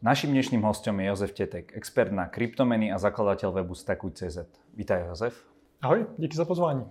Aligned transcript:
Naším 0.00 0.32
dnešným 0.32 0.64
hostem 0.64 0.96
je 0.96 1.12
Jozef 1.12 1.36
Tetek, 1.36 1.76
expert 1.76 2.08
na 2.08 2.24
kryptomeny 2.24 2.88
a 2.88 2.96
zakladatel 2.96 3.52
webu 3.52 3.76
Stakuj.cz. 3.76 4.48
Vítaj 4.72 5.12
Jozef. 5.12 5.36
Ahoj, 5.84 6.08
díky 6.16 6.36
za 6.36 6.48
pozvání. 6.48 6.88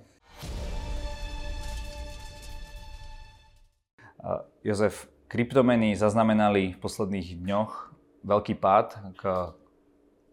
Jozef, 4.62 5.10
kryptomeny 5.26 5.98
zaznamenali 5.98 6.78
v 6.78 6.78
posledných 6.78 7.42
dňoch 7.42 7.98
veľký 8.30 8.54
pád. 8.62 9.02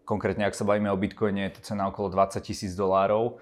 Konkrétne, 0.05 0.45
ak 0.45 0.53
sa 0.53 0.61
bavíme 0.61 0.93
o 0.93 1.01
Bitcoine, 1.01 1.49
je 1.49 1.57
to 1.57 1.73
cena 1.73 1.89
okolo 1.89 2.13
20 2.13 2.45
tisíc 2.45 2.77
dolárov. 2.77 3.41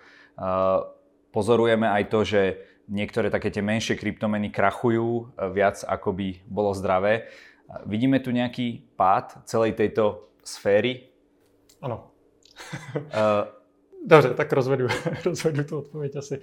Pozorujeme 1.35 1.91
aj 1.91 2.03
to, 2.07 2.23
že 2.23 2.41
niektoré 2.87 3.27
také 3.27 3.51
tie 3.51 3.59
menšie 3.59 3.99
kryptomeny 3.99 4.47
krachujú 4.47 5.35
viac, 5.51 5.83
ako 5.83 6.15
by 6.15 6.39
bolo 6.47 6.71
zdravé. 6.71 7.27
Vidíme 7.85 8.21
tu 8.21 8.29
nejaký 8.29 8.93
pád 8.93 9.41
celej 9.49 9.73
tejto 9.73 10.29
sféry? 10.45 11.09
Ano. 11.81 12.13
Dobře, 14.07 14.33
tak 14.33 14.53
rozvedu, 14.53 14.87
rozvedu 15.25 15.63
tu 15.63 15.77
odpověď 15.77 16.15
asi. 16.15 16.35
Eh, 16.35 16.41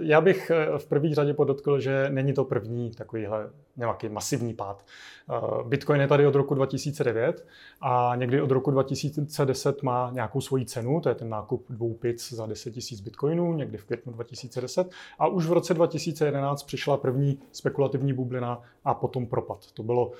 já 0.00 0.20
bych 0.20 0.50
eh, 0.50 0.78
v 0.78 0.86
první 0.86 1.14
řadě 1.14 1.34
podotkl, 1.34 1.80
že 1.80 2.06
není 2.10 2.32
to 2.32 2.44
první 2.44 2.90
takovýhle 2.90 3.50
nějaký 3.76 4.08
masivní 4.08 4.54
pád. 4.54 4.84
Eh, 5.30 5.64
Bitcoin 5.64 6.00
je 6.00 6.08
tady 6.08 6.26
od 6.26 6.34
roku 6.34 6.54
2009 6.54 7.46
a 7.80 8.12
někdy 8.16 8.42
od 8.42 8.50
roku 8.50 8.70
2010 8.70 9.82
má 9.82 10.10
nějakou 10.14 10.40
svoji 10.40 10.64
cenu, 10.66 11.00
to 11.00 11.08
je 11.08 11.14
ten 11.14 11.28
nákup 11.28 11.66
dvou 11.70 11.94
pic 11.94 12.32
za 12.32 12.46
10 12.46 12.76
000 12.76 13.02
bitcoinů, 13.04 13.54
někdy 13.54 13.78
v 13.78 13.84
květnu 13.84 14.12
2010. 14.12 14.90
A 15.18 15.26
už 15.26 15.46
v 15.46 15.52
roce 15.52 15.74
2011 15.74 16.62
přišla 16.62 16.96
první 16.96 17.38
spekulativní 17.52 18.12
bublina 18.12 18.62
a 18.84 18.94
potom 18.94 19.26
propad. 19.26 19.72
To 19.72 19.82
bylo, 19.82 20.12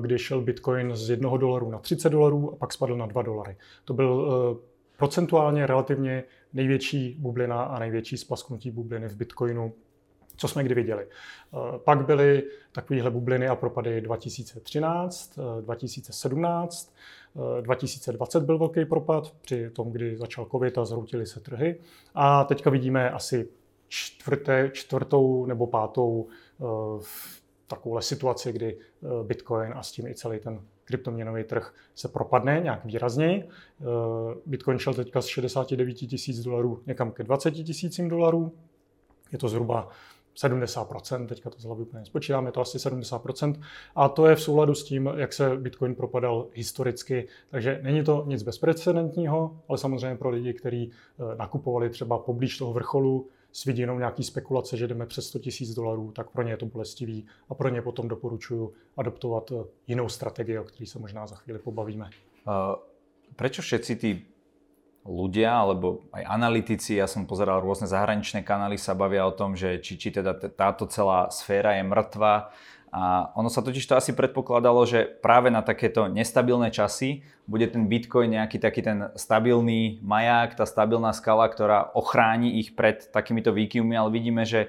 když 0.00 0.22
šel 0.22 0.40
bitcoin 0.40 0.96
z 0.96 1.10
1 1.10 1.36
dolaru 1.36 1.70
na 1.70 1.78
30 1.78 2.10
dolarů 2.10 2.52
a 2.52 2.56
pak 2.56 2.72
spadl 2.72 2.96
na 2.96 3.06
2 3.06 3.22
dolary. 3.22 3.56
To 3.84 3.94
byl 3.94 4.28
procentuálně 4.98 5.66
relativně 5.66 6.24
největší 6.52 7.16
bublina 7.18 7.62
a 7.62 7.78
největší 7.78 8.16
splasknutí 8.16 8.70
bubliny 8.70 9.08
v 9.08 9.16
Bitcoinu, 9.16 9.72
co 10.36 10.48
jsme 10.48 10.64
kdy 10.64 10.74
viděli. 10.74 11.06
Eh, 11.06 11.78
pak 11.78 12.06
byly 12.06 12.42
takovéhle 12.72 13.10
bubliny 13.10 13.48
a 13.48 13.56
propady 13.56 14.00
2013, 14.00 15.38
2017, 15.60 16.94
2020 17.60 18.42
byl 18.42 18.58
velký 18.58 18.84
propad 18.84 19.34
při 19.40 19.70
tom, 19.70 19.92
kdy 19.92 20.16
začal 20.16 20.46
covid 20.50 20.78
a 20.78 20.84
zhroutily 20.84 21.26
se 21.26 21.40
trhy. 21.40 21.80
A 22.14 22.44
teďka 22.44 22.70
vidíme 22.70 23.10
asi 23.10 23.48
čtvrté, 23.88 24.70
čtvrtou 24.72 25.46
nebo 25.46 25.66
pátou 25.66 26.26
eh, 26.60 26.64
takovouhle 27.68 28.02
situaci, 28.02 28.52
kdy 28.52 28.78
eh, 28.78 29.06
Bitcoin 29.24 29.72
a 29.76 29.82
s 29.82 29.92
tím 29.92 30.06
i 30.06 30.14
celý 30.14 30.38
ten 30.38 30.60
kryptoměnový 30.84 31.44
trh 31.44 31.74
se 31.94 32.08
propadne 32.08 32.60
nějak 32.62 32.84
výrazněji. 32.84 33.42
Eh, 33.42 33.84
Bitcoin 34.46 34.78
šel 34.78 34.94
teďka 34.94 35.20
z 35.20 35.26
69 35.26 35.94
tisíc 35.94 36.44
dolarů 36.44 36.82
někam 36.86 37.10
ke 37.10 37.22
20 37.22 37.50
tisícím 37.50 38.08
dolarů. 38.08 38.52
Je 39.32 39.38
to 39.38 39.48
zhruba 39.48 39.88
70%, 40.38 41.26
teďka 41.26 41.50
to 41.50 41.60
z 41.60 41.64
hlavy 41.64 41.82
úplně 41.82 42.04
spočítám, 42.04 42.46
je 42.46 42.52
to 42.52 42.60
asi 42.60 42.78
70%. 42.78 43.60
A 43.96 44.08
to 44.08 44.26
je 44.26 44.36
v 44.36 44.42
souladu 44.42 44.74
s 44.74 44.84
tím, 44.84 45.10
jak 45.16 45.32
se 45.32 45.56
Bitcoin 45.56 45.94
propadal 45.94 46.46
historicky. 46.52 47.28
Takže 47.50 47.80
není 47.82 48.04
to 48.04 48.24
nic 48.26 48.42
bezprecedentního, 48.42 49.60
ale 49.68 49.78
samozřejmě 49.78 50.16
pro 50.16 50.30
lidi, 50.30 50.54
kteří 50.54 50.90
eh, 50.90 51.36
nakupovali 51.36 51.90
třeba 51.90 52.18
poblíž 52.18 52.58
toho 52.58 52.72
vrcholu, 52.72 53.28
s 53.58 53.64
vidinou 53.64 53.98
nějaký 53.98 54.24
spekulace, 54.24 54.76
že 54.76 54.86
jdeme 54.86 55.06
přes 55.06 55.28
100 55.28 55.38
000 55.60 55.74
dolarů, 55.76 56.12
tak 56.12 56.30
pro 56.30 56.42
ně 56.42 56.52
je 56.52 56.56
to 56.56 56.66
bolestivý 56.66 57.26
a 57.48 57.54
pro 57.54 57.68
ně 57.68 57.82
potom 57.82 58.08
doporučuji 58.08 58.74
adoptovat 58.96 59.52
eh, 59.52 59.64
jinou 59.86 60.08
strategii, 60.08 60.58
o 60.58 60.64
které 60.64 60.86
se 60.86 60.98
možná 60.98 61.26
za 61.26 61.36
chvíli 61.36 61.58
pobavíme. 61.58 62.10
Uh, 62.46 62.80
prečo 63.36 63.60
všetci 63.60 63.92
tí 63.98 64.10
ľudia 65.04 65.52
alebo 65.52 66.06
aj 66.14 66.24
analytici, 66.24 66.96
ja 66.96 67.10
som 67.10 67.26
pozeral 67.26 67.60
rôzne 67.60 67.90
zahraničné 67.90 68.46
kanály, 68.46 68.78
sa 68.78 68.94
bavia 68.96 69.26
o 69.26 69.34
tom, 69.34 69.52
že 69.58 69.82
či, 69.84 69.98
či 69.98 70.14
teda 70.14 70.32
táto 70.54 70.86
celá 70.86 71.28
sféra 71.28 71.76
je 71.76 71.84
mŕtva, 71.84 72.54
a 72.92 73.32
ono 73.36 73.52
sa 73.52 73.60
totiž 73.60 73.84
to 73.84 73.94
asi 73.96 74.16
predpokladalo, 74.16 74.84
že 74.88 75.04
práve 75.04 75.52
na 75.52 75.60
takéto 75.60 76.08
nestabilné 76.08 76.72
časy 76.72 77.20
bude 77.44 77.68
ten 77.68 77.88
Bitcoin 77.88 78.32
nejaký 78.32 78.60
taký 78.60 78.80
ten 78.84 79.12
stabilný 79.16 80.00
maják, 80.04 80.56
tá 80.56 80.64
stabilná 80.64 81.12
skala, 81.12 81.48
ktorá 81.48 81.92
ochráni 81.92 82.60
ich 82.60 82.72
pred 82.72 83.08
takýmito 83.08 83.52
výkyvmi, 83.52 83.96
ale 83.96 84.12
vidíme, 84.12 84.44
že 84.44 84.68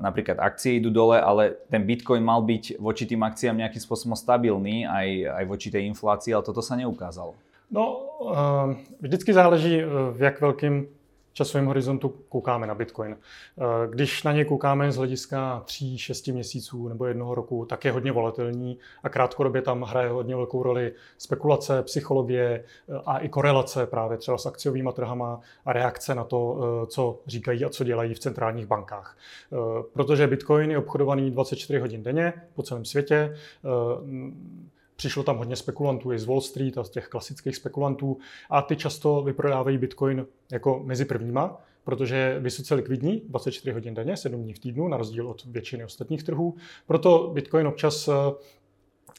napríklad 0.00 0.40
akcie 0.40 0.80
idú 0.80 0.92
dole, 0.92 1.20
ale 1.20 1.56
ten 1.68 1.84
Bitcoin 1.84 2.24
mal 2.24 2.44
byť 2.44 2.80
voči 2.80 3.04
tým 3.04 3.24
akciám 3.24 3.60
nejakým 3.60 3.80
spôsobom 3.80 4.16
stabilný 4.16 4.88
aj, 4.88 5.08
aj 5.42 5.44
voči 5.48 5.68
tej 5.72 5.88
inflácii, 5.92 6.32
ale 6.32 6.44
toto 6.44 6.60
sa 6.60 6.76
neukázalo. 6.76 7.36
No, 7.72 7.84
uh, 8.20 8.76
vždycky 9.00 9.32
záleží, 9.32 9.80
v 9.80 10.18
jak 10.20 10.44
velkým 10.44 10.92
časovém 11.32 11.66
horizontu 11.66 12.08
koukáme 12.28 12.66
na 12.66 12.74
Bitcoin. 12.74 13.16
Eh, 13.16 13.62
když 13.90 14.22
na 14.22 14.32
ně 14.32 14.44
koukáme 14.44 14.92
z 14.92 14.96
hlediska 14.96 15.62
3-6 15.66 16.32
měsíců 16.32 16.88
nebo 16.88 17.06
jednoho 17.06 17.34
roku, 17.34 17.64
tak 17.64 17.84
je 17.84 17.92
hodně 17.92 18.12
volatilní 18.12 18.78
a 19.02 19.08
krátkodobě 19.08 19.62
tam 19.62 19.82
hraje 19.82 20.08
hodně 20.08 20.36
velkou 20.36 20.62
roli 20.62 20.92
spekulace, 21.18 21.82
psychologie 21.82 22.64
eh, 22.88 23.00
a 23.06 23.18
i 23.18 23.28
korelace 23.28 23.86
právě 23.86 24.18
třeba 24.18 24.38
s 24.38 24.46
akciovými 24.46 24.90
trhama 24.92 25.40
a 25.64 25.72
reakce 25.72 26.14
na 26.14 26.24
to, 26.24 26.58
eh, 26.60 26.86
co 26.86 27.20
říkají 27.26 27.64
a 27.64 27.68
co 27.68 27.84
dělají 27.84 28.14
v 28.14 28.18
centrálních 28.18 28.66
bankách. 28.66 29.16
Protože 29.92 30.26
Bitcoin 30.26 30.70
je 30.70 30.78
obchodovaný 30.78 31.30
24 31.30 31.78
hodin 31.78 32.02
denně 32.02 32.32
po 32.54 32.62
celém 32.62 32.84
světě, 32.84 33.36
Přišlo 35.02 35.22
tam 35.22 35.36
hodně 35.38 35.56
spekulantů 35.56 36.12
i 36.12 36.18
z 36.18 36.24
Wall 36.24 36.40
Street 36.40 36.78
a 36.78 36.84
z 36.84 36.90
těch 36.90 37.08
klasických 37.08 37.56
spekulantů 37.56 38.18
a 38.50 38.62
ty 38.62 38.76
často 38.76 39.22
vyprodávají 39.22 39.78
Bitcoin 39.78 40.26
jako 40.52 40.82
mezi 40.84 41.04
prvníma, 41.04 41.60
protože 41.84 42.16
je 42.16 42.40
vysoce 42.40 42.74
likvidní, 42.74 43.22
24 43.28 43.72
hodin 43.72 43.94
denně, 43.94 44.16
7 44.16 44.42
dní 44.42 44.52
v 44.52 44.58
týdnu, 44.58 44.88
na 44.88 44.96
rozdíl 44.96 45.28
od 45.28 45.44
většiny 45.44 45.84
ostatních 45.84 46.22
trhů. 46.22 46.54
Proto 46.86 47.30
Bitcoin 47.34 47.66
občas 47.66 48.08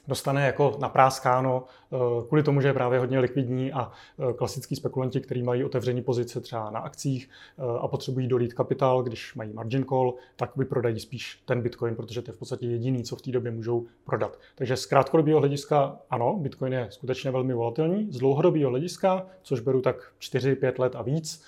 dostane 0.08 0.46
jako 0.46 0.78
napráskáno 0.80 1.64
eh, 1.94 1.98
kvůli 2.28 2.44
tomu, 2.44 2.62
že 2.62 2.68
je 2.68 2.74
právě 2.74 3.00
hodně 3.00 3.20
likvidní 3.20 3.74
a 3.74 3.92
eh, 4.30 4.34
klasický 4.34 4.76
spekulanti, 4.76 5.22
kteří 5.22 5.44
mají 5.44 5.64
otevřený 5.64 6.02
pozice 6.02 6.42
třeba 6.42 6.70
na 6.70 6.80
akcích 6.80 7.30
eh, 7.58 7.62
a 7.80 7.88
potřebují 7.88 8.28
dolít 8.28 8.54
kapitál, 8.54 9.04
když 9.04 9.36
mají 9.36 9.54
margin 9.54 9.86
call, 9.86 10.14
tak 10.36 10.58
vyprodají 10.58 11.00
spíš 11.00 11.42
ten 11.46 11.62
Bitcoin, 11.62 11.96
protože 11.96 12.22
to 12.22 12.32
je 12.32 12.36
v 12.36 12.40
podstatě 12.40 12.66
jediný, 12.66 13.04
co 13.04 13.16
v 13.16 13.22
té 13.22 13.32
době 13.32 13.52
můžou 13.52 13.86
prodat. 14.06 14.40
Takže 14.56 14.78
z 14.78 14.86
krátkodobého 14.86 15.40
hlediska 15.40 16.00
ano, 16.10 16.38
Bitcoin 16.40 16.74
je 16.74 16.88
skutečně 16.90 17.32
velmi 17.32 17.54
volatilní. 17.54 18.08
Z 18.12 18.18
dlouhodobého 18.18 18.70
hlediska, 18.70 19.26
což 19.42 19.60
beru 19.60 19.82
tak 19.82 19.96
4-5 20.20 20.80
let 20.80 20.96
a 20.96 21.02
víc, 21.02 21.44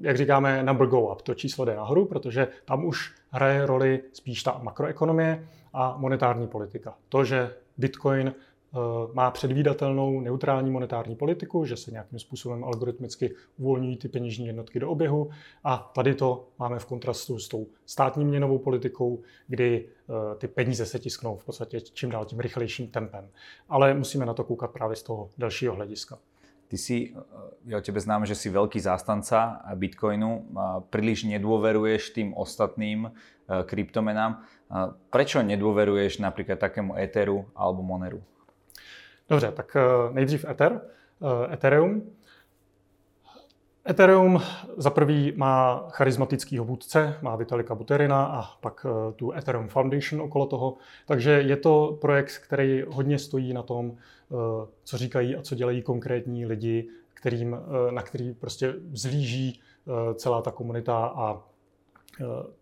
jak 0.00 0.16
říkáme, 0.16 0.62
number 0.62 0.86
go 0.86 1.12
up, 1.12 1.22
to 1.22 1.34
číslo 1.34 1.64
jde 1.64 1.76
nahoru, 1.76 2.04
protože 2.04 2.48
tam 2.64 2.84
už 2.84 3.14
hraje 3.30 3.66
roli 3.66 4.02
spíš 4.12 4.42
ta 4.42 4.60
makroekonomie, 4.62 5.48
a 5.76 5.96
monetární 5.96 6.46
politika. 6.46 6.94
To, 7.08 7.24
že 7.24 7.54
Bitcoin 7.76 8.28
eh, 8.28 8.78
má 9.12 9.30
předvídatelnou 9.30 10.20
neutrální 10.20 10.70
monetární 10.70 11.16
politiku, 11.16 11.64
že 11.64 11.76
se 11.76 11.90
nějakým 11.90 12.18
způsobem 12.18 12.64
algoritmicky 12.64 13.34
uvolňují 13.58 13.96
ty 13.96 14.08
peněžní 14.08 14.46
jednotky 14.46 14.80
do 14.80 14.90
oběhu 14.90 15.30
a 15.64 15.92
tady 15.94 16.14
to 16.14 16.48
máme 16.58 16.78
v 16.78 16.86
kontrastu 16.86 17.38
s 17.38 17.48
tou 17.48 17.66
státní 17.86 18.24
měnovou 18.24 18.58
politikou, 18.58 19.20
kdy 19.48 19.88
eh, 19.88 20.36
ty 20.36 20.48
peníze 20.48 20.86
se 20.86 20.98
tisknou 20.98 21.36
v 21.36 21.44
podstatě 21.44 21.80
čím 21.80 22.10
dál 22.10 22.24
tím 22.24 22.40
rychlejším 22.40 22.88
tempem. 22.88 23.28
Ale 23.68 23.94
musíme 23.94 24.26
na 24.26 24.34
to 24.34 24.44
koukat 24.44 24.70
právě 24.70 24.96
z 24.96 25.02
toho 25.02 25.30
dalšího 25.38 25.74
hlediska. 25.74 26.18
Ty 26.68 26.78
si, 26.78 27.14
ja 27.62 27.78
o 27.78 27.84
tebe 27.84 28.02
znám, 28.02 28.26
že 28.26 28.34
si 28.34 28.50
veľký 28.50 28.82
zástanca 28.82 29.62
Bitcoinu, 29.78 30.50
príliš 30.90 31.22
nedôveruješ 31.22 32.10
tým 32.10 32.34
ostatným 32.34 33.14
kryptomenám. 33.46 34.42
Prečo 35.10 35.42
nedôveruješ 35.42 36.18
napríklad 36.18 36.58
takému 36.58 36.98
Etheru 36.98 37.46
alebo 37.54 37.82
Moneru? 37.82 38.22
Dobře, 39.28 39.52
tak 39.52 39.76
e, 39.76 39.80
nejdřív 40.12 40.44
Ether, 40.44 40.72
e, 40.72 41.54
Ethereum. 41.54 42.02
Ethereum 43.88 44.42
za 44.76 44.90
prvý 44.90 45.32
má 45.36 45.86
charismatického 45.90 46.64
vůdce, 46.64 47.18
má 47.22 47.36
Vitalika 47.36 47.74
Buterina 47.74 48.24
a 48.26 48.42
pak 48.60 48.86
tu 49.16 49.32
Ethereum 49.32 49.68
Foundation 49.68 50.22
okolo 50.22 50.46
toho. 50.46 50.76
Takže 51.06 51.30
je 51.30 51.56
to 51.56 51.98
projekt, 52.00 52.38
který 52.38 52.82
hodně 52.88 53.18
stojí 53.18 53.52
na 53.52 53.62
tom, 53.62 53.96
Eh, 54.32 54.66
co 54.84 54.98
říkají 54.98 55.36
a 55.36 55.42
co 55.42 55.54
dělají 55.54 55.82
konkrétní 55.82 56.46
lidi, 56.46 56.88
kterým, 57.14 57.54
eh, 57.54 57.92
na 57.92 58.02
který 58.02 58.34
prostě 58.34 58.74
zlíží 58.92 59.60
eh, 59.88 60.14
celá 60.14 60.42
ta 60.42 60.50
komunita 60.50 61.06
a 61.06 61.42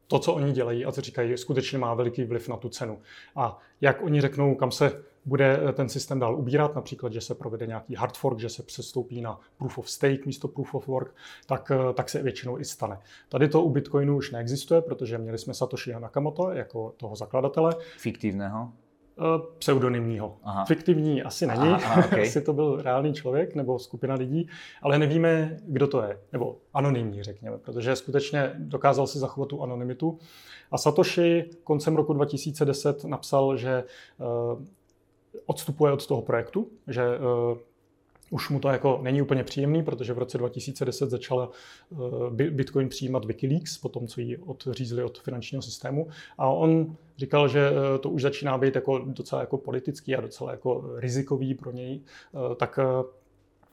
to, 0.06 0.18
co 0.18 0.34
oni 0.34 0.52
dělají 0.52 0.84
a 0.84 0.92
co 0.92 1.00
říkají, 1.00 1.38
skutečně 1.38 1.78
má 1.78 1.94
veliký 1.94 2.24
vliv 2.24 2.48
na 2.48 2.56
tu 2.56 2.68
cenu. 2.68 2.98
A 3.36 3.58
jak 3.80 4.02
oni 4.02 4.20
řeknou, 4.20 4.54
kam 4.54 4.70
se 4.70 5.02
bude 5.24 5.60
ten 5.72 5.88
systém 5.88 6.18
dál 6.18 6.36
ubírat, 6.36 6.74
například, 6.74 7.12
že 7.12 7.20
se 7.20 7.34
provede 7.34 7.66
nějaký 7.66 7.94
hard 7.94 8.16
fork, 8.16 8.38
že 8.38 8.48
se 8.48 8.62
přestoupí 8.62 9.20
na 9.20 9.40
proof 9.58 9.78
of 9.78 9.90
stake 9.90 10.26
místo 10.26 10.48
proof 10.48 10.74
of 10.74 10.88
work, 10.88 11.14
tak, 11.46 11.72
tak 11.94 12.08
se 12.08 12.22
většinou 12.22 12.58
i 12.58 12.64
stane. 12.64 12.98
Tady 13.28 13.48
to 13.48 13.62
u 13.62 13.70
Bitcoinu 13.70 14.16
už 14.16 14.30
neexistuje, 14.30 14.82
protože 14.82 15.18
měli 15.18 15.38
jsme 15.38 15.54
Satoshiho 15.54 16.00
Nakamoto 16.00 16.50
jako 16.50 16.94
toho 16.96 17.16
zakladatele. 17.16 17.76
Fiktivného? 17.98 18.72
Pseudonymního. 19.58 20.36
Aha. 20.42 20.64
Fiktivní 20.64 21.22
asi 21.22 21.46
není, 21.46 21.68
aha, 21.68 21.80
aha, 21.84 22.04
okay. 22.06 22.22
asi 22.22 22.42
to 22.42 22.52
byl 22.52 22.82
reálný 22.82 23.14
člověk 23.14 23.54
nebo 23.54 23.78
skupina 23.78 24.14
lidí, 24.14 24.48
ale 24.82 24.98
nevíme, 24.98 25.56
kdo 25.66 25.86
to 25.86 26.02
je, 26.02 26.18
nebo 26.32 26.56
anonymní, 26.74 27.22
řekněme, 27.22 27.58
protože 27.58 27.96
skutečně 27.96 28.52
dokázal 28.58 29.06
si 29.06 29.18
zachovat 29.18 29.48
tu 29.48 29.62
anonymitu. 29.62 30.18
A 30.70 30.78
Satoshi 30.78 31.50
koncem 31.64 31.96
roku 31.96 32.12
2010 32.12 33.04
napsal, 33.04 33.56
že 33.56 33.84
odstupuje 35.46 35.92
od 35.92 36.06
toho 36.06 36.22
projektu, 36.22 36.68
že 36.88 37.02
už 38.30 38.50
mu 38.50 38.60
to 38.60 38.68
jako 38.68 39.00
není 39.02 39.22
úplně 39.22 39.44
příjemný, 39.44 39.82
protože 39.82 40.12
v 40.12 40.18
roce 40.18 40.38
2010 40.38 41.10
začala 41.10 41.50
eh, 41.92 42.50
Bitcoin 42.50 42.88
přijímat 42.88 43.24
Wikileaks, 43.24 43.78
po 43.78 43.88
tom, 43.88 44.06
co 44.06 44.20
ji 44.20 44.36
odřízli 44.36 45.04
od 45.04 45.18
finančního 45.18 45.62
systému. 45.62 46.08
A 46.38 46.48
on 46.48 46.96
říkal, 47.18 47.48
že 47.48 47.70
eh, 47.70 47.98
to 47.98 48.10
už 48.10 48.22
začíná 48.22 48.58
být 48.58 48.74
jako 48.74 48.98
docela 48.98 49.40
jako 49.40 49.58
politický 49.58 50.16
a 50.16 50.20
docela 50.20 50.50
jako 50.50 50.90
rizikový 50.96 51.54
pro 51.54 51.70
něj, 51.70 52.00
eh, 52.02 52.54
tak 52.54 52.78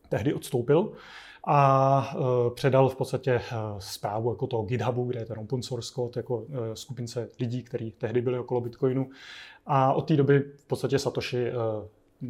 tehdy 0.10 0.34
odstoupil 0.34 0.92
a 1.48 2.16
předal 2.56 2.90
v 2.90 2.96
podstatě 2.96 3.42
zprávu 3.80 4.30
jako 4.30 4.48
toho 4.48 4.64
GitHubu, 4.64 5.04
kde 5.04 5.20
je 5.20 5.26
ten 5.26 5.40
open 5.40 5.62
source 5.62 5.94
code, 5.94 6.20
jako 6.20 6.46
skupince 6.74 7.30
lidí, 7.40 7.64
kteří 7.64 7.92
tehdy 7.92 8.22
byli 8.22 8.40
okolo 8.40 8.62
Bitcoinu. 8.62 9.10
A 9.66 9.94
od 9.94 10.02
té 10.08 10.16
doby 10.16 10.40
v 10.40 10.66
podstatě 10.66 11.00
Satoshi 11.00 11.52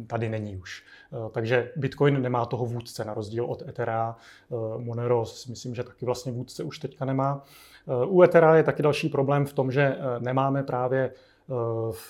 tady 0.06 0.28
není 0.28 0.56
už. 0.56 0.84
Eh, 1.12 1.30
takže 1.32 1.72
Bitcoin 1.76 2.22
nemá 2.22 2.46
toho 2.46 2.66
vůdce, 2.66 3.04
na 3.04 3.14
rozdíl 3.14 3.44
od 3.44 3.62
Ethera. 3.68 4.16
Eh, 4.16 4.54
Monero 4.78 5.24
myslím, 5.48 5.74
že 5.74 5.84
taky 5.84 6.06
vlastně 6.06 6.32
vůdce 6.32 6.62
už 6.62 6.78
teďka 6.78 7.04
nemá. 7.04 7.44
Eh, 7.88 8.06
u 8.06 8.22
Ethera 8.22 8.56
je 8.56 8.62
taky 8.62 8.82
další 8.82 9.08
problém 9.08 9.46
v 9.46 9.52
tom, 9.52 9.72
že 9.72 9.96
nemáme 10.18 10.62
právě 10.62 11.12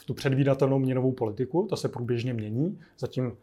tu 0.06 0.14
předvídatelnou 0.14 0.78
měnovou 0.78 1.12
politiku, 1.12 1.66
ta 1.70 1.76
se 1.76 1.88
průběžně 1.88 2.34
mění. 2.34 2.80
Zatím 2.98 3.36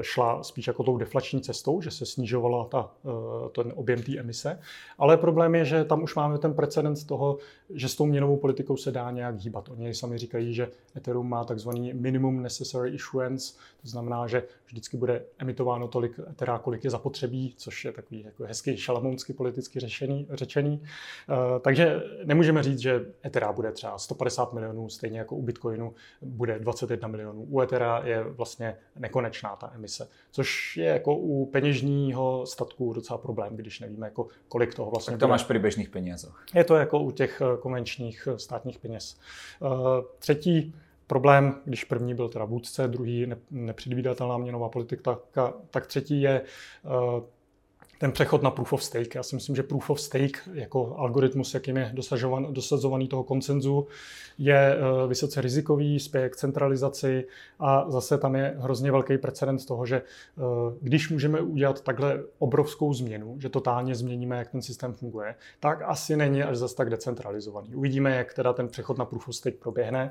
šla 0.00 0.42
spíš 0.42 0.66
jako 0.66 0.82
tou 0.82 0.96
deflační 0.96 1.40
cestou, 1.40 1.80
že 1.80 1.90
se 1.90 2.06
snižovala 2.06 2.64
ta, 2.64 2.90
eh, 3.04 3.48
ten 3.48 3.72
objem 3.76 4.02
té 4.02 4.18
emise. 4.18 4.58
Ale 4.98 5.16
problém 5.16 5.54
je, 5.54 5.64
že 5.64 5.84
tam 5.84 6.02
už 6.02 6.14
máme 6.14 6.38
ten 6.38 6.54
precedens 6.54 7.04
toho, 7.04 7.38
že 7.70 7.88
s 7.88 7.96
tou 7.96 8.06
měnovou 8.06 8.36
politikou 8.36 8.76
se 8.76 8.92
dá 8.92 9.10
nějak 9.10 9.36
hýbat. 9.40 9.68
Oni 9.68 9.94
sami 9.94 10.18
říkají, 10.18 10.54
že 10.54 10.68
Ethereum 10.96 11.28
má 11.28 11.44
takzvaný 11.44 11.94
minimum 11.94 12.42
necessary 12.42 12.90
issuance, 12.90 13.54
to 13.82 13.88
znamená, 13.88 14.26
že 14.26 14.42
vždycky 14.70 14.96
bude 14.96 15.24
emitováno 15.38 15.88
tolik 15.88 16.20
Ethera, 16.30 16.58
kolik 16.58 16.84
je 16.84 16.90
zapotřebí, 16.90 17.54
což 17.56 17.84
je 17.84 17.92
takový 17.92 18.22
jako 18.24 18.44
hezký 18.44 18.76
šalamounsky 18.76 19.32
politicky 19.32 19.80
řešený, 19.80 20.26
řečený. 20.30 20.82
Eh, 21.28 21.60
takže 21.60 22.02
nemůžeme 22.24 22.62
říct, 22.62 22.78
že 22.78 23.06
Ethera 23.26 23.52
bude 23.52 23.72
třeba 23.72 23.98
150 23.98 24.52
milionů, 24.52 24.88
stejně 24.88 25.18
jako 25.18 25.36
u 25.36 25.42
Bitcoinu 25.42 25.94
bude 26.22 26.58
21 26.58 27.08
milionů. 27.08 27.46
U 27.48 27.60
Ethera 27.60 28.00
je 28.04 28.24
vlastně 28.24 28.76
nekonečná 28.98 29.56
ta 29.56 29.72
emise, 29.74 30.08
což 30.30 30.76
je 30.76 30.86
jako 30.86 31.16
u 31.16 31.46
peněžního 31.46 32.46
statku 32.46 32.92
docela 32.92 33.18
problém, 33.18 33.56
když 33.56 33.80
nevíme, 33.80 34.06
jako 34.06 34.26
kolik 34.48 34.74
toho 34.74 34.90
vlastně 34.90 35.12
Tak 35.12 35.20
to 35.20 35.26
bude. 35.26 35.30
máš 35.30 35.44
při 35.44 35.58
běžných 35.58 35.88
penězích. 35.90 36.30
Je 36.54 36.64
to 36.64 36.76
jako 36.76 37.00
u 37.00 37.10
těch 37.10 37.40
eh, 37.40 37.56
konvenčních 37.60 38.28
eh, 38.32 38.38
státních 38.38 38.78
peněz. 38.78 39.16
Třetí 40.18 40.74
problém, 41.10 41.54
když 41.64 41.84
první 41.84 42.14
byl 42.14 42.28
teda 42.28 42.44
vůdce, 42.44 42.88
druhý 42.88 43.26
nepředvídatelná 43.50 44.38
měnová 44.38 44.68
politika, 44.68 45.18
tak 45.70 45.86
třetí 45.86 46.22
je 46.22 46.42
ten 48.00 48.12
přechod 48.12 48.42
na 48.42 48.50
proof 48.50 48.72
of 48.72 48.84
stake. 48.84 49.14
Já 49.14 49.22
si 49.22 49.34
myslím, 49.34 49.56
že 49.56 49.62
proof 49.62 49.90
of 49.90 50.00
stake 50.00 50.48
jako 50.52 50.96
algoritmus, 50.96 51.54
jakým 51.54 51.76
je 51.76 51.90
dosažovan, 51.94 52.54
dosazovaný 52.54 53.08
toho 53.08 53.24
koncenzu, 53.24 53.86
je 54.38 54.76
eh, 54.76 55.08
vysoce 55.08 55.40
rizikový, 55.40 56.00
spěje 56.00 56.28
k 56.28 56.36
centralizaci 56.36 57.26
a 57.58 57.90
zase 57.90 58.18
tam 58.18 58.34
je 58.34 58.54
hrozně 58.58 58.92
velký 58.92 59.18
precedent 59.18 59.66
toho, 59.66 59.86
že 59.86 59.96
eh, 59.96 60.42
když 60.80 61.10
můžeme 61.10 61.40
udělat 61.40 61.80
takhle 61.80 62.22
obrovskou 62.38 62.94
změnu, 62.94 63.36
že 63.40 63.48
totálně 63.48 63.94
změníme, 63.94 64.38
jak 64.38 64.50
ten 64.50 64.62
systém 64.62 64.92
funguje, 64.92 65.34
tak 65.60 65.82
asi 65.82 66.16
není 66.16 66.42
až 66.42 66.56
zase 66.56 66.76
tak 66.76 66.90
decentralizovaný. 66.90 67.74
Uvidíme, 67.74 68.16
jak 68.16 68.34
teda 68.34 68.52
ten 68.52 68.68
přechod 68.68 68.98
na 68.98 69.04
proof 69.04 69.28
of 69.28 69.36
stake 69.36 69.58
proběhne. 69.58 70.10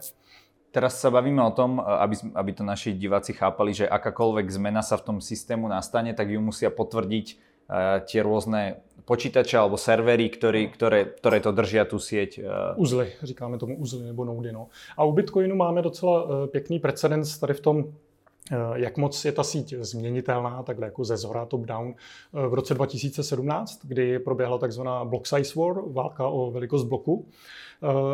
Teraz 0.69 1.01
sa 1.01 1.09
bavíme 1.09 1.41
o 1.41 1.51
tom, 1.51 1.77
eh, 1.77 1.83
aby, 1.83 2.15
aby 2.33 2.51
to 2.53 2.63
naši 2.63 2.93
diváci 2.93 3.33
chápali, 3.33 3.73
že 3.73 3.89
akákoľvek 3.89 4.47
zmena 4.49 4.81
sa 4.81 4.97
v 4.97 5.05
tom 5.05 5.17
systému 5.21 5.67
nastane, 5.67 6.13
tak 6.13 6.29
ju 6.29 6.41
musia 6.41 6.69
potvrdiť 6.69 7.49
Eh, 7.69 8.01
tie 8.01 8.25
rôzne 8.25 8.81
počítače 9.05 9.53
alebo 9.53 9.77
servery, 9.77 10.33
ktorý, 10.33 10.73
ktoré, 10.73 11.05
ktoré 11.05 11.37
to 11.37 11.53
držia 11.53 11.85
tu 11.85 12.01
sieť. 12.01 12.41
Eh. 12.41 12.81
Uzly, 12.81 13.13
říkáme 13.21 13.57
tomu 13.57 13.77
uzly 13.77 14.05
nebo 14.09 14.25
nody. 14.25 14.51
No. 14.51 14.73
A 14.97 15.05
u 15.05 15.13
Bitcoinu 15.13 15.55
máme 15.55 15.81
docela 15.81 16.25
eh, 16.25 16.47
pěkný 16.47 16.79
precedens 16.79 17.37
tady 17.37 17.53
v 17.53 17.61
tom, 17.61 17.85
jak 18.75 18.97
moc 18.97 19.25
je 19.25 19.31
ta 19.31 19.43
síť 19.43 19.73
změnitelná, 19.73 20.63
takhle 20.63 20.85
jako 20.85 21.03
ze 21.03 21.17
zhora 21.17 21.45
top-down. 21.45 21.93
V 22.33 22.53
roce 22.53 22.73
2017, 22.73 23.79
kdy 23.83 24.19
proběhla 24.19 24.57
takzvaná 24.57 25.05
block 25.05 25.27
size 25.27 25.59
war, 25.59 25.81
válka 25.85 26.27
o 26.27 26.51
velikost 26.51 26.83
bloku, 26.83 27.25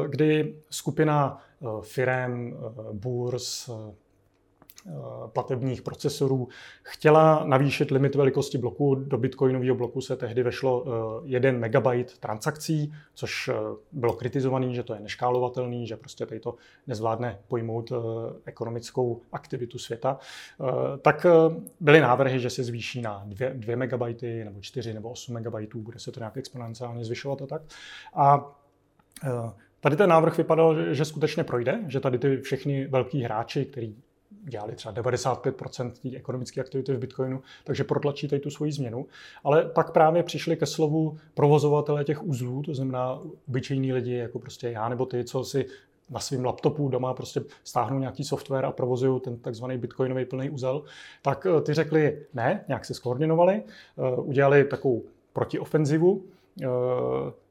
kdy 0.08 0.56
skupina 0.70 1.38
firem, 1.82 2.58
burs, 2.94 3.70
Eh, 4.88 4.92
platebních 5.28 5.82
procesorů. 5.82 6.48
Chtěla 6.84 7.46
navýšit 7.46 7.92
limit 7.92 8.16
velikosti 8.16 8.58
bloku. 8.58 8.96
Do 8.96 9.18
bitcoinového 9.18 9.76
bloku 9.76 10.02
se 10.02 10.16
tehdy 10.16 10.44
vešlo 10.44 10.86
1 11.24 11.50
eh, 11.50 11.52
megabyte 11.52 12.14
transakcí, 12.20 12.94
což 13.14 13.48
eh, 13.48 13.54
bylo 13.92 14.14
kritizované, 14.14 14.74
že 14.74 14.84
to 14.84 14.94
je 14.94 15.00
neškálovatelný, 15.00 15.88
že 15.88 15.98
prostě 15.98 16.26
tady 16.26 16.40
to 16.40 16.56
nezvládne 16.88 17.40
pojmout 17.48 17.92
ekonomickou 18.46 19.22
aktivitu 19.32 19.80
světa. 19.80 20.20
Tak 21.02 21.26
byly 21.80 22.00
návrhy, 22.00 22.40
že 22.40 22.50
se 22.50 22.64
zvýší 22.64 23.02
na 23.02 23.24
2, 23.26 23.50
2 23.54 23.76
megabajty 23.76 24.46
nebo 24.46 24.62
4 24.62 24.94
nebo 24.94 25.10
8 25.10 25.34
megabajtů, 25.34 25.82
bude 25.82 26.00
se 26.00 26.12
to 26.12 26.20
nějak 26.20 26.38
exponenciálně 26.38 27.06
zvyšovat 27.06 27.42
a 27.42 27.48
tak. 27.48 27.62
A 28.14 28.56
Tady 29.86 29.96
ten 29.96 30.10
návrh 30.10 30.38
vypadal, 30.38 30.94
že 30.94 31.06
skutečně 31.06 31.44
projde, 31.44 31.80
že 31.88 32.00
tady 32.00 32.18
ty 32.18 32.38
všechny 32.38 32.88
velký 32.88 33.22
hráči, 33.22 33.66
který 33.66 33.96
dělali 34.44 34.76
třeba 34.76 34.94
95% 34.94 35.92
té 35.92 36.18
ekonomické 36.18 36.62
aktivity 36.62 36.94
v 36.94 37.00
Bitcoinu, 37.00 37.42
takže 37.64 37.84
protlačí 37.84 38.28
tady 38.28 38.40
tu 38.40 38.50
svoji 38.50 38.72
změnu. 38.72 39.06
Ale 39.44 39.66
pak 39.66 39.92
právě 39.92 40.24
přišli 40.24 40.58
ke 40.58 40.66
slovu 40.66 41.18
provozovatele 41.34 42.04
těch 42.04 42.24
uzlů, 42.24 42.62
to 42.62 42.74
znamená 42.74 43.20
obyčejní 43.48 43.94
lidi, 43.94 44.14
jako 44.14 44.40
prostě 44.40 44.70
já 44.70 44.90
nebo 44.90 45.06
ty, 45.06 45.24
co 45.24 45.44
si 45.44 45.66
na 46.10 46.20
svém 46.20 46.46
laptopu 46.46 46.90
doma 46.90 47.14
prostě 47.14 47.42
stáhnou 47.64 48.00
nějaký 48.00 48.24
software 48.24 48.66
a 48.66 48.72
provozují 48.72 49.20
ten 49.20 49.38
takzvaný 49.38 49.78
bitcoinový 49.78 50.26
plný 50.26 50.50
úzel, 50.50 50.84
tak 51.22 51.48
eh, 51.58 51.62
ty 51.62 51.74
řekli 51.74 52.26
ne, 52.34 52.66
nějak 52.68 52.86
se 52.86 52.94
skoordinovali, 52.94 53.64
eh, 53.64 54.16
udělali 54.16 54.64
takovou 54.64 55.04
protiofenzivu, 55.34 56.24
eh, 56.64 56.68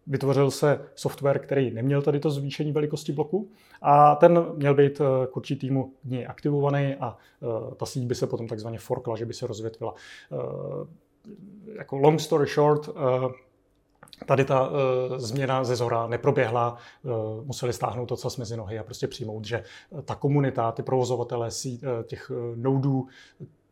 vytvořil 0.07 0.51
se 0.51 0.81
software, 0.95 1.39
který 1.39 1.71
neměl 1.71 2.03
tady 2.03 2.21
to 2.21 2.31
zvýšení 2.31 2.73
velikosti 2.73 3.13
bloku 3.13 3.51
a 3.83 4.15
ten 4.15 4.47
měl 4.55 4.75
být 4.75 5.01
eh, 5.01 5.27
k 5.27 5.37
určitýmu 5.37 5.93
dní 6.05 6.27
aktivovaný 6.27 6.95
a 6.95 7.17
eh, 7.43 7.75
ta 7.75 7.87
síť 7.87 8.07
by 8.07 8.15
se 8.15 8.27
potom 8.27 8.49
takzvaně 8.49 8.79
forkla, 8.79 9.17
že 9.17 9.27
by 9.27 9.35
se 9.35 9.47
rozvětvila. 9.47 9.95
Eh, 10.33 10.37
jako 11.79 11.97
long 11.97 12.21
story 12.21 12.47
short, 12.47 12.89
tady 14.27 14.45
ta 14.45 14.71
změna 15.17 15.65
ze 15.65 15.77
zhora 15.77 16.07
neproběhla, 16.07 16.77
museli 17.45 17.73
stáhnout 17.73 18.07
to, 18.07 18.17
co 18.17 18.29
mezi 18.39 18.57
nohy 18.57 18.79
a 18.79 18.83
prostě 18.83 19.07
přijmout, 19.07 19.45
že 19.45 19.65
ta 20.05 20.15
komunita, 20.15 20.73
ty 20.73 20.83
provozovatelé 20.83 21.49
těch 22.07 22.31
uh, 22.31 22.57
noudů, 22.57 23.07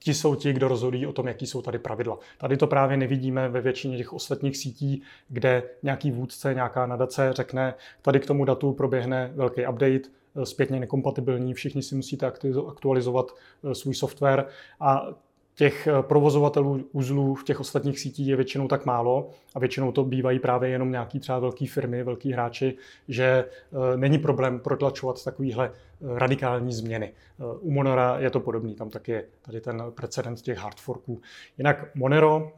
ti 0.02 0.14
jsou 0.14 0.34
ti, 0.34 0.52
kdo 0.52 0.68
rozhodují 0.68 1.06
o 1.06 1.12
tom, 1.12 1.28
jaký 1.28 1.46
jsou 1.46 1.62
tady 1.62 1.78
pravidla. 1.78 2.18
Tady 2.38 2.56
to 2.56 2.66
právě 2.66 2.96
nevidíme 2.96 3.48
ve 3.48 3.60
většině 3.60 3.96
těch 3.96 4.12
ostatních 4.12 4.56
sítí, 4.56 5.02
kde 5.28 5.62
nějaký 5.82 6.10
vůdce, 6.10 6.54
nějaká 6.54 6.86
nadace 6.86 7.32
řekne, 7.32 7.74
tady 8.02 8.20
k 8.20 8.26
tomu 8.26 8.44
datu 8.44 8.72
proběhne 8.72 9.32
velký 9.34 9.66
update, 9.66 10.08
eh, 10.36 10.46
zpětně 10.46 10.80
nekompatibilní, 10.80 11.54
všichni 11.54 11.82
si 11.82 11.94
musíte 11.94 12.26
aktualizovat 12.68 13.26
eh, 13.64 13.74
svůj 13.74 13.94
software 13.94 14.46
a 14.80 15.06
těch 15.54 15.86
eh, 15.86 16.02
provozovatelů 16.02 16.88
uzlů 16.92 17.34
v 17.34 17.44
těch 17.44 17.60
ostatních 17.60 18.00
sítích 18.00 18.28
je 18.28 18.36
většinou 18.36 18.68
tak 18.68 18.86
málo 18.86 19.30
a 19.54 19.58
většinou 19.58 19.92
to 19.92 20.04
bývají 20.04 20.38
právě 20.38 20.70
jenom 20.70 20.90
nějaký 20.90 21.20
třeba 21.20 21.38
velké 21.38 21.66
firmy, 21.66 22.02
velký 22.04 22.32
hráči, 22.32 22.76
že 23.08 23.24
eh, 23.24 23.96
není 23.96 24.18
problém 24.18 24.60
protlačovat 24.60 25.24
takovýhle 25.24 25.70
eh, 25.70 26.18
radikální 26.18 26.72
změny. 26.72 27.12
U 27.60 27.70
Monera 27.70 28.18
je 28.18 28.30
to 28.30 28.40
podobný, 28.40 28.74
tam 28.74 28.90
taky 28.90 29.12
je 29.12 29.24
tady 29.42 29.60
ten 29.60 29.82
precedent 29.94 30.40
těch 30.40 30.58
hard 30.58 30.80
forků. 30.80 31.20
Jinak 31.58 31.94
Monero 31.94 32.52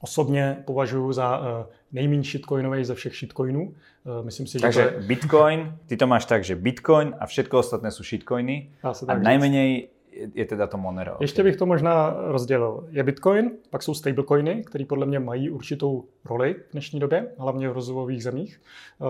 osobně 0.00 0.62
považuji 0.64 1.12
za 1.12 1.40
nejméně 1.92 2.22
shitcoinový 2.22 2.84
ze 2.84 2.94
všech 2.94 3.14
shitcoinů. 3.14 3.74
Myslím 4.22 4.46
si, 4.46 4.58
Takže 4.58 4.80
že... 4.80 5.06
Bitcoin, 5.06 5.78
ty 5.86 5.96
to 5.96 6.06
máš 6.06 6.24
tak, 6.24 6.44
že 6.44 6.56
Bitcoin 6.56 7.14
a 7.20 7.26
všetko 7.26 7.58
ostatné 7.58 7.90
jsou 7.90 8.04
shitcoiny 8.04 8.70
a 9.08 9.18
najmenej 9.18 9.88
je 10.34 10.44
teda 10.44 10.66
to 10.66 10.76
Monero. 10.76 11.16
Ještě 11.20 11.42
bych 11.42 11.56
to 11.56 11.66
možná 11.66 12.16
rozdělil. 12.18 12.88
Je 12.90 13.02
Bitcoin, 13.02 13.50
pak 13.70 13.82
jsou 13.82 13.94
stablecoiny, 13.94 14.64
které 14.64 14.84
podle 14.84 15.06
mě 15.06 15.18
mají 15.18 15.50
určitou 15.50 16.04
roli 16.24 16.54
v 16.54 16.72
dnešní 16.72 17.00
době, 17.00 17.28
hlavně 17.38 17.68
v 17.68 17.72
rozvojových 17.72 18.22
zemích, 18.22 18.60
eh, 19.00 19.04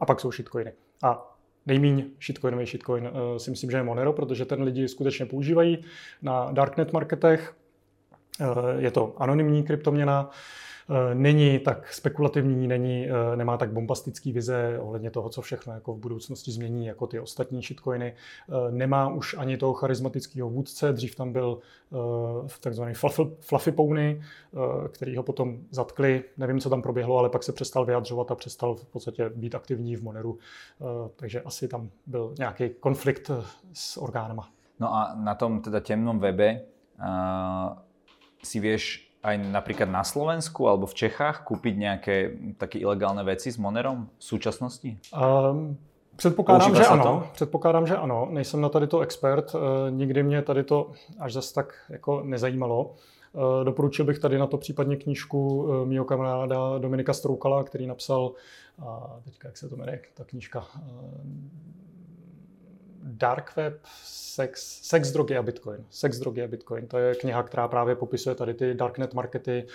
a 0.00 0.06
pak 0.06 0.20
jsou 0.20 0.32
shitcoiny. 0.32 0.72
A 1.02 1.36
nejmíň 1.66 2.04
shitcoinový 2.26 2.66
shitcoin 2.66 3.10
si 3.36 3.50
myslím, 3.50 3.70
že 3.70 3.76
je 3.76 3.82
Monero, 3.82 4.12
protože 4.12 4.44
ten 4.44 4.62
lidi 4.62 4.88
skutečně 4.88 5.26
používají 5.26 5.84
na 6.22 6.52
darknet 6.52 6.92
marketech. 6.92 7.54
Je 8.78 8.90
to 8.90 9.14
anonymní 9.16 9.62
kryptoměna, 9.62 10.30
Eh, 10.30 10.34
není 11.14 11.58
tak 11.58 11.92
spekulativní, 11.92 12.68
není, 12.68 13.08
eh, 13.08 13.36
nemá 13.36 13.56
tak 13.56 13.72
bombastický 13.72 14.32
vize 14.32 14.78
ohledně 14.80 15.10
toho, 15.10 15.28
co 15.28 15.42
všechno 15.42 15.74
jako 15.74 15.94
v 15.94 15.98
budoucnosti 15.98 16.50
změní, 16.50 16.86
jako 16.86 17.06
ty 17.06 17.20
ostatní 17.20 17.62
shitcoiny. 17.62 18.14
Eh, 18.14 18.70
nemá 18.70 19.08
už 19.08 19.34
ani 19.38 19.56
toho 19.56 19.72
charismatického 19.72 20.50
vůdce, 20.50 20.92
dřív 20.92 21.16
tam 21.16 21.32
byl 21.32 21.58
takzvaný 22.60 22.94
fluffy, 22.94 23.22
fluffy 23.40 23.72
pony, 23.72 24.22
který 24.92 25.16
ho 25.16 25.22
potom 25.22 25.58
zatkli. 25.70 26.24
Nevím, 26.36 26.60
co 26.60 26.70
tam 26.70 26.82
proběhlo, 26.82 27.18
ale 27.18 27.30
pak 27.30 27.42
se 27.42 27.52
přestal 27.52 27.84
vyjadřovat 27.84 28.30
a 28.30 28.34
přestal 28.34 28.74
v 28.74 28.84
podstatě 28.84 29.30
být 29.34 29.54
aktivní 29.54 29.96
v 29.96 30.02
Moneru. 30.02 30.38
Takže 31.16 31.40
asi 31.40 31.68
tam 31.68 31.90
byl 32.06 32.34
nějaký 32.38 32.68
konflikt 32.80 33.30
s 33.72 33.96
orgánama. 33.96 34.48
No 34.80 34.94
a 34.94 35.14
na 35.14 35.34
tom 35.34 35.60
teda 35.60 35.80
temnom 35.80 36.18
webe 36.18 36.60
uh, 36.98 37.78
si 38.44 38.60
vieš 38.60 39.07
aj 39.28 39.36
napríklad 39.52 39.88
na 39.92 40.04
Slovensku 40.04 40.68
alebo 40.68 40.88
v 40.88 40.94
Čechách 40.94 41.44
kúpiť 41.44 41.74
nejaké 41.76 42.16
také 42.56 42.80
ilegálne 42.80 43.22
veci 43.24 43.52
s 43.52 43.60
Monerom 43.60 44.08
v 44.18 44.24
súčasnosti? 44.24 44.90
Um, 45.12 45.76
Předpokládám, 46.18 46.74
že 46.74 46.86
ano. 46.86 47.04
To? 47.04 47.26
Předpokládám, 47.32 47.86
že 47.86 47.96
ano. 47.96 48.28
Nejsem 48.30 48.60
na 48.60 48.68
tady 48.68 48.86
to 48.86 49.00
expert. 49.00 49.54
E, 49.54 49.90
nikdy 49.90 50.22
mě 50.22 50.42
tady 50.42 50.64
to 50.64 50.90
až 51.18 51.32
zase 51.32 51.54
tak 51.54 51.74
jako 51.88 52.22
nezajímalo. 52.24 52.94
E, 53.60 53.64
doporučil 53.64 54.04
bych 54.04 54.18
tady 54.18 54.38
na 54.38 54.46
to 54.46 54.58
případně 54.58 54.96
knížku 54.96 55.68
e, 55.70 55.86
mého 55.86 56.04
kamaráda 56.04 56.78
Dominika 56.78 57.12
Stroukala, 57.12 57.64
který 57.64 57.86
napsal, 57.86 58.32
a 58.86 59.16
teďka 59.24 59.48
jak 59.48 59.56
se 59.56 59.68
to 59.68 59.76
jmenuje, 59.76 60.00
ta 60.14 60.24
knížka, 60.24 60.64
Dark 63.02 63.56
Web, 63.56 63.80
sex, 64.04 64.80
sex, 64.82 65.10
drogy 65.10 65.36
a 65.36 65.42
Bitcoin. 65.42 65.84
Sex, 65.90 66.18
drogy 66.18 66.42
a 66.42 66.48
Bitcoin. 66.48 66.86
To 66.86 66.98
je 66.98 67.14
kniha, 67.14 67.42
která 67.42 67.68
právě 67.68 67.96
popisuje 67.96 68.34
tady 68.34 68.54
ty 68.54 68.74
darknet 68.74 69.14
markety 69.14 69.66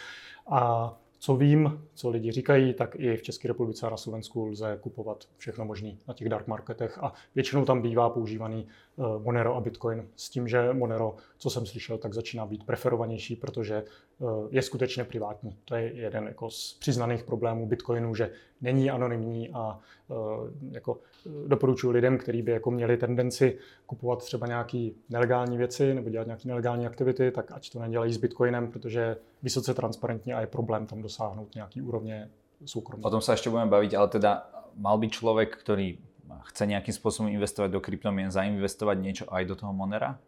a 0.48 0.94
co 1.24 1.36
vím, 1.36 1.88
co 1.94 2.10
lidi 2.10 2.32
říkají, 2.32 2.74
tak 2.74 2.96
i 2.96 3.18
v 3.18 3.22
České 3.22 3.48
republice 3.48 3.88
a 3.88 3.89
na 3.89 3.98
Slovensku 3.98 4.46
lze 4.46 4.77
kupovat 4.82 5.27
všechno 5.38 5.65
možné 5.65 5.92
na 6.08 6.13
těch 6.13 6.30
dark 6.30 6.48
marketech 6.48 6.98
a 7.03 7.13
většinou 7.36 7.65
tam 7.65 7.82
bývá 7.82 8.10
používaný 8.10 8.68
uh, 8.96 9.24
Monero 9.24 9.56
a 9.56 9.62
Bitcoin 9.62 10.08
s 10.15 10.30
tím, 10.30 10.48
že 10.48 10.74
Monero, 10.74 11.15
co 11.44 11.50
jsem 11.50 11.66
slyšel, 11.66 11.98
tak 11.98 12.14
začíná 12.14 12.46
být 12.46 12.64
preferovanější, 12.64 13.36
protože 13.36 13.84
uh, 14.20 14.48
je 14.52 14.62
skutečně 14.62 15.04
privátní. 15.04 15.58
To 15.66 15.76
je 15.76 15.94
jeden 15.96 16.28
jako 16.28 16.50
z 16.50 16.74
přiznaných 16.74 17.24
problémů 17.24 17.68
Bitcoinu, 17.68 18.16
že 18.16 18.32
není 18.62 18.92
anonymní 18.92 19.50
a 19.50 19.80
uh, 20.08 20.18
jako 20.72 21.00
doporučuji 21.48 21.92
lidem, 21.92 22.18
kteří 22.18 22.42
by 22.42 22.52
jako 22.52 22.72
měli 22.72 22.98
tendenci 22.98 23.58
kupovat 23.86 24.20
třeba 24.24 24.48
nějaké 24.48 24.90
nelegální 25.10 25.58
věci 25.58 25.94
nebo 25.94 26.10
dělat 26.10 26.28
nějaké 26.28 26.48
nelegální 26.48 26.86
aktivity, 26.86 27.32
tak 27.32 27.52
ať 27.52 27.70
to 27.70 27.80
nedělají 27.80 28.14
s 28.14 28.18
Bitcoinem, 28.18 28.72
protože 28.72 29.00
je 29.00 29.18
vysoce 29.44 29.74
transparentní 29.74 30.34
a 30.34 30.42
je 30.42 30.48
problém 30.48 30.86
tam 30.86 31.02
dosáhnout 31.02 31.56
nějaký 31.56 31.82
úrovně 31.82 32.30
soukromí. 32.66 33.04
O 33.04 33.10
tom 33.10 33.22
se 33.22 33.34
ještě 33.34 33.50
budeme 33.50 33.72
bavit, 33.72 33.94
ale 33.94 34.08
teda 34.08 34.50
mal 34.76 34.98
by 34.98 35.10
člověk, 35.10 35.58
který 35.58 35.98
chce 36.44 36.66
nějakým 36.66 36.94
způsobem 36.94 37.34
investovat 37.34 37.72
do 37.72 37.82
kryptomien, 37.82 38.32
zainvestovat 38.32 38.94
něco 38.94 39.34
aj 39.34 39.46
do 39.46 39.56
toho 39.56 39.74
Monera? 39.74 40.20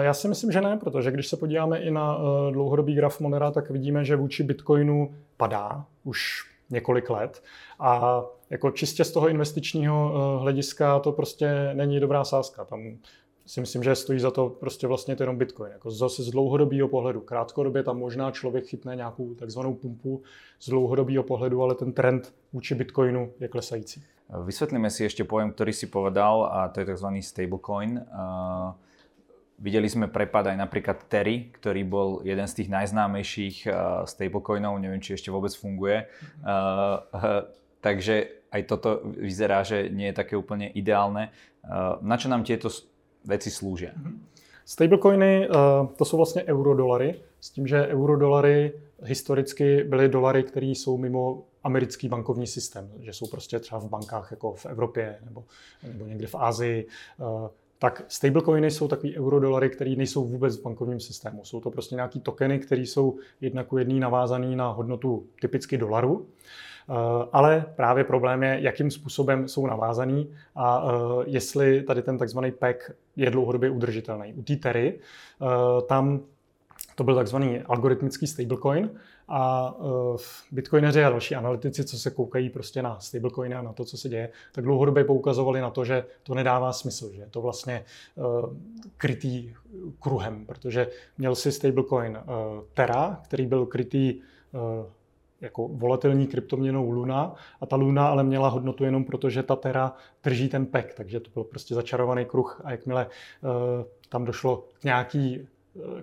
Já 0.00 0.14
si 0.14 0.28
myslím, 0.28 0.52
že 0.52 0.60
ne, 0.60 0.76
protože 0.76 1.10
když 1.10 1.28
se 1.28 1.36
podíváme 1.36 1.78
i 1.78 1.90
na 1.90 2.18
eh, 2.18 2.52
dlouhodobý 2.52 2.94
graf 2.94 3.20
Monera, 3.20 3.50
tak 3.50 3.70
vidíme, 3.70 4.04
že 4.04 4.16
vůči 4.16 4.42
Bitcoinu 4.42 5.14
padá 5.36 5.84
už 6.04 6.50
několik 6.70 7.10
let. 7.10 7.42
A 7.78 8.22
jako 8.50 8.70
čistě 8.70 9.04
z 9.04 9.12
toho 9.12 9.28
investičního 9.28 10.12
eh, 10.14 10.42
hlediska 10.42 10.98
to 10.98 11.12
prostě 11.12 11.70
není 11.74 12.00
dobrá 12.00 12.24
sázka. 12.24 12.64
Tam 12.64 12.96
si 13.46 13.60
myslím, 13.60 13.82
že 13.82 13.94
stojí 13.94 14.20
za 14.20 14.30
to 14.30 14.48
prostě 14.48 14.86
vlastně 14.86 15.16
jenom 15.20 15.36
Bitcoin. 15.36 15.72
Jako 15.72 15.90
zase 15.90 16.22
z 16.22 16.30
dlouhodobého 16.30 16.88
pohledu. 16.88 17.20
Krátkodobě 17.20 17.82
tam 17.82 17.98
možná 17.98 18.30
člověk 18.30 18.66
chytne 18.66 18.96
nějakou 18.96 19.34
takzvanou 19.34 19.74
pumpu 19.74 20.22
z 20.60 20.68
dlouhodobého 20.68 21.22
pohledu, 21.22 21.62
ale 21.62 21.74
ten 21.74 21.92
trend 21.92 22.34
vůči 22.52 22.74
Bitcoinu 22.74 23.32
je 23.40 23.48
klesající. 23.48 24.02
Vysvětlíme 24.44 24.90
si 24.90 25.02
ještě 25.02 25.24
pojem, 25.24 25.52
který 25.52 25.72
si 25.72 25.86
povedal, 25.86 26.48
a 26.52 26.68
to 26.68 26.80
je 26.80 26.86
takzvaný 26.86 27.22
stablecoin. 27.22 28.04
Uh, 28.12 28.72
Videli 29.58 29.88
sme 29.88 30.10
prepad 30.10 30.50
aj 30.50 30.56
napríklad 30.58 31.06
Terry, 31.08 31.50
ktorý 31.54 31.82
bol 31.86 32.08
jeden 32.26 32.46
z 32.46 32.54
tých 32.62 32.68
najznámejších 32.68 33.56
stablecoinov, 34.04 34.78
neviem, 34.82 35.00
či 35.00 35.14
ešte 35.14 35.30
vôbec 35.30 35.54
funguje. 35.54 36.10
Uh, 36.42 36.98
uh, 37.14 37.46
takže 37.78 38.44
aj 38.54 38.62
toto 38.70 39.02
vyzerá, 39.18 39.66
že 39.66 39.90
nie 39.90 40.06
je 40.10 40.18
také 40.18 40.38
úplne 40.38 40.70
ideálne. 40.70 41.34
Na 42.02 42.14
čo 42.14 42.30
nám 42.30 42.46
tieto 42.46 42.70
veci 43.26 43.50
slúžia? 43.50 43.90
Stablecoiny 44.64 45.48
to 45.96 46.04
jsou 46.04 46.16
vlastně 46.16 46.42
eurodolary, 46.42 47.20
s 47.40 47.50
tím, 47.50 47.66
že 47.66 47.86
eurodolary 47.86 48.72
historicky 49.02 49.84
byly 49.84 50.08
dolary, 50.08 50.42
které 50.42 50.66
jsou 50.66 50.98
mimo 50.98 51.42
americký 51.64 52.08
bankovní 52.08 52.46
systém, 52.46 52.90
že 53.00 53.12
jsou 53.12 53.26
prostě 53.26 53.58
třeba 53.58 53.80
v 53.80 53.88
bankách 53.88 54.30
jako 54.30 54.54
v 54.54 54.66
Evropě 54.66 55.18
nebo, 55.24 55.44
nebo 55.82 56.06
někde 56.06 56.26
v 56.26 56.34
Ázii 56.34 56.86
tak 57.84 58.04
stablecoiny 58.08 58.70
jsou 58.70 58.88
takový 58.88 59.16
eurodolary, 59.16 59.70
které 59.70 59.90
nejsou 59.96 60.24
vůbec 60.24 60.58
v 60.58 60.62
bankovním 60.62 61.00
systému. 61.00 61.44
Jsou 61.44 61.60
to 61.60 61.70
prostě 61.70 61.94
nějaký 61.94 62.20
tokeny, 62.20 62.58
které 62.58 62.82
jsou 62.82 63.18
jednak 63.40 63.72
u 63.72 63.78
jedný 63.78 64.00
navázaný 64.00 64.56
na 64.56 64.68
hodnotu 64.68 65.26
typicky 65.40 65.78
dolaru. 65.78 66.26
Eh, 66.26 66.92
ale 67.32 67.64
právě 67.76 68.04
problém 68.04 68.42
je, 68.42 68.58
jakým 68.60 68.90
způsobem 68.90 69.48
jsou 69.48 69.66
navázaný 69.66 70.30
a 70.56 70.86
eh, 70.86 71.24
jestli 71.26 71.82
tady 71.82 72.02
ten 72.02 72.18
takzvaný 72.18 72.52
PEC 72.52 72.76
je 73.16 73.30
dlouhodobě 73.30 73.70
udržitelný. 73.70 74.34
U 74.34 74.42
té 74.42 74.70
eh, 74.74 74.94
tam 75.88 76.20
to 76.94 77.04
byl 77.04 77.14
takzvaný 77.14 77.60
algoritmický 77.60 78.26
stablecoin 78.26 78.90
a 79.28 79.74
uh, 79.78 80.16
bitcoineři 80.52 81.04
a 81.04 81.10
další 81.10 81.34
analytici, 81.34 81.84
co 81.84 81.98
se 81.98 82.10
koukají 82.10 82.50
prostě 82.50 82.82
na 82.82 83.00
stablecoiny 83.00 83.54
a 83.54 83.62
na 83.62 83.72
to, 83.72 83.84
co 83.84 83.96
se 83.96 84.08
děje, 84.08 84.28
tak 84.52 84.64
dlouhodobě 84.64 85.04
poukazovali 85.04 85.60
na 85.60 85.70
to, 85.70 85.84
že 85.84 86.04
to 86.22 86.34
nedává 86.34 86.72
smysl, 86.72 87.12
že 87.12 87.20
je 87.20 87.28
to 87.30 87.40
vlastně 87.40 87.84
uh, 88.14 88.56
krytý 88.96 89.54
kruhem, 90.00 90.46
protože 90.46 90.88
měl 91.18 91.34
si 91.34 91.52
stablecoin 91.52 92.18
uh, 92.18 92.64
Terra, 92.74 93.20
který 93.24 93.46
byl 93.46 93.66
krytý 93.66 94.20
uh, 94.52 94.60
jako 95.40 95.68
volatilní 95.68 96.26
kryptoměnou 96.26 96.90
Luna 96.90 97.34
a 97.60 97.66
ta 97.66 97.76
Luna 97.76 98.08
ale 98.08 98.24
měla 98.24 98.48
hodnotu 98.48 98.84
jenom 98.84 99.04
proto, 99.04 99.30
že 99.30 99.42
ta 99.42 99.56
Terra 99.56 99.92
drží 100.24 100.48
ten 100.48 100.66
pek, 100.66 100.94
takže 100.94 101.20
to 101.20 101.30
byl 101.34 101.44
prostě 101.44 101.74
začarovaný 101.74 102.24
kruh 102.24 102.60
a 102.64 102.70
jakmile 102.70 103.06
uh, 103.06 103.50
tam 104.08 104.24
došlo 104.24 104.64
k 104.80 104.84
nějaký 104.84 105.48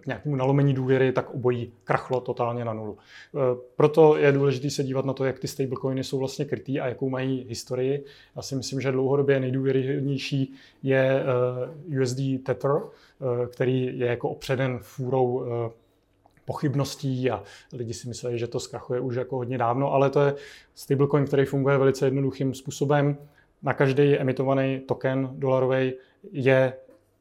k 0.02 0.06
nějakému 0.06 0.36
nalomení 0.36 0.74
důvěry, 0.74 1.12
tak 1.12 1.34
obojí 1.34 1.74
krachlo 1.84 2.22
totálně 2.22 2.66
na 2.66 2.74
nulu. 2.74 2.98
E, 2.98 3.38
proto 3.76 4.18
je 4.18 4.32
důležité 4.32 4.70
se 4.70 4.84
dívat 4.84 5.06
na 5.06 5.14
to, 5.14 5.26
jak 5.26 5.40
ty 5.40 5.48
stablecoiny 5.48 6.04
jsou 6.04 6.20
vlastně 6.20 6.46
krytý 6.46 6.80
a 6.80 6.88
jakou 6.88 7.10
mají 7.10 7.46
historii. 7.50 8.06
Já 8.36 8.42
si 8.42 8.56
myslím, 8.56 8.82
že 8.82 8.92
dlouhodobě 8.92 9.40
nejdůvěryhodnější 9.40 10.54
je 10.84 11.24
e, 11.90 12.02
USD 12.02 12.20
Tether, 12.44 12.72
který 13.52 14.00
je 14.00 14.08
jako 14.08 14.30
opředen 14.30 14.80
fůrou 14.82 15.46
pochybností 16.46 17.32
a 17.32 17.44
lidi 17.74 17.94
si 17.94 18.08
mysleli, 18.08 18.40
že 18.40 18.48
to 18.48 18.60
zkrachuje 18.60 19.00
už 19.00 19.16
jako 19.16 19.36
hodně 19.36 19.58
dávno, 19.58 19.94
ale 19.94 20.10
to 20.10 20.22
je 20.22 20.36
stablecoin, 20.76 21.26
který 21.26 21.46
funguje 21.46 21.78
velice 21.78 22.08
jednoduchým 22.08 22.54
způsobem. 22.54 23.18
Na 23.64 23.74
každý 23.74 24.16
emitovaný 24.16 24.80
token 24.80 25.30
dolarový 25.34 25.94
je 26.32 26.74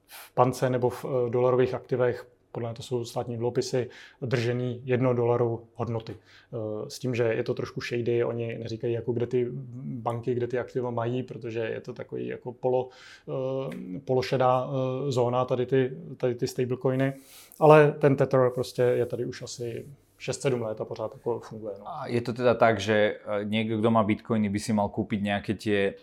v 0.07 0.35
pance 0.35 0.71
nebo 0.71 0.90
v 0.90 1.04
dolarových 1.30 1.75
aktivech 1.75 2.26
podle 2.52 2.75
to 2.75 2.83
jsou 2.83 3.04
státní 3.04 3.37
dluhopisy, 3.37 3.90
držený 4.23 4.83
jedno 4.85 5.14
dolaru 5.14 5.66
hodnoty. 5.75 6.16
Eh, 6.16 6.90
s 6.90 6.99
tím, 6.99 7.14
že 7.14 7.23
je 7.23 7.42
to 7.42 7.54
trošku 7.54 7.80
shady, 7.80 8.25
oni 8.25 8.59
neříkají, 8.59 8.92
jako 8.92 9.12
kde 9.12 9.26
ty 9.26 9.49
banky, 9.85 10.35
kde 10.35 10.47
ty 10.47 10.59
aktiva 10.59 10.90
mají, 10.90 11.23
protože 11.23 11.61
je 11.61 11.80
to 11.80 11.92
takový 11.92 12.26
jako 12.26 12.52
polo, 12.52 12.88
eh, 13.28 13.99
pološedá 14.00 14.69
eh, 14.69 15.12
zóna, 15.12 15.45
tady 15.45 15.66
ty, 15.66 15.92
tady 16.16 16.35
ty 16.35 16.47
stablecoiny. 16.47 17.12
Ale 17.61 17.92
ten 17.92 18.16
Tether 18.16 18.50
prostě 18.54 18.83
je 18.83 19.07
tady 19.07 19.25
už 19.25 19.42
asi 19.42 19.87
6-7 20.19 20.62
let 20.62 20.80
a 20.80 20.85
pořád 20.85 21.12
jako 21.12 21.40
funguje. 21.40 21.75
No. 21.78 21.88
A 21.88 22.07
je 22.07 22.21
to 22.21 22.33
teda 22.33 22.54
tak, 22.54 22.80
že 22.80 23.16
někdo, 23.42 23.78
kdo 23.78 23.90
má 23.90 24.02
bitcoiny, 24.02 24.49
by 24.49 24.59
si 24.59 24.73
mal 24.73 24.88
koupit 24.88 25.23
nějaké 25.23 25.54
tie 25.54 25.95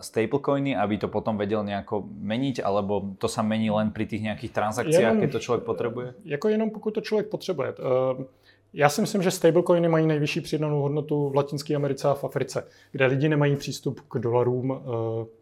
stablecoiny, 0.00 0.76
aby 0.76 0.98
to 0.98 1.08
potom 1.08 1.36
vedel 1.36 1.64
nejako 1.64 2.08
meniť, 2.08 2.64
alebo 2.64 3.14
to 3.20 3.28
sa 3.28 3.44
mení 3.44 3.70
len 3.70 3.92
pri 3.92 4.08
tých 4.08 4.22
nejakých 4.24 4.52
transakciách, 4.52 5.20
keď 5.20 5.32
to 5.32 5.38
člověk 5.38 5.64
potřebuje? 5.64 6.14
Jako 6.24 6.48
jenom 6.48 6.70
pokud 6.70 6.90
to 6.90 7.00
člověk 7.00 7.28
potřebuje. 7.28 7.68
Eh, 7.68 8.24
já 8.72 8.88
si 8.88 9.00
myslím, 9.00 9.22
že 9.22 9.30
stablecoiny 9.30 9.88
mají 9.88 10.06
nejvyšší 10.06 10.40
přidanou 10.40 10.80
hodnotu 10.80 11.28
v 11.28 11.36
Latinské 11.36 11.74
Americe 11.74 12.08
a 12.08 12.14
v 12.14 12.24
Africe, 12.24 12.68
kde 12.92 13.06
lidi 13.06 13.28
nemají 13.28 13.56
přístup 13.56 14.00
k 14.00 14.18
dolarům, 14.18 14.72
eh, 14.72 15.37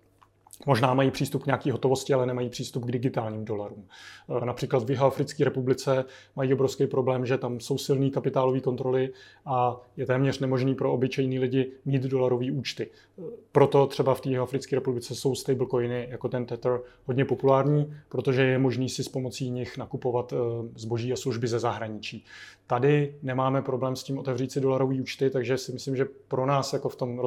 Možná 0.67 0.95
mají 0.95 1.11
přístup 1.11 1.43
k 1.43 1.47
nějaké 1.47 1.73
hotovosti, 1.73 2.15
ale 2.15 2.27
nemají 2.27 2.49
přístup 2.49 2.85
k 2.85 2.91
digitálním 2.91 3.45
dolarům. 3.45 3.85
Eh, 4.43 4.47
například 4.47 4.85
v 4.85 4.91
Jihoafrické 4.91 5.45
republice 5.45 6.05
mají 6.37 6.55
obrovský 6.55 6.87
problém, 6.87 7.27
že 7.27 7.39
tam 7.39 7.61
jsou 7.61 7.79
silné 7.79 8.11
kapitálové 8.11 8.61
kontroly 8.61 9.11
a 9.47 9.81
je 9.97 10.07
téměř 10.07 10.39
nemožný 10.39 10.75
pro 10.75 10.93
obyčejní 10.93 11.39
lidi 11.39 11.73
mít 11.85 12.03
dolarové 12.03 12.53
účty. 12.53 12.91
Eh, 13.19 13.23
proto 13.53 13.87
třeba 13.87 14.15
v 14.15 14.27
Jihoafrické 14.27 14.77
republice 14.77 15.15
jsou 15.15 15.35
stablecoiny 15.35 16.07
jako 16.11 16.29
ten 16.29 16.47
Tether 16.47 16.81
hodně 17.05 17.25
populární, 17.25 17.95
protože 18.09 18.43
je 18.43 18.59
možný 18.59 18.89
si 18.89 19.05
s 19.05 19.09
pomocí 19.09 19.51
nich 19.51 19.79
nakupovat 19.79 20.33
eh, 20.33 20.37
zboží 20.77 21.13
a 21.13 21.17
služby 21.17 21.49
ze 21.49 21.59
zahraničí. 21.59 22.25
Tady 22.67 23.15
nemáme 23.23 23.63
problém 23.63 23.97
s 23.97 24.03
tím 24.03 24.19
otevřít 24.19 24.53
si 24.53 24.61
dolarové 24.61 25.01
účty, 25.01 25.31
takže 25.31 25.59
si 25.59 25.73
myslím, 25.73 25.97
že 25.97 26.07
pro 26.29 26.47
nás 26.47 26.73
jako 26.73 26.89
v 26.89 26.97
tom 26.97 27.21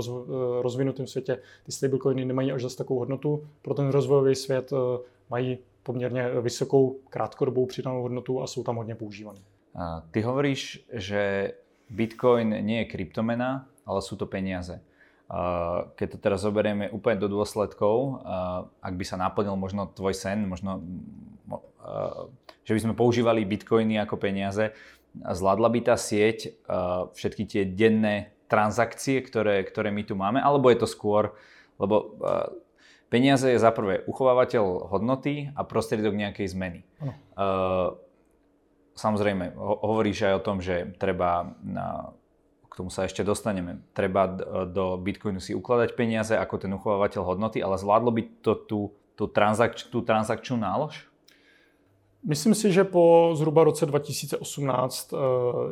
rozvinutém 0.62 1.07
světě 1.07 1.39
ty 1.65 1.71
stablecoiny 1.71 2.25
nemají 2.25 2.51
až 2.51 2.62
zase 2.62 2.77
takovou 2.77 3.00
hodnotu 3.00 3.18
hodnotu 3.19 3.47
pro 3.61 3.73
ten 3.73 3.88
rozvojový 3.88 4.35
svět, 4.35 4.71
eh, 4.73 4.99
mají 5.29 5.57
poměrně 5.83 6.29
vysokou 6.41 6.99
krátkodobou 7.09 7.65
přidanou 7.65 8.01
hodnotu 8.01 8.41
a 8.41 8.47
jsou 8.47 8.63
tam 8.63 8.75
hodně 8.75 8.95
používané. 8.95 9.39
Ty 10.11 10.21
hovoríš, 10.21 10.85
že 10.93 11.53
Bitcoin 11.89 12.65
nie 12.65 12.83
je 12.83 12.85
kryptomena, 12.85 13.65
ale 13.85 14.01
sú 14.01 14.17
to 14.17 14.25
peniaze. 14.29 14.81
Keď 15.95 16.07
to 16.09 16.17
teraz 16.17 16.41
zoberieme 16.41 16.89
úplne 16.89 17.17
do 17.21 17.29
dôsledkov, 17.29 18.21
ak 18.81 18.93
by 18.93 19.05
sa 19.05 19.17
naplnil 19.17 19.57
možno 19.57 19.89
tvoj 19.89 20.13
sen, 20.13 20.45
možno, 20.45 20.81
že 22.65 22.73
by 22.77 22.79
sme 22.81 22.93
používali 22.93 23.45
bitcoiny 23.45 23.97
ako 24.01 24.17
peniaze, 24.17 24.73
zvládla 25.17 25.69
by 25.69 25.79
tá 25.85 25.95
sieť 25.97 26.53
všetky 27.13 27.43
tie 27.45 27.63
denné 27.65 28.33
transakcie, 28.49 29.21
ktoré, 29.21 29.65
ktoré 29.65 29.89
my 29.93 30.03
tu 30.05 30.17
máme, 30.17 30.41
alebo 30.41 30.69
je 30.69 30.81
to 30.81 30.89
skôr, 30.89 31.33
lebo 31.77 32.17
Peniaze 33.09 33.49
je 33.49 33.57
za 33.57 33.73
prvé 33.73 34.05
uchovávateľ 34.05 34.93
hodnoty 34.93 35.49
a 35.57 35.65
prostriedok 35.65 36.13
nejakej 36.13 36.53
zmeny. 36.53 36.85
Uh, 37.33 37.97
samozrejme, 38.93 39.57
ho- 39.57 39.81
hovoríš 39.81 40.29
aj 40.29 40.33
o 40.37 40.45
tom, 40.45 40.61
že 40.61 40.93
treba, 41.01 41.57
na, 41.65 42.13
k 42.69 42.73
tomu 42.77 42.93
sa 42.93 43.09
ešte 43.09 43.25
dostaneme, 43.25 43.81
treba 43.97 44.29
do 44.69 45.01
Bitcoinu 45.01 45.41
si 45.41 45.57
ukladať 45.57 45.97
peniaze 45.97 46.37
ako 46.37 46.55
ten 46.61 46.71
uchovávateľ 46.77 47.21
hodnoty, 47.25 47.65
ale 47.65 47.81
zvládlo 47.81 48.13
by 48.13 48.23
to 48.45 48.53
tú, 48.69 48.79
tú, 49.17 49.25
transakč, 49.25 49.89
tú 49.89 50.05
transakčnú 50.05 50.61
nálož? 50.61 51.08
Myslím 52.23 52.55
si, 52.55 52.71
že 52.71 52.83
po 52.83 53.31
zhruba 53.33 53.63
roce 53.63 53.85
2018 53.85 55.13
eh, 55.13 55.17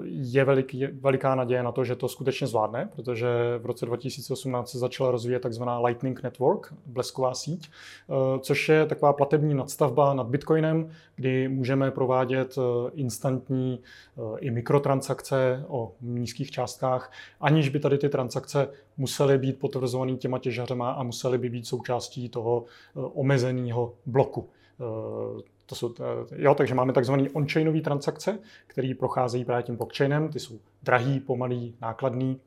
je 0.06 0.46
veliký, 0.46 0.86
veliká 0.86 1.36
naděje 1.36 1.64
na 1.64 1.72
to, 1.72 1.84
že 1.84 1.96
to 1.96 2.08
skutečně 2.08 2.48
zvládne, 2.48 2.90
protože 2.96 3.28
v 3.58 3.66
roce 3.66 3.86
2018 3.86 4.70
se 4.70 4.80
začala 4.80 5.12
rozvíjet 5.12 5.40
takzvaná 5.40 5.80
Lightning 5.80 6.24
Network, 6.24 6.74
blesková 6.86 7.34
síť, 7.34 7.70
eh, 7.70 8.40
což 8.40 8.70
je 8.70 8.86
taková 8.86 9.14
platební 9.14 9.54
nadstavba 9.54 10.14
nad 10.14 10.28
Bitcoinem, 10.28 10.90
kdy 11.16 11.48
můžeme 11.48 11.92
provádět 11.92 12.56
eh, 12.58 12.92
instantní 12.94 13.80
i 14.40 14.52
mikrotransakce 14.52 15.66
o 15.68 15.92
nízkých 16.02 16.52
částkách, 16.52 17.12
aniž 17.42 17.70
by 17.70 17.80
tady 17.80 17.98
ty 17.98 18.10
transakce 18.10 18.68
musely 18.98 19.38
být 19.38 19.60
potvrzovaný 19.60 20.18
těma 20.18 20.40
těžařema 20.40 20.92
a 20.92 21.04
musely 21.04 21.38
by 21.38 21.50
být 21.50 21.68
součástí 21.68 22.30
toho 22.30 22.66
omezeného 22.96 23.94
bloku 24.06 24.50
to 25.68 25.76
jsou, 25.76 25.94
eh, 26.00 26.36
jo, 26.36 26.56
takže 26.56 26.76
máme 26.76 26.94
takzvané 26.94 27.30
on-chainové 27.34 27.82
transakce, 27.82 28.40
které 28.68 28.94
procházejí 29.00 29.46
právě 29.46 29.64
tím 29.64 29.76
blockchainem. 29.76 30.30
Ty 30.30 30.40
jsou 30.40 30.60
drahý, 30.84 31.20
pomalý, 31.20 31.76
nákladný, 31.82 32.40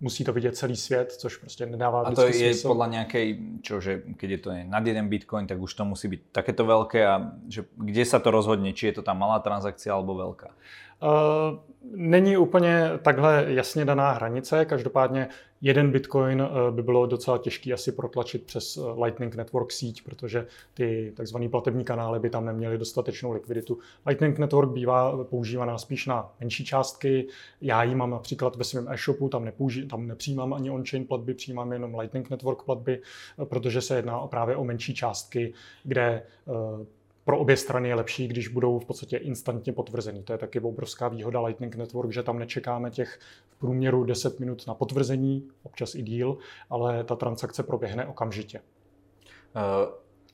musí 0.00 0.24
to 0.24 0.32
vidět 0.32 0.56
celý 0.56 0.76
svět, 0.76 1.12
což 1.12 1.36
prostě 1.36 1.66
nedává 1.66 2.00
A 2.00 2.14
to 2.14 2.26
je 2.26 2.54
smysl. 2.54 2.68
podľa 2.68 2.86
nejakej, 2.86 3.26
čo, 3.66 3.80
že 3.82 4.02
keď 4.14 4.28
je 4.30 4.38
to 4.38 4.50
nad 4.70 4.86
jeden 4.86 5.08
bitcoin, 5.08 5.46
tak 5.46 5.58
už 5.58 5.74
to 5.74 5.84
musí 5.84 6.08
být 6.08 6.22
takéto 6.32 6.62
veľké 6.62 7.02
a 7.02 7.34
že 7.48 7.66
kde 7.74 8.04
sa 8.06 8.22
to 8.22 8.30
rozhodne, 8.30 8.70
či 8.70 8.86
je 8.86 8.92
to 8.92 9.02
tam 9.02 9.18
malá 9.18 9.42
transakcia 9.42 9.90
alebo 9.90 10.14
veľká? 10.14 10.54
Uh, 11.02 11.58
není 11.94 12.36
úplně 12.36 12.90
takhle 13.02 13.44
jasně 13.48 13.84
daná 13.84 14.12
hranice, 14.12 14.64
každopádně 14.64 15.28
jeden 15.60 15.90
bitcoin 15.90 16.42
uh, 16.42 16.74
by 16.74 16.82
bylo 16.82 17.06
docela 17.06 17.38
těžký 17.38 17.72
asi 17.72 17.92
protlačit 17.92 18.42
přes 18.42 18.76
uh, 18.76 19.02
Lightning 19.02 19.34
Network 19.34 19.72
síť, 19.72 20.04
protože 20.04 20.46
ty 20.74 21.12
takzvané 21.16 21.48
platební 21.48 21.84
kanály 21.84 22.20
by 22.20 22.30
tam 22.30 22.44
neměly 22.44 22.78
dostatečnou 22.78 23.32
likviditu. 23.32 23.78
Lightning 24.06 24.38
Network 24.38 24.70
bývá 24.70 25.24
používaná 25.24 25.78
spíš 25.78 26.06
na 26.06 26.32
menší 26.40 26.64
částky. 26.64 27.26
Já 27.60 27.82
ji 27.82 27.94
mám 27.94 28.10
například 28.10 28.56
ve 28.56 28.64
svém 28.64 28.88
e-shopu, 28.88 29.28
tam, 29.28 29.44
nepouži- 29.44 29.86
tam 29.86 30.06
nepřijímám 30.06 30.54
ani 30.54 30.70
on-chain 30.70 31.04
platby, 31.04 31.34
přijímám 31.34 31.72
jenom 31.72 31.98
Lightning 31.98 32.30
Network 32.30 32.62
platby, 32.62 33.02
protože 33.44 33.80
se 33.80 33.96
jedná 33.96 34.26
právě 34.26 34.56
o 34.56 34.64
menší 34.64 34.94
částky, 34.94 35.52
kde 35.84 36.22
pro 37.28 37.38
obě 37.38 37.56
strany 37.56 37.88
je 37.88 37.94
lepší, 37.94 38.28
když 38.28 38.48
budou 38.48 38.78
v 38.78 38.84
podstatě 38.84 39.16
instantně 39.16 39.72
potvrzený. 39.72 40.22
To 40.22 40.32
je 40.32 40.38
taky 40.38 40.60
obrovská 40.60 41.08
výhoda 41.08 41.40
Lightning 41.40 41.76
Network, 41.76 42.12
že 42.12 42.22
tam 42.22 42.38
nečekáme 42.38 42.90
těch 42.90 43.18
v 43.48 43.58
průměru 43.58 44.04
10 44.04 44.40
minut 44.40 44.66
na 44.66 44.74
potvrzení, 44.74 45.48
občas 45.62 45.94
i 45.94 46.02
díl, 46.02 46.38
ale 46.70 47.04
ta 47.04 47.16
transakce 47.16 47.62
proběhne 47.62 48.06
okamžitě. 48.06 48.60
Uh, 48.60 49.62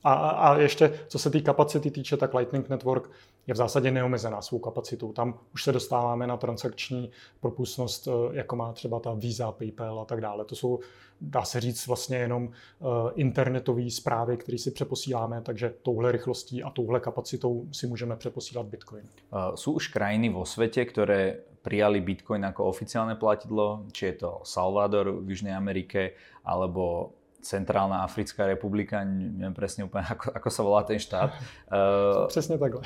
a, 0.04 0.12
a 0.14 0.58
ještě, 0.58 1.00
co 1.08 1.18
se 1.18 1.30
té 1.30 1.40
kapacity 1.40 1.90
týče, 1.90 2.16
tak 2.16 2.34
Lightning 2.34 2.68
Network 2.68 3.10
je 3.46 3.54
v 3.54 3.56
zásadě 3.56 3.90
neomezená 3.90 4.42
svou 4.42 4.58
kapacitou. 4.58 5.12
Tam 5.12 5.38
už 5.54 5.64
se 5.64 5.72
dostáváme 5.72 6.26
na 6.26 6.36
transakční 6.36 7.10
propustnost, 7.40 8.08
eh, 8.08 8.36
jako 8.36 8.56
má 8.56 8.72
třeba 8.72 9.00
ta 9.00 9.14
Visa, 9.14 9.52
PayPal 9.52 10.00
a 10.00 10.04
tak 10.04 10.20
dále. 10.20 10.44
To 10.44 10.54
jsou, 10.56 10.80
dá 11.20 11.42
se 11.42 11.60
říct, 11.60 11.86
vlastně 11.86 12.16
jenom 12.16 12.48
eh, 12.48 12.84
internetové 13.14 13.90
zprávy, 13.90 14.36
které 14.36 14.58
si 14.58 14.70
přeposíláme, 14.70 15.42
takže 15.42 15.74
touhle 15.82 16.12
rychlostí 16.12 16.62
a 16.62 16.70
touhle 16.70 17.00
kapacitou 17.00 17.66
si 17.72 17.86
můžeme 17.86 18.16
přeposílat 18.16 18.66
Bitcoin. 18.66 19.04
Uh, 19.04 19.54
sú 19.54 19.74
už 19.74 19.88
krajiny 19.88 20.28
vo 20.30 20.46
svete, 20.46 20.84
ktoré 20.84 21.42
prijali 21.64 22.00
Bitcoin 22.00 22.44
ako 22.44 22.68
oficiálne 22.68 23.16
platidlo, 23.16 23.88
či 23.90 24.12
je 24.12 24.14
to 24.24 24.30
Salvador 24.44 25.24
v 25.24 25.32
Južnej 25.32 25.56
Amerike, 25.56 26.12
alebo 26.44 27.16
Centrálna 27.44 28.00
Africká 28.00 28.46
republika, 28.48 29.04
neviem 29.04 29.52
presne 29.52 29.84
úplne, 29.84 30.08
ako, 30.08 30.32
ako 30.32 30.48
sa 30.48 30.62
volá 30.64 30.80
ten 30.82 30.96
štát. 30.96 31.30
Uh, 31.68 32.26
Přesně 32.32 32.58
takhle. 32.58 32.80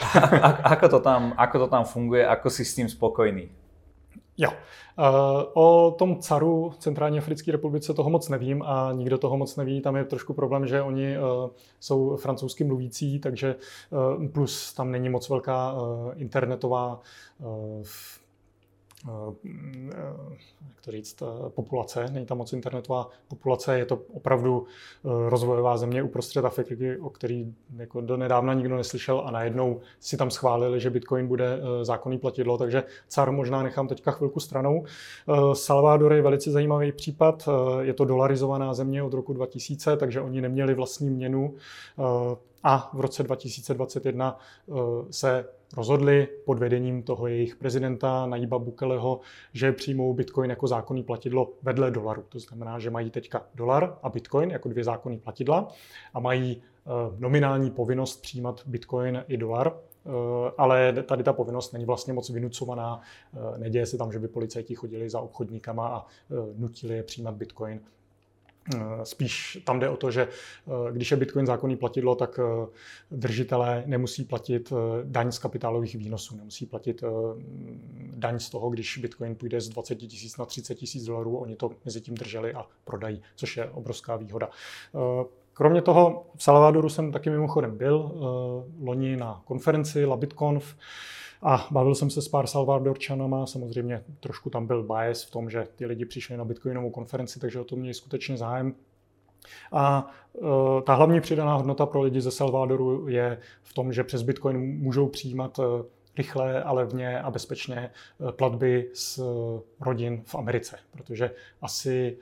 ako, 0.63 0.89
to 0.89 1.01
tam, 1.01 1.35
ako 1.37 1.59
to 1.59 1.67
tam 1.67 1.85
funguje, 1.85 2.27
ako 2.27 2.51
si 2.51 2.65
s 2.65 2.75
tím 2.75 2.89
spokojný? 2.89 3.49
Jo. 4.39 4.51
Uh, 4.99 5.05
o 5.55 5.91
tom 5.99 6.19
caru 6.19 6.75
Centrální 6.79 7.19
Africké 7.19 7.53
republice 7.53 7.95
toho 7.95 8.11
moc 8.11 8.29
nevím 8.29 8.63
a 8.63 8.93
nikdo 8.93 9.19
toho 9.19 9.37
moc 9.37 9.57
neví. 9.57 9.81
Tam 9.81 9.97
je 9.97 10.05
trošku 10.05 10.35
problém, 10.35 10.67
že 10.67 10.83
oni 10.83 11.19
uh, 11.19 11.51
jsou 11.81 12.17
francouzsky 12.17 12.65
mluvící, 12.65 13.19
takže 13.19 13.55
plus 14.33 14.75
tam 14.75 14.91
není 14.91 15.09
moc 15.09 15.29
velká 15.29 15.75
internetová 16.17 17.01
Eh, 17.41 17.85
jak 20.69 20.81
to 20.85 20.91
říct, 20.91 21.23
eh, 21.23 21.51
populace, 21.51 22.07
není 22.13 22.27
tam 22.27 22.39
moc 22.39 22.53
internetová 22.53 23.09
populace, 23.29 23.79
je 23.79 23.85
to 23.85 24.03
opravdu 24.13 24.67
eh, 24.67 25.31
rozvojová 25.31 25.77
země 25.77 26.03
uprostřed 26.03 26.45
Afriky, 26.45 26.97
o 26.97 27.11
který 27.11 27.55
jako 27.77 28.01
do 28.01 28.17
nedávna 28.17 28.55
nikdo 28.55 28.77
neslyšel 28.77 29.23
a 29.25 29.31
najednou 29.31 29.81
si 30.01 30.17
tam 30.17 30.31
schválili, 30.31 30.81
že 30.81 30.91
Bitcoin 30.91 31.29
bude 31.29 31.61
zákonný 31.83 32.19
platidlo, 32.19 32.59
takže 32.59 32.83
car 33.09 33.33
možná 33.33 33.63
nechám 33.63 33.89
teďka 33.89 34.11
chvilku 34.11 34.41
stranou. 34.41 34.85
Salvador 35.53 36.13
je 36.13 36.23
velice 36.23 36.51
zajímavý 36.51 36.93
případ, 36.93 37.49
je 37.81 37.95
to 37.95 38.05
dolarizovaná 38.05 38.75
země 38.75 39.03
od 39.03 39.15
roku 39.15 39.33
2000, 39.33 39.97
takže 39.97 40.21
oni 40.21 40.41
neměli 40.41 40.75
vlastní 40.75 41.11
měnu 41.11 41.55
a 42.65 42.91
v 42.95 43.01
roce 43.01 43.23
2021 43.23 44.39
se 45.11 45.45
rozhodli 45.77 46.29
pod 46.45 46.59
vedením 46.59 47.03
toho 47.03 47.27
jejich 47.27 47.57
prezidenta 47.57 48.27
Najíba 48.27 48.59
Bukeleho, 48.59 49.21
že 49.53 49.73
přijmou 49.73 50.15
Bitcoin 50.15 50.51
jako 50.51 50.67
zákonný 50.67 51.03
platidlo 51.03 51.53
vedle 51.63 51.91
dolaru. 51.91 52.25
To 52.29 52.39
znamená, 52.39 52.79
že 52.79 52.91
mají 52.91 53.11
teďka 53.11 53.47
dolar 53.55 53.99
a 54.03 54.09
Bitcoin 54.09 54.51
jako 54.51 54.69
dvě 54.69 54.85
zákonný 54.85 55.19
platidla 55.19 55.69
a 56.15 56.21
mají 56.21 56.63
eh, 56.63 56.91
nominální 57.19 57.71
povinnost 57.71 58.23
přijímat 58.23 58.63
Bitcoin 58.67 59.25
i 59.29 59.37
dolar, 59.37 59.73
eh, 59.77 60.11
ale 60.59 60.93
tady 60.93 61.23
ta 61.23 61.33
povinnost 61.33 61.73
není 61.73 61.85
vlastně 61.85 62.13
moc 62.13 62.31
vynucovaná. 62.31 63.01
Eh, 63.35 63.59
neděje 63.59 63.87
se 63.87 63.99
tam, 63.99 64.13
že 64.13 64.19
by 64.19 64.29
policajti 64.29 64.75
chodili 64.75 65.11
za 65.11 65.21
obchodníkama 65.21 65.89
a 65.89 66.07
nutili 66.57 66.97
je 66.97 67.03
přijímat 67.03 67.35
Bitcoin 67.35 67.81
Eh, 67.81 67.98
spíš 69.03 69.59
tam 69.65 69.81
jde 69.81 69.89
o 69.89 69.97
to, 69.97 70.11
že 70.11 70.23
eh, 70.23 70.93
když 70.93 71.11
je 71.11 71.17
Bitcoin 71.17 71.47
zákonný 71.47 71.77
platidlo, 71.77 72.15
tak 72.15 72.41
eh, 72.43 72.67
držitelé 73.11 73.83
nemusí 73.87 74.25
platit 74.25 74.73
daň 75.05 75.33
z 75.33 75.39
kapitálových 75.39 75.95
výnosů, 75.95 76.37
nemusí 76.37 76.67
platit 76.67 77.05
daň 78.15 78.39
z 78.39 78.51
toho, 78.51 78.71
když 78.71 78.99
Bitcoin 78.99 79.35
půjde 79.35 79.61
z 79.61 79.69
20 79.69 79.95
tisíc 79.95 80.37
na 80.37 80.45
30 80.45 80.75
tisíc 80.75 81.05
dolarů, 81.05 81.37
oni 81.37 81.57
to 81.57 81.71
mezi 81.85 82.01
tím 82.01 82.15
drželi 82.15 82.55
a 82.55 82.67
prodají, 82.85 83.23
což 83.37 83.57
je 83.57 83.71
obrovská 83.71 84.17
výhoda. 84.17 84.51
Kromě 85.53 85.83
toho 85.83 86.27
v 86.37 86.43
Salvadoru 86.43 86.89
jsem 86.89 87.13
taky 87.13 87.31
mimochodem 87.31 87.77
byl 87.77 88.13
loni 88.81 89.17
na 89.17 89.43
konferenci 89.45 90.05
LabitConf, 90.05 90.77
a 91.43 91.69
bavil 91.71 91.95
jsem 91.95 92.11
se 92.11 92.23
s 92.23 92.29
pár 92.29 92.47
Salvadorčanama, 92.47 93.47
samozřejmě 93.47 94.05
trošku 94.21 94.51
tam 94.51 94.67
byl 94.67 94.83
bias 94.83 95.25
v 95.25 95.31
tom, 95.31 95.51
že 95.51 95.69
ty 95.77 95.87
lidi 95.87 96.05
přišli 96.05 96.37
na 96.37 96.45
Bitcoinovou 96.45 96.91
konferenci, 96.91 97.41
takže 97.41 97.61
o 97.61 97.65
to 97.65 97.77
měli 97.77 97.95
skutečně 97.95 98.37
zájem. 98.37 98.75
A 99.73 100.11
ta 100.87 100.95
hlavní 100.95 101.21
přidaná 101.21 101.55
hodnota 101.55 101.87
pro 101.87 102.03
lidi 102.03 102.21
ze 102.21 102.31
Salvadoru 102.31 103.09
je 103.09 103.39
v 103.63 103.75
tom, 103.75 103.93
že 103.93 104.05
přes 104.05 104.23
Bitcoin 104.23 104.79
můžou 104.79 105.09
přijímat 105.09 105.61
rychle 106.19 106.63
a 106.63 106.73
levně 106.73 107.21
a 107.21 107.31
bezpečně 107.31 107.91
platby 108.31 108.91
z 108.95 109.21
rodin 109.81 110.23
v 110.25 110.35
Americe, 110.35 110.77
protože 110.91 111.31
asi 111.63 112.19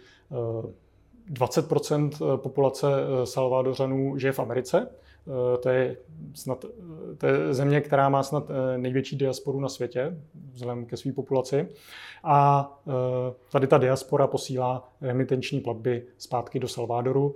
20% 1.33 2.37
populace 2.37 2.87
Salvadořanů 3.24 4.18
žije 4.18 4.33
v 4.33 4.38
Americe 4.38 4.88
to 5.61 5.69
je, 5.69 5.97
snad, 6.35 6.65
eh, 6.65 7.17
to 7.17 7.27
je 7.27 7.55
země, 7.55 7.81
která 7.81 8.09
má 8.09 8.23
snad 8.23 8.51
eh, 8.51 8.79
největší 8.79 9.17
diasporu 9.17 9.61
na 9.61 9.69
světě, 9.69 10.19
vzhledem 10.53 10.87
ke 10.87 10.97
své 10.97 11.12
populaci. 11.12 11.69
A 12.29 12.73
tady 13.53 13.67
ta 13.67 13.79
diaspora 13.79 14.27
posílá 14.27 14.93
remitenční 15.01 15.61
platby 15.61 16.07
zpátky 16.19 16.59
do 16.59 16.69
Salvadoru. 16.69 17.35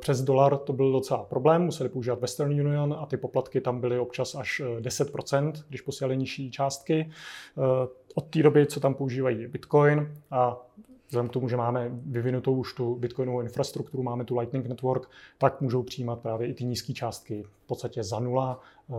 Přes 0.00 0.22
dolar 0.22 0.56
to 0.56 0.72
byl 0.72 0.92
docela 0.92 1.22
problém, 1.22 1.62
museli 1.62 1.88
používat 1.88 2.20
Western 2.20 2.50
Union 2.60 2.96
a 2.98 3.06
ty 3.06 3.16
poplatky 3.16 3.60
tam 3.60 3.80
byly 3.80 3.98
občas 3.98 4.34
až 4.34 4.62
10%, 4.80 5.52
když 5.68 5.80
posílali 5.80 6.16
nižší 6.16 6.50
částky. 6.50 7.10
Od 8.14 8.24
té 8.24 8.42
doby, 8.42 8.66
co 8.66 8.80
tam 8.80 8.94
používají 8.94 9.46
Bitcoin 9.46 10.14
a 10.30 10.66
vzhledem 11.10 11.28
k 11.28 11.32
tomu, 11.32 11.48
že 11.48 11.56
máme 11.56 11.90
vyvinutou 11.92 12.54
už 12.54 12.74
tu 12.74 12.94
bitcoinovou 12.94 13.40
infrastrukturu, 13.40 14.02
máme 14.02 14.24
tu 14.24 14.38
Lightning 14.38 14.66
Network, 14.66 15.10
tak 15.38 15.60
můžou 15.60 15.82
přijímat 15.82 16.20
právě 16.20 16.48
i 16.48 16.54
ty 16.54 16.64
nízké 16.64 16.92
částky 16.92 17.42
v 17.42 17.66
podstatě 17.66 18.04
za 18.04 18.20
nula, 18.20 18.60
eh, 18.90 18.94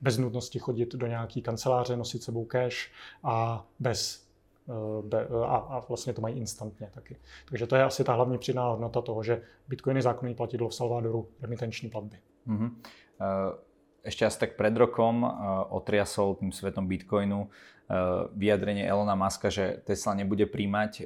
bez 0.00 0.18
nutnosti 0.18 0.58
chodit 0.58 0.94
do 0.94 1.06
nějaký 1.06 1.42
kanceláře, 1.42 1.96
nosit 1.96 2.22
sebou 2.22 2.44
cash 2.44 2.90
a 3.22 3.66
bez 3.78 4.28
eh, 5.12 5.26
a, 5.46 5.84
vlastně 5.88 6.12
to 6.12 6.20
mají 6.20 6.38
instantně 6.38 6.90
taky. 6.94 7.16
Takže 7.48 7.66
to 7.66 7.76
je 7.76 7.84
asi 7.84 8.04
ta 8.04 8.12
hlavní 8.12 8.38
přidaná 8.38 8.68
hodnota 8.68 9.02
toho, 9.02 9.22
že 9.22 9.42
Bitcoin 9.68 9.96
je 9.96 10.02
zákonný 10.02 10.34
platidlo 10.34 10.68
v 10.68 10.74
Salvadoru, 10.74 11.28
remitenční 11.42 11.90
platby. 11.90 12.16
Mm-hmm. 12.48 12.70
Ešte 14.02 14.26
asi 14.26 14.38
tak 14.38 14.56
pred 14.56 14.76
rokom 14.76 15.26
otriasol 15.68 16.38
tým 16.38 16.52
svetom 16.54 16.86
Bitcoinu 16.86 17.50
vyjadrenie 18.36 18.84
Elona 18.84 19.16
Muska, 19.16 19.48
že 19.48 19.80
Tesla 19.88 20.12
nebude 20.12 20.44
príjmať 20.44 20.92
eh, 21.00 21.04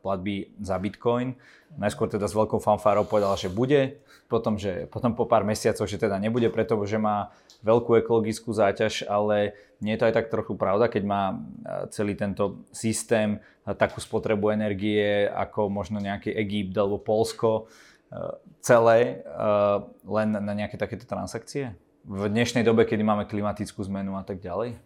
platby 0.00 0.56
za 0.56 0.80
Bitcoin. 0.80 1.36
Najskôr 1.76 2.08
teda 2.08 2.24
s 2.24 2.32
veľkou 2.32 2.64
fanfárou 2.64 3.04
povedal, 3.04 3.36
že 3.36 3.52
bude, 3.52 4.00
potom, 4.30 4.56
že, 4.56 4.88
potom 4.88 5.12
po 5.12 5.28
pár 5.28 5.44
mesiacoch, 5.44 5.84
že 5.84 6.00
teda 6.00 6.16
nebude, 6.16 6.48
pretože 6.48 6.96
má 6.96 7.34
veľkú 7.60 8.00
ekologickú 8.00 8.56
záťaž, 8.56 9.04
ale 9.04 9.52
nie 9.84 9.92
je 9.92 10.00
to 10.00 10.06
aj 10.08 10.14
tak 10.16 10.32
trochu 10.32 10.56
pravda, 10.56 10.88
keď 10.88 11.02
má 11.04 11.22
eh, 11.28 11.92
celý 11.92 12.16
tento 12.16 12.64
systém 12.72 13.36
takú 13.64 14.00
spotrebu 14.00 14.52
energie 14.52 15.24
ako 15.28 15.72
možno 15.72 15.96
nejaký 15.96 16.32
Egypt 16.36 16.76
alebo 16.76 17.00
Polsko 17.00 17.64
celé 18.60 19.24
len 20.04 20.28
na 20.36 20.52
nejaké 20.52 20.76
takéto 20.76 21.08
transakcie? 21.08 21.72
V 22.04 22.28
dnešnej 22.28 22.60
dobe, 22.60 22.84
kedy 22.84 23.00
máme 23.00 23.24
klimatickú 23.24 23.80
zmenu 23.88 24.14
a 24.14 24.22
tak 24.22 24.44
ďalej? 24.44 24.76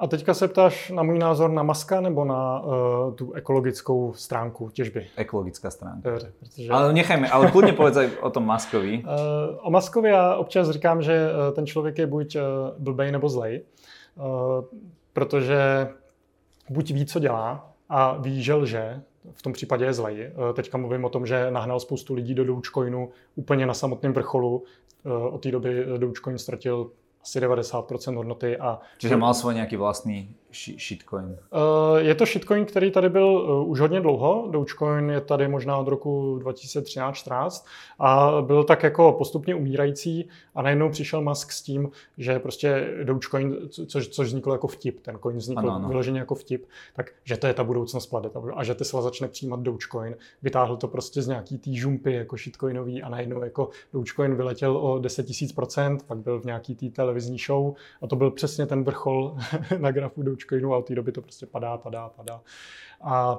A 0.00 0.06
teďka 0.06 0.34
se 0.34 0.48
ptáš 0.48 0.90
na 0.90 1.02
můj 1.02 1.18
názor 1.18 1.50
na 1.50 1.62
Maska 1.62 2.00
nebo 2.00 2.24
na 2.24 2.60
uh, 2.60 3.14
tu 3.14 3.32
ekologickou 3.32 4.12
stránku 4.12 4.70
těžby? 4.70 5.06
Ekologická 5.16 5.70
stránka. 5.70 6.10
Dobře, 6.10 6.32
protože... 6.40 6.70
Ale 6.70 6.92
nechajme, 6.92 7.28
ale 7.28 7.50
klidně 7.50 7.72
povedz 7.72 7.98
o 8.20 8.30
tom 8.30 8.46
Maskovi. 8.46 9.04
Uh, 9.04 9.58
o 9.66 9.70
Maskovi 9.70 10.08
já 10.08 10.34
občas 10.34 10.70
říkám, 10.70 11.02
že 11.02 11.30
uh, 11.32 11.54
ten 11.54 11.66
člověk 11.66 11.98
je 11.98 12.06
buď 12.06 12.36
uh, 12.36 12.42
blbej 12.78 13.12
nebo 13.12 13.28
zlej, 13.28 13.62
uh, 14.14 14.24
protože 15.12 15.88
buď 16.70 16.90
ví, 16.90 17.06
co 17.06 17.18
dělá 17.18 17.72
a 17.88 18.16
ví, 18.18 18.42
že 18.42 18.54
lže, 18.54 19.02
v 19.32 19.42
tom 19.42 19.52
případě 19.52 19.84
je 19.84 19.92
zlej. 19.92 20.32
Teďka 20.54 20.78
mluvím 20.78 21.04
o 21.04 21.08
tom, 21.08 21.26
že 21.26 21.50
nahnal 21.50 21.80
spoustu 21.80 22.14
lidí 22.14 22.34
do 22.34 22.44
Dogecoinu 22.44 23.08
úplně 23.34 23.66
na 23.66 23.74
samotném 23.74 24.12
vrcholu. 24.12 24.64
Od 25.30 25.42
té 25.42 25.50
doby 25.50 25.84
Dogecoin 25.98 26.38
ztratil 26.38 26.90
asi 27.22 27.40
90% 27.40 28.16
hodnoty. 28.16 28.56
A 28.56 28.80
Čiže 28.98 29.16
mal 29.16 29.34
svůj 29.34 29.54
nějaký 29.54 29.76
vlastní 29.76 30.36
shitcoin? 30.52 31.36
Eh, 31.52 32.02
je 32.02 32.14
to 32.14 32.26
shitcoin, 32.26 32.64
který 32.64 32.90
tady 32.90 33.08
byl 33.08 33.46
eh, 33.48 33.66
už 33.66 33.80
hodně 33.80 34.00
dlouho. 34.00 34.48
Dogecoin 34.50 35.10
je 35.10 35.20
tady 35.20 35.48
možná 35.48 35.76
od 35.76 35.88
roku 35.88 36.38
2013-14 36.42 37.66
a 37.98 38.42
byl 38.42 38.64
tak 38.64 38.82
jako 38.82 39.12
postupně 39.12 39.54
umírající 39.54 40.28
a 40.54 40.62
najednou 40.62 40.90
přišel 40.90 41.22
Musk 41.22 41.52
s 41.52 41.62
tím, 41.62 41.90
že 42.18 42.38
prostě 42.38 42.94
Dogecoin, 43.04 43.56
což, 43.86 44.08
což 44.08 44.26
vzniklo 44.26 44.54
jako 44.54 44.66
vtip, 44.66 45.00
ten 45.00 45.18
coin 45.22 45.36
vznikl 45.36 45.60
ano, 45.60 45.72
ano. 45.72 45.88
vyloženě 45.88 46.18
jako 46.18 46.34
vtip, 46.34 46.66
tak 46.96 47.12
že 47.24 47.36
to 47.36 47.46
je 47.46 47.54
ta 47.54 47.64
budoucnost 47.64 48.06
planet 48.06 48.32
a 48.54 48.64
že 48.64 48.74
Tesla 48.74 49.02
začne 49.02 49.28
přijímat 49.28 49.60
Dogecoin. 49.60 50.16
Vytáhl 50.42 50.76
to 50.76 50.88
prostě 50.88 51.22
z 51.22 51.28
nějaký 51.28 51.58
tý 51.58 51.76
žumpy 51.76 52.12
jako 52.12 52.36
shitcoinový 52.36 53.02
a 53.02 53.08
najednou 53.08 53.44
jako 53.44 53.68
Dogecoin 53.92 54.34
vyletěl 54.34 54.76
o 54.76 54.98
10 54.98 55.28
000%, 55.28 55.98
pak 56.06 56.18
byl 56.18 56.40
v 56.40 56.44
nějaký 56.44 56.74
tý 56.74 56.90
televizní 56.90 57.38
show 57.38 57.74
a 58.02 58.06
to 58.06 58.16
byl 58.16 58.30
přesně 58.30 58.66
ten 58.66 58.84
vrchol 58.84 59.36
na 59.78 59.90
grafu 59.90 60.22
Dogecoin 60.22 60.39
Dogecoinu 60.40 60.74
a 60.74 60.78
od 60.78 60.86
té 60.86 60.94
doby 60.94 61.12
to 61.12 61.22
prostě 61.22 61.46
padá, 61.46 61.76
padá, 61.76 62.08
padá. 62.08 62.40
A 63.00 63.38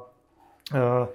uh, 0.73 1.07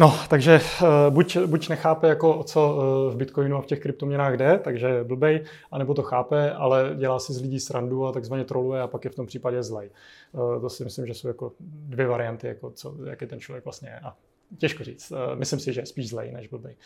No, 0.00 0.18
takže 0.28 0.60
uh, 0.82 1.14
buď, 1.14 1.38
buď 1.38 1.68
nechápe, 1.68 2.08
jako 2.08 2.36
o 2.36 2.44
co 2.44 2.76
uh, 2.76 3.14
v 3.14 3.16
Bitcoinu 3.16 3.56
a 3.56 3.62
v 3.62 3.66
těch 3.66 3.80
kryptoměnách 3.80 4.36
jde, 4.36 4.58
takže 4.64 4.86
je 4.86 5.04
blbej, 5.04 5.44
anebo 5.70 5.94
to 5.94 6.02
chápe, 6.02 6.52
ale 6.52 6.94
dělá 6.98 7.18
si 7.18 7.32
z 7.32 7.40
lidí 7.40 7.60
srandu 7.60 8.06
a 8.06 8.12
takzvaně 8.12 8.44
troluje 8.44 8.82
a 8.82 8.86
pak 8.86 9.04
je 9.04 9.10
v 9.10 9.14
tom 9.14 9.26
případě 9.26 9.62
zlej. 9.62 9.90
Uh, 10.32 10.60
to 10.60 10.70
si 10.70 10.84
myslím, 10.84 11.06
že 11.06 11.14
jsou 11.14 11.28
jako 11.28 11.52
dvě 11.60 12.06
varianty, 12.06 12.46
jako 12.46 12.70
co, 12.70 12.94
jaký 13.04 13.26
ten 13.26 13.40
člověk 13.40 13.64
vlastně 13.64 13.88
je. 13.88 14.00
A 14.00 14.16
těžko 14.58 14.84
říct. 14.84 15.12
Myslím 15.34 15.60
si, 15.60 15.72
že 15.72 15.80
je 15.80 15.86
spíš 15.86 16.08
zlej 16.08 16.32
než 16.32 16.48
blbej. 16.48 16.76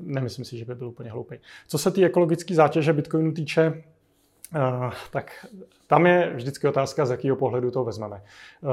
Nemyslím 0.00 0.44
si, 0.44 0.58
že 0.58 0.64
by 0.64 0.74
byl 0.74 0.88
úplně 0.88 1.10
hloupý. 1.10 1.36
Co 1.68 1.78
se 1.78 1.90
té 1.90 2.04
ekologické 2.04 2.54
zátěže 2.54 2.92
Bitcoinu 2.92 3.32
týče, 3.32 3.82
Uh, 4.56 4.92
tak 5.10 5.46
tam 5.86 6.06
je 6.06 6.32
vždycky 6.34 6.68
otázka, 6.68 7.06
z 7.06 7.10
jakého 7.10 7.36
pohledu 7.36 7.70
to 7.70 7.84
vezmeme. 7.84 8.22
Uh, 8.62 8.70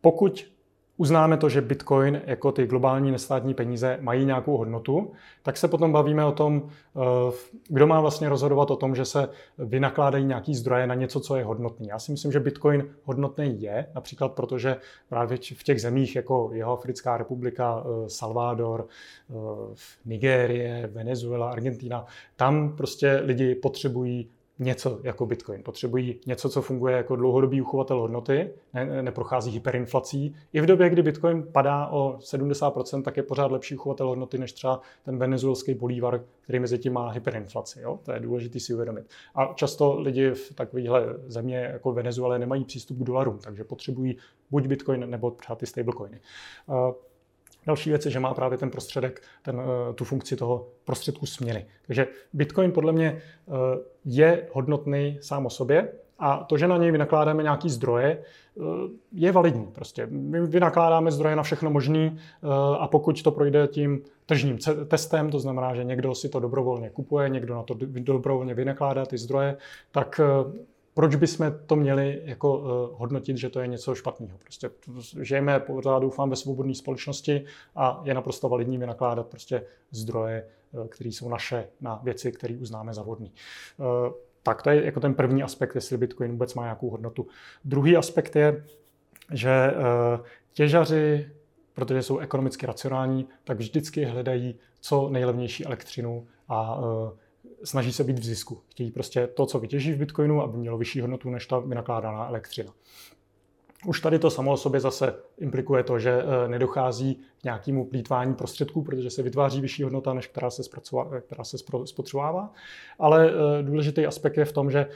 pokud 0.00 0.50
uznáme 0.96 1.36
to, 1.36 1.48
že 1.48 1.60
Bitcoin 1.60 2.22
jako 2.26 2.52
ty 2.52 2.66
globální 2.66 3.10
nestátní 3.10 3.54
peníze 3.54 3.98
mají 4.00 4.24
nějakou 4.24 4.56
hodnotu, 4.56 5.12
tak 5.42 5.56
se 5.56 5.68
potom 5.68 5.92
bavíme 5.92 6.24
o 6.24 6.32
tom, 6.32 6.62
uh, 6.62 7.02
kdo 7.68 7.86
má 7.86 8.00
vlastně 8.00 8.28
rozhodovat 8.28 8.70
o 8.70 8.76
tom, 8.76 8.94
že 8.94 9.04
se 9.04 9.28
vynakládají 9.58 10.24
nějaký 10.24 10.54
zdroje 10.54 10.86
na 10.86 10.94
něco, 10.94 11.20
co 11.20 11.36
je 11.36 11.44
hodnotný. 11.44 11.88
Já 11.88 11.98
si 11.98 12.12
myslím, 12.12 12.32
že 12.32 12.40
Bitcoin 12.40 12.88
hodnotný 13.04 13.62
je, 13.62 13.86
například 13.94 14.32
protože 14.32 14.76
právě 15.08 15.38
v 15.54 15.62
těch 15.62 15.80
zemích 15.80 16.16
jako 16.16 16.50
Jihoafrická 16.54 17.16
republika, 17.16 17.84
Salvador, 18.06 18.86
Nigérie, 20.04 20.90
Venezuela, 20.92 21.50
Argentina, 21.50 22.06
tam 22.36 22.76
prostě 22.76 23.20
lidi 23.24 23.54
potřebují 23.54 24.30
něco 24.60 25.00
jako 25.02 25.26
Bitcoin. 25.26 25.62
Potřebují 25.62 26.20
něco, 26.26 26.48
co 26.48 26.62
funguje 26.62 26.96
jako 26.96 27.16
dlouhodobý 27.16 27.62
uchovatel 27.62 28.00
hodnoty, 28.00 28.50
ne, 28.74 29.02
neprochází 29.02 29.50
hyperinflací. 29.50 30.34
I 30.52 30.60
v 30.60 30.66
době, 30.66 30.90
kdy 30.90 31.02
Bitcoin 31.02 31.42
padá 31.52 31.86
o 31.86 32.18
70%, 32.18 33.02
tak 33.02 33.16
je 33.16 33.22
pořád 33.22 33.52
lepší 33.52 33.74
uchovatel 33.74 34.08
hodnoty 34.08 34.38
než 34.38 34.52
třeba 34.52 34.80
ten 35.04 35.18
venezuelský 35.18 35.74
bolívar, 35.74 36.24
který 36.40 36.58
mezi 36.58 36.78
tím 36.78 36.92
má 36.92 37.10
hyperinflaci. 37.10 37.80
Jo? 37.80 37.98
To 38.02 38.12
je 38.12 38.20
důležité 38.20 38.60
si 38.60 38.74
uvědomit. 38.74 39.04
A 39.34 39.52
často 39.54 40.00
lidi 40.00 40.30
v 40.30 40.54
takovéhle 40.54 41.04
země 41.26 41.56
jako 41.72 41.92
Venezuele 41.92 42.38
nemají 42.38 42.64
přístup 42.64 42.98
k 42.98 43.04
dolarům, 43.04 43.38
takže 43.38 43.64
potřebují 43.64 44.16
buď 44.50 44.66
Bitcoin 44.66 45.10
nebo 45.10 45.30
třeba 45.30 45.56
ty 45.56 45.66
stablecoiny. 45.66 46.20
Další 47.66 47.90
věc 47.90 48.04
je, 48.04 48.10
že 48.10 48.20
má 48.20 48.34
právě 48.34 48.58
ten 48.58 48.70
prostředek, 48.70 49.22
ten, 49.42 49.60
eh, 49.60 49.92
tu 49.92 50.04
funkci 50.04 50.36
toho 50.36 50.66
prostředku 50.84 51.26
směny. 51.26 51.66
Takže 51.86 52.06
Bitcoin 52.32 52.72
podle 52.72 52.92
mě 52.92 53.06
eh, 53.16 53.52
je 54.04 54.48
hodnotný 54.52 55.18
sám 55.20 55.46
o 55.46 55.50
sobě 55.50 55.92
a 56.18 56.44
to, 56.44 56.58
že 56.58 56.68
na 56.68 56.76
něj 56.76 56.90
vynakládáme 56.90 57.42
nějaký 57.42 57.70
zdroje, 57.70 58.18
eh, 58.18 58.62
je 59.12 59.32
validní. 59.32 59.66
Prostě 59.66 60.06
my 60.10 60.46
vynakládáme 60.46 61.10
zdroje 61.10 61.36
na 61.36 61.42
všechno 61.42 61.70
možný 61.70 62.18
a 62.78 62.88
pokud 62.88 63.22
to 63.22 63.30
projde 63.30 63.68
tím 63.68 64.02
tržním 64.26 64.58
testem, 64.88 65.30
to 65.30 65.38
znamená, 65.38 65.74
že 65.74 65.84
někdo 65.84 66.14
si 66.14 66.28
to 66.28 66.40
dobrovolně 66.40 66.90
kupuje, 66.90 67.28
někdo 67.28 67.54
na 67.54 67.62
to 67.62 67.74
dobrovolně 67.84 68.54
vynakládá 68.54 69.06
ty 69.06 69.18
zdroje, 69.18 69.56
tak 69.90 70.20
proč 71.00 71.14
bychom 71.14 71.52
to 71.66 71.76
měli 71.76 72.22
jako 72.24 72.58
uh, 72.58 72.66
hodnotit, 73.00 73.36
že 73.36 73.48
to 73.48 73.60
je 73.60 73.66
něco 73.66 73.94
špatného. 73.94 74.38
Prostě 74.38 74.70
žijeme 75.20 75.60
pořád, 75.60 75.98
doufám, 75.98 76.30
ve 76.30 76.36
svobodné 76.36 76.74
společnosti 76.74 77.44
a 77.76 78.00
je 78.04 78.14
naprosto 78.14 78.48
validní 78.48 78.78
vynakládat 78.78 79.26
prostě 79.26 79.64
zdroje, 79.90 80.46
uh, 80.72 80.86
které 80.86 81.10
jsou 81.10 81.28
naše 81.28 81.68
na 81.80 82.00
věci, 82.02 82.32
které 82.32 82.56
uznáme 82.56 82.94
za 82.94 83.02
vhodné. 83.02 83.28
Uh, 83.76 84.12
tak 84.42 84.62
to 84.62 84.70
je 84.70 84.84
jako 84.84 85.00
ten 85.00 85.14
první 85.14 85.42
aspekt, 85.42 85.74
jestli 85.74 85.96
Bitcoin 85.96 86.30
vůbec 86.30 86.54
má 86.54 86.62
nějakou 86.62 86.90
hodnotu. 86.90 87.26
Druhý 87.64 87.96
aspekt 87.96 88.36
je, 88.36 88.64
že 89.32 89.74
těžaři, 90.52 91.30
protože 91.72 92.02
jsou 92.02 92.18
ekonomicky 92.18 92.66
racionální, 92.66 93.26
tak 93.44 93.58
vždycky 93.58 94.04
hledají 94.04 94.54
co 94.80 95.08
nejlevnější 95.08 95.66
elektřinu 95.66 96.26
a 96.48 96.80
snaží 97.64 97.92
se 97.92 98.04
být 98.04 98.18
v 98.18 98.24
zisku. 98.24 98.60
Chtějí 98.68 98.90
prostě 98.90 99.26
to, 99.26 99.46
co 99.46 99.58
vytěží 99.58 99.92
v 99.92 99.98
Bitcoinu, 99.98 100.42
aby 100.42 100.58
mělo 100.58 100.78
vyšší 100.78 101.00
hodnotu 101.00 101.30
než 101.30 101.46
ta 101.46 101.58
vynakládaná 101.58 102.28
elektřina. 102.28 102.72
Už 103.86 104.00
tady 104.00 104.18
to 104.18 104.30
samo 104.30 104.52
o 104.52 104.56
sobě 104.56 104.80
zase 104.80 105.14
implikuje 105.38 105.82
to, 105.82 105.98
že 105.98 106.22
nedochází 106.46 107.14
k 107.40 107.44
nějakému 107.44 107.84
plítvání 107.84 108.34
prostředků, 108.34 108.82
protože 108.82 109.10
se 109.10 109.22
vytváří 109.22 109.60
vyšší 109.60 109.82
hodnota, 109.82 110.14
než 110.14 110.26
která 110.26 110.50
se, 110.50 110.62
která 111.20 111.44
se 111.44 111.58
spotřebovává. 111.84 112.52
Ale 112.98 113.32
důležitý 113.62 114.06
aspekt 114.06 114.36
je 114.36 114.44
v 114.44 114.52
tom, 114.52 114.70
že 114.70 114.86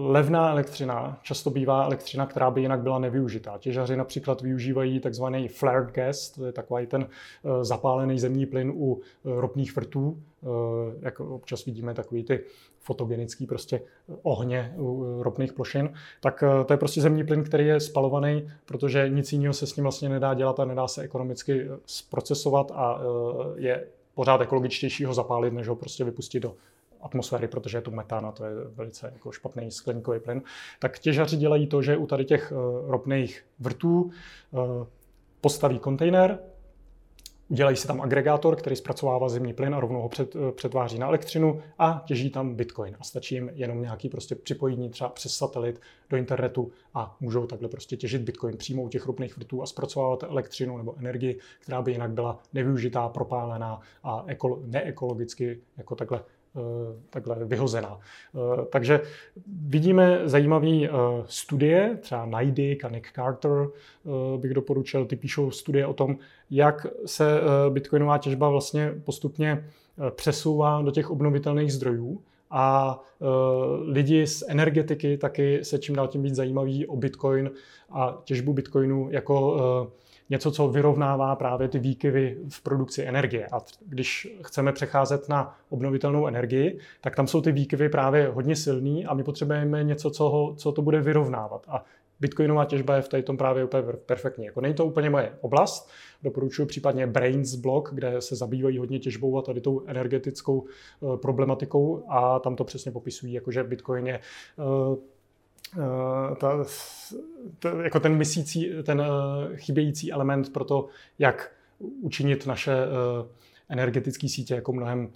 Levná 0.00 0.50
elektřina 0.50 1.18
často 1.22 1.50
bývá 1.50 1.84
elektřina, 1.84 2.26
která 2.26 2.50
by 2.50 2.60
jinak 2.60 2.80
byla 2.80 2.98
nevyužitá. 2.98 3.58
Těžaři 3.58 3.96
například 3.96 4.40
využívají 4.40 5.00
takzvaný 5.00 5.48
flared 5.48 5.90
gas, 5.90 6.30
to 6.30 6.46
je 6.46 6.52
takový 6.52 6.86
ten 6.86 7.06
eh, 7.08 7.64
zapálený 7.64 8.18
zemní 8.18 8.46
plyn 8.46 8.72
u 8.74 9.00
eh, 9.00 9.40
ropných 9.40 9.76
vrtů, 9.76 10.22
eh, 10.42 10.46
jak 11.00 11.20
občas 11.20 11.64
vidíme 11.64 11.94
takový 11.94 12.24
ty 12.24 12.40
fotogenický 12.80 13.46
prostě 13.46 13.80
ohně 14.22 14.74
u 14.78 15.22
ropných 15.22 15.52
plošin, 15.52 15.92
tak 16.20 16.44
to 16.66 16.72
je 16.72 16.76
prostě 16.76 17.00
zemní 17.00 17.24
plyn, 17.24 17.44
který 17.44 17.66
je 17.66 17.80
spalovaný, 17.80 18.50
protože 18.64 19.08
nic 19.08 19.32
jiného 19.32 19.54
se 19.54 19.66
s 19.66 19.76
ním 19.76 19.82
vlastně 19.82 20.08
nedá 20.08 20.34
dělat 20.34 20.60
a 20.60 20.64
nedá 20.64 20.88
se 20.88 21.02
ekonomicky 21.02 21.68
zprocesovat 21.86 22.72
a 22.74 23.00
je 23.56 23.86
pořád 24.14 24.40
ekologičtější 24.40 25.04
ho 25.04 25.14
zapálit, 25.14 25.52
než 25.52 25.68
ho 25.68 25.76
prostě 25.76 26.04
vypustit 26.04 26.40
do 26.40 26.54
atmosféry, 27.00 27.48
protože 27.48 27.78
je 27.78 27.82
tu 27.82 27.90
metán 27.90 28.26
a 28.26 28.32
to 28.32 28.44
je 28.44 28.52
velice 28.74 29.10
jako 29.14 29.32
špatný 29.32 29.70
skleníkový 29.70 30.20
plyn, 30.20 30.42
tak 30.78 30.98
těžaři 30.98 31.36
dělají 31.36 31.66
to, 31.66 31.82
že 31.82 31.96
u 31.96 32.06
tady 32.06 32.24
těch 32.24 32.52
uh, 32.52 32.90
ropných 32.90 33.44
vrtů 33.58 34.02
uh, 34.02 34.60
postaví 35.40 35.78
kontejner, 35.78 36.38
udělají 37.48 37.76
si 37.76 37.86
tam 37.86 38.00
agregátor, 38.00 38.56
který 38.56 38.76
zpracovává 38.76 39.28
zemní 39.28 39.52
plyn 39.52 39.74
a 39.74 39.80
rovnou 39.80 40.00
ho 40.00 40.08
před, 40.08 40.34
uh, 40.34 40.50
přetváří 40.50 40.98
na 40.98 41.06
elektřinu 41.06 41.62
a 41.78 42.04
těží 42.06 42.30
tam 42.30 42.54
bitcoin. 42.54 42.96
A 43.00 43.04
stačí 43.04 43.34
jim 43.34 43.50
jenom 43.54 43.82
nějaký 43.82 44.08
prostě 44.08 44.34
připojení 44.34 44.90
třeba 44.90 45.10
přes 45.10 45.36
satelit 45.36 45.80
do 46.10 46.16
internetu 46.16 46.70
a 46.94 47.16
můžou 47.20 47.46
takhle 47.46 47.68
prostě 47.68 47.96
těžit 47.96 48.22
bitcoin 48.22 48.56
přímo 48.56 48.82
u 48.82 48.88
těch 48.88 49.06
ropných 49.06 49.36
vrtů 49.36 49.62
a 49.62 49.66
zpracovávat 49.66 50.22
elektřinu 50.22 50.78
nebo 50.78 50.94
energii, 50.98 51.38
která 51.60 51.82
by 51.82 51.92
jinak 51.92 52.10
byla 52.10 52.38
nevyužitá, 52.52 53.08
propálená 53.08 53.80
a 54.02 54.26
ekolo- 54.26 54.62
neekologicky 54.66 55.60
jako 55.76 55.94
takhle 55.94 56.20
Eh, 56.20 56.37
takhle 57.10 57.44
vyhozená. 57.44 57.98
Eh, 57.98 58.64
takže 58.70 59.00
vidíme 59.46 60.20
zajímavé 60.24 60.84
eh, 60.84 60.90
studie, 61.26 61.98
třeba 62.00 62.26
Neidig 62.26 62.84
a 62.84 62.88
Nick 62.88 63.12
Carter 63.12 63.66
bych 64.36 64.54
doporučil, 64.54 65.04
ty 65.04 65.16
píšou 65.16 65.50
studie 65.50 65.86
o 65.86 65.94
tom, 65.94 66.16
jak 66.50 66.86
se 67.06 67.40
bitcoinová 67.68 68.18
těžba 68.18 68.48
vlastně 68.48 68.94
postupně 69.04 69.64
přesouvá 70.10 70.82
do 70.82 70.90
těch 70.90 71.10
obnovitelných 71.10 71.72
zdrojů 71.72 72.20
a 72.50 72.98
lidi 73.82 74.26
z 74.26 74.44
energetiky 74.48 75.18
taky 75.18 75.64
se 75.64 75.78
čím 75.78 75.94
dál 75.94 76.08
tím 76.08 76.22
víc 76.22 76.34
zajímaví 76.34 76.86
o 76.86 76.96
bitcoin 76.96 77.50
a 77.90 78.20
těžbu 78.24 78.52
bitcoinu 78.52 79.08
jako 79.10 79.56
něco, 80.30 80.50
co 80.50 80.68
vyrovnává 80.68 81.36
právě 81.36 81.68
ty 81.68 81.78
výkyvy 81.78 82.38
v 82.48 82.62
produkci 82.62 83.02
energie. 83.02 83.46
A 83.52 83.58
když 83.86 84.36
chceme 84.44 84.72
přecházet 84.72 85.28
na 85.28 85.58
obnovitelnou 85.68 86.26
energii, 86.26 86.78
tak 87.00 87.16
tam 87.16 87.26
jsou 87.26 87.40
ty 87.40 87.52
výkyvy 87.52 87.88
právě 87.88 88.28
hodně 88.28 88.56
silný 88.56 89.06
a 89.06 89.14
my 89.14 89.24
potřebujeme 89.24 89.84
něco, 89.84 90.10
co, 90.10 90.28
ho, 90.28 90.54
co 90.56 90.72
to 90.72 90.82
bude 90.82 91.00
vyrovnávat. 91.00 91.66
A 91.68 91.84
Bitcoinová 92.20 92.64
těžba 92.64 92.96
je 92.96 93.02
v 93.02 93.08
tom 93.22 93.36
právě 93.36 93.64
úplně 93.64 93.82
perfektní. 93.82 94.44
Jako 94.44 94.60
není 94.60 94.74
to 94.74 94.84
úplně 94.84 95.10
moje 95.10 95.32
oblast, 95.40 95.90
doporučuji 96.22 96.66
případně 96.66 97.06
Brains 97.06 97.54
blog, 97.54 97.90
kde 97.92 98.20
se 98.20 98.36
zabývají 98.36 98.78
hodně 98.78 98.98
těžbou 98.98 99.38
a 99.38 99.42
tady 99.42 99.60
tou 99.60 99.82
energetickou 99.86 100.58
uh, 101.00 101.16
problematikou 101.16 102.04
a 102.08 102.38
tam 102.38 102.56
to 102.56 102.64
přesně 102.64 102.92
popisují, 102.92 103.32
jako 103.32 103.50
že 103.50 103.64
Bitcoin 103.64 104.06
je 104.06 104.20
Eh, 104.58 104.96
ta, 106.40 106.64
ta, 107.58 107.82
jako 107.82 108.00
ten 108.00 108.16
misící, 108.16 108.70
ten 108.82 109.00
uh, 109.00 109.06
chybějící 109.56 110.12
element 110.12 110.52
pro 110.52 110.64
to, 110.64 110.88
jak 111.18 111.52
učinit 112.00 112.46
naše 112.46 112.72
uh, 112.72 113.26
energetické 113.68 114.28
sítě 114.28 114.54
jako 114.54 114.72
mnohem, 114.72 115.12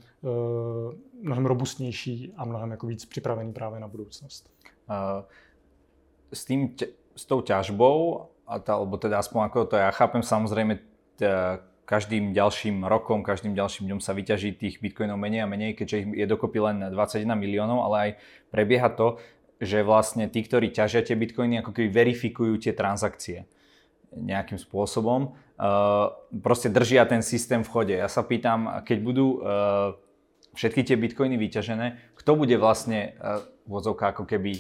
mnohem 1.23 1.47
robustnější 1.47 2.33
a 2.37 2.45
mnohem 2.45 2.71
jako 2.71 2.87
víc 2.87 3.05
připravený 3.05 3.53
právě 3.53 3.81
na 3.81 3.89
budoucnost. 3.89 4.51
S, 6.33 6.45
tým, 6.45 6.75
s 7.17 7.25
tou 7.25 7.41
ťažbou, 7.41 8.27
a 8.47 8.59
ta, 8.59 8.75
alebo 8.75 9.01
teda 9.01 9.19
aspoň 9.19 9.41
ako 9.49 9.59
to 9.65 9.77
ja 9.81 9.89
chápem, 9.95 10.21
samozrejme 10.21 10.79
každým 11.89 12.33
ďalším 12.33 12.85
rokom, 12.85 13.25
každým 13.25 13.55
ďalším 13.55 13.89
dňom 13.89 14.01
sa 14.01 14.13
vyťaží 14.13 14.55
tých 14.57 14.81
bitcoinov 14.85 15.19
menej 15.19 15.45
a 15.45 15.51
menej, 15.51 15.77
keďže 15.77 15.97
ich 15.99 16.07
je 16.25 16.27
dokopy 16.29 16.59
len 16.61 16.77
21 16.93 17.33
miliónov, 17.37 17.85
ale 17.89 17.97
aj 17.97 18.11
prebieha 18.53 18.89
to, 18.93 19.19
že 19.63 19.87
vlastne 19.87 20.27
tí, 20.27 20.43
ktorí 20.43 20.75
ťažia 20.75 21.07
tie 21.07 21.15
bitcoiny, 21.15 21.63
ako 21.63 21.71
keby 21.71 21.89
verifikujú 21.95 22.59
tie 22.59 22.75
transakcie 22.75 23.47
nejakým 24.11 24.59
spôsobom. 24.59 25.39
Uh, 25.57 26.11
proste 26.43 26.67
držia 26.67 27.07
ten 27.07 27.23
systém 27.23 27.63
v 27.63 27.71
chode. 27.71 27.95
Ja 27.95 28.11
sa 28.11 28.27
pýtam, 28.27 28.83
keď 28.83 28.99
budú 28.99 29.39
uh, 29.39 29.95
všetky 30.59 30.83
tie 30.83 30.99
bitcoiny 30.99 31.39
vyťažené, 31.39 31.87
kto 32.19 32.35
bude 32.35 32.59
vlastne 32.59 33.15
uh, 33.17 33.47
vozovka 33.65 34.11
ako 34.11 34.27
keby, 34.27 34.59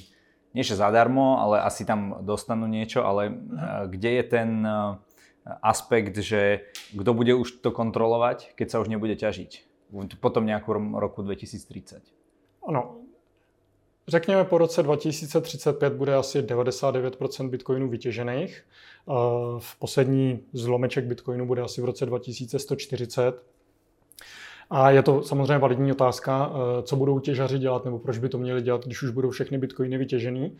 nie 0.54 0.62
že 0.62 0.78
zadarmo, 0.78 1.42
ale 1.42 1.66
asi 1.66 1.82
tam 1.82 2.22
dostanú 2.22 2.70
niečo, 2.70 3.02
ale 3.02 3.34
uh, 3.34 3.90
kde 3.90 4.22
je 4.22 4.24
ten 4.24 4.50
uh, 4.62 5.02
aspekt, 5.60 6.14
že 6.22 6.70
kto 6.94 7.10
bude 7.10 7.34
už 7.34 7.60
to 7.60 7.74
kontrolovať, 7.74 8.54
keď 8.54 8.66
sa 8.70 8.80
už 8.80 8.86
nebude 8.86 9.18
ťažiť? 9.18 9.66
Potom 10.22 10.48
nejakú 10.48 10.72
roku 10.96 11.20
2030. 11.20 12.00
Ano, 12.64 13.01
Řekněme, 14.08 14.44
po 14.44 14.58
roce 14.58 14.82
2035 14.82 15.92
bude 15.92 16.14
asi 16.14 16.42
99% 16.42 17.48
bitcoinů 17.48 17.88
vytěžených. 17.88 18.62
V 19.58 19.78
poslední 19.78 20.40
zlomeček 20.52 21.04
bitcoinu 21.04 21.46
bude 21.46 21.62
asi 21.62 21.80
v 21.82 21.84
roce 21.84 22.06
2140. 22.06 23.42
A 24.70 24.90
je 24.90 25.02
to 25.02 25.22
samozřejmě 25.22 25.58
validní 25.58 25.92
otázka, 25.92 26.52
co 26.82 26.96
budou 26.96 27.18
těžaři 27.18 27.58
dělat, 27.58 27.84
nebo 27.84 27.98
proč 27.98 28.18
by 28.18 28.28
to 28.28 28.38
měli 28.38 28.62
dělat, 28.62 28.84
když 28.84 29.02
už 29.02 29.10
budou 29.10 29.30
všechny 29.30 29.58
bitcoiny 29.58 29.98
vytěžený. 29.98 30.56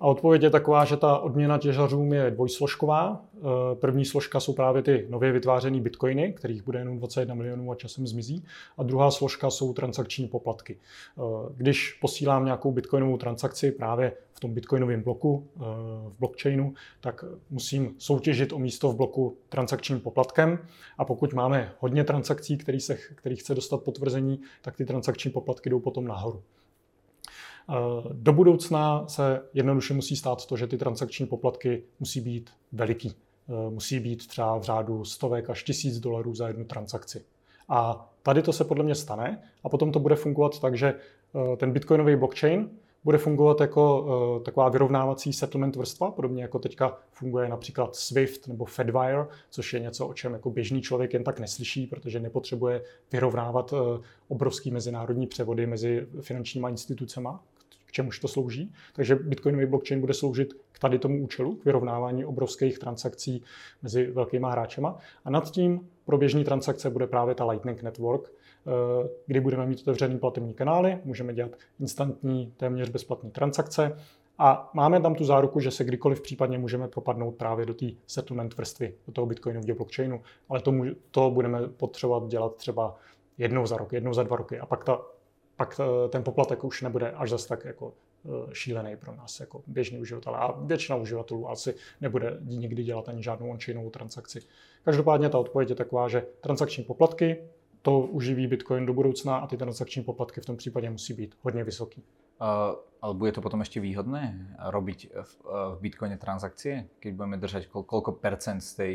A 0.00 0.06
odpověď 0.06 0.42
je 0.42 0.50
taková, 0.50 0.84
že 0.84 0.96
ta 0.96 1.18
odměna 1.18 1.58
těžařům 1.58 2.12
je 2.12 2.30
dvojsložková. 2.30 3.24
Eh, 3.36 3.40
první 3.74 4.04
složka 4.04 4.40
jsou 4.40 4.52
právě 4.52 4.82
ty 4.82 5.06
nově 5.08 5.32
vytvářené 5.32 5.80
bitcoiny, 5.80 6.32
kterých 6.32 6.62
bude 6.62 6.78
jenom 6.78 6.98
21 6.98 7.34
milionů 7.34 7.72
a 7.72 7.74
časem 7.74 8.06
zmizí. 8.06 8.44
A 8.78 8.82
druhá 8.82 9.10
složka 9.10 9.50
jsou 9.50 9.72
transakční 9.72 10.28
poplatky. 10.28 10.76
Eh, 10.76 11.22
když 11.56 11.92
posílám 11.92 12.44
nějakou 12.44 12.72
bitcoinovou 12.72 13.16
transakci 13.16 13.72
právě 13.72 14.12
v 14.32 14.40
tom 14.40 14.54
bitcoinovém 14.54 15.02
bloku, 15.02 15.46
eh, 15.56 15.60
v 16.08 16.18
blockchainu, 16.18 16.74
tak 17.00 17.24
musím 17.50 17.94
soutěžit 17.98 18.52
o 18.52 18.58
místo 18.58 18.92
v 18.92 18.96
bloku 18.96 19.36
transakčním 19.48 20.00
poplatkem. 20.00 20.58
A 20.98 21.04
pokud 21.04 21.32
máme 21.32 21.72
hodně 21.78 22.04
transakcí, 22.04 22.58
který, 22.58 22.80
se, 22.80 22.94
který 23.14 23.36
chce 23.36 23.54
dostat 23.54 23.82
potvrzení, 23.82 24.40
tak 24.62 24.76
ty 24.76 24.84
transakční 24.84 25.30
poplatky 25.30 25.70
jdou 25.70 25.80
potom 25.80 26.06
nahoru. 26.06 26.42
Eh, 27.70 27.74
do 28.12 28.32
budoucna 28.32 29.08
se 29.08 29.42
jednoduše 29.54 29.94
musí 29.94 30.16
stát 30.16 30.46
to, 30.46 30.56
že 30.56 30.66
ty 30.66 30.78
transakční 30.78 31.26
poplatky 31.26 31.82
musí 32.00 32.20
být 32.20 32.50
veliký. 32.72 33.14
Eh, 33.48 33.70
musí 33.70 34.00
být 34.00 34.26
třeba 34.26 34.58
v 34.58 34.62
řádu 34.62 35.04
stovek 35.04 35.50
až 35.50 35.62
tisíc 35.62 36.00
dolarů 36.00 36.34
za 36.34 36.48
jednu 36.48 36.64
transakci. 36.64 37.24
A 37.68 38.08
tady 38.22 38.42
to 38.42 38.52
se 38.52 38.64
podle 38.64 38.84
mě 38.84 38.94
stane 38.94 39.42
a 39.64 39.68
potom 39.68 39.92
to 39.92 39.98
bude 39.98 40.16
fungovat 40.16 40.60
tak, 40.60 40.76
že 40.76 40.94
eh, 40.94 41.56
ten 41.56 41.72
bitcoinový 41.72 42.16
blockchain 42.16 42.70
bude 43.04 43.18
fungovat 43.18 43.60
jako 43.60 44.40
taková 44.44 44.68
vyrovnávací 44.68 45.32
settlement 45.32 45.76
vrstva, 45.76 46.10
podobně 46.10 46.42
jako 46.42 46.58
teďka 46.58 46.98
funguje 47.12 47.48
například 47.48 47.96
SWIFT 47.96 48.48
nebo 48.48 48.64
Fedwire, 48.64 49.26
což 49.50 49.72
je 49.72 49.80
něco, 49.80 50.06
o 50.06 50.14
čem 50.14 50.32
jako 50.32 50.50
běžný 50.50 50.82
člověk 50.82 51.12
jen 51.12 51.24
tak 51.24 51.40
neslyší, 51.40 51.86
protože 51.86 52.20
nepotřebuje 52.20 52.82
vyrovnávat 53.12 53.74
obrovský 54.28 54.70
mezinárodní 54.70 55.26
převody 55.26 55.66
mezi 55.66 56.06
finančníma 56.20 56.68
institucemi, 56.68 57.28
k 57.88 57.92
čemuž 57.92 58.18
to 58.18 58.28
slouží. 58.28 58.72
Takže 58.92 59.16
bitcoinový 59.16 59.66
blockchain 59.66 60.00
bude 60.00 60.14
sloužit 60.14 60.54
k 60.72 60.78
tady 60.78 60.98
tomu 60.98 61.22
účelu, 61.22 61.54
k 61.54 61.64
vyrovnávání 61.64 62.24
obrovských 62.24 62.78
transakcí 62.78 63.42
mezi 63.82 64.06
velkýma 64.06 64.50
hráčema. 64.50 64.98
A 65.24 65.30
nad 65.30 65.50
tím 65.50 65.88
pro 66.04 66.18
běžné 66.18 66.44
transakce 66.44 66.90
bude 66.90 67.06
právě 67.06 67.34
ta 67.34 67.44
Lightning 67.44 67.82
Network, 67.82 68.32
eh, 68.32 69.08
kdy 69.26 69.40
budeme 69.40 69.66
mít 69.66 69.80
otevřený 69.80 70.18
platební 70.18 70.54
kanály, 70.54 70.98
můžeme 71.04 71.34
dělat 71.34 71.50
instantní, 71.80 72.52
téměř 72.56 72.88
bezplatné 72.88 73.30
transakce 73.30 73.96
a 74.38 74.70
máme 74.74 75.00
tam 75.00 75.14
tu 75.14 75.24
záruku, 75.24 75.60
že 75.60 75.70
se 75.70 75.84
kdykoliv 75.84 76.20
případně 76.20 76.58
můžeme 76.58 76.88
propadnout 76.88 77.34
právě 77.34 77.66
do 77.66 77.74
té 77.74 77.86
settlement 78.06 78.56
vrstvy, 78.56 78.94
do 79.06 79.12
toho 79.12 79.26
bitcoinového 79.26 79.76
blockchainu, 79.76 80.22
ale 80.48 80.60
to, 80.60 80.74
to 81.10 81.30
budeme 81.30 81.68
potřebovat 81.68 82.28
dělat 82.28 82.56
třeba 82.56 82.96
jednou 83.38 83.66
za 83.66 83.76
rok, 83.76 83.92
jednou 83.92 84.14
za 84.14 84.22
dva 84.22 84.36
roky 84.36 84.58
a 84.58 84.66
pak 84.66 84.84
ta 84.84 85.00
pak 85.58 85.80
eh, 85.80 86.08
ten 86.08 86.22
poplatek 86.22 86.64
už 86.64 86.82
nebude 86.82 87.10
až 87.10 87.30
zas 87.30 87.46
tak 87.46 87.64
jako 87.64 87.92
eh, 87.92 88.28
šílený 88.52 88.96
pro 88.96 89.16
nás 89.16 89.40
jako 89.40 89.62
běžní 89.66 89.98
uživatelé. 89.98 90.38
A 90.38 90.52
většina 90.60 90.96
uživatelů 90.96 91.50
asi 91.50 91.74
nebude 92.00 92.38
nikdy 92.40 92.82
dělat 92.82 93.08
ani 93.08 93.22
žádnou 93.22 93.50
on 93.50 93.90
transakci. 93.90 94.40
Každopádně 94.84 95.28
ta 95.28 95.38
odpověď 95.38 95.70
je 95.70 95.76
taková, 95.76 96.08
že 96.08 96.26
transakční 96.40 96.84
poplatky 96.84 97.36
to 97.82 98.00
uživí 98.00 98.46
Bitcoin 98.46 98.86
do 98.86 98.94
budoucna 98.94 99.36
a 99.36 99.46
ty 99.46 99.56
transakční 99.56 100.02
poplatky 100.02 100.40
v 100.40 100.46
tom 100.46 100.56
případě 100.56 100.90
musí 100.90 101.14
být 101.14 101.34
hodně 101.42 101.64
vysoký. 101.64 102.02
Uh, 102.40 102.46
ale 103.02 103.14
bude 103.14 103.32
to 103.32 103.42
potom 103.42 103.62
ešte 103.66 103.82
výhodné 103.82 104.54
robiť 104.58 105.10
v, 105.10 105.32
v 105.74 105.78
Bitcoine 105.82 106.18
transakcie, 106.18 106.86
keď 107.02 107.10
budeme 107.14 107.38
držať 107.38 107.66
kol, 107.66 107.82
koľko 107.82 108.14
percent 108.14 108.62
z 108.62 108.70
tej 108.74 108.92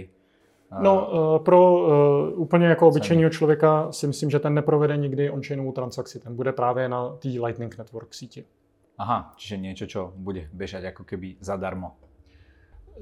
No, 0.80 1.40
pro 1.46 1.74
uh, 1.74 2.40
úplně 2.42 2.68
jako 2.68 2.88
obyčejného 2.88 3.30
člověka 3.30 3.92
si 3.92 4.08
myslím, 4.08 4.30
že 4.30 4.40
ten 4.40 4.54
neprovede 4.54 4.98
nikdy 4.98 5.30
on-chainovou 5.30 5.72
transakci. 5.72 6.20
Ten 6.20 6.36
bude 6.36 6.52
právě 6.54 6.90
na 6.90 7.10
té 7.10 7.30
Lightning 7.30 7.78
Network 7.78 8.14
síti. 8.14 8.46
Aha, 8.98 9.34
čiže 9.38 9.58
niečo, 9.58 9.86
čo 9.90 10.14
bude 10.14 10.54
bežať 10.54 10.94
ako 10.94 11.02
keby 11.02 11.42
zadarmo. 11.42 11.98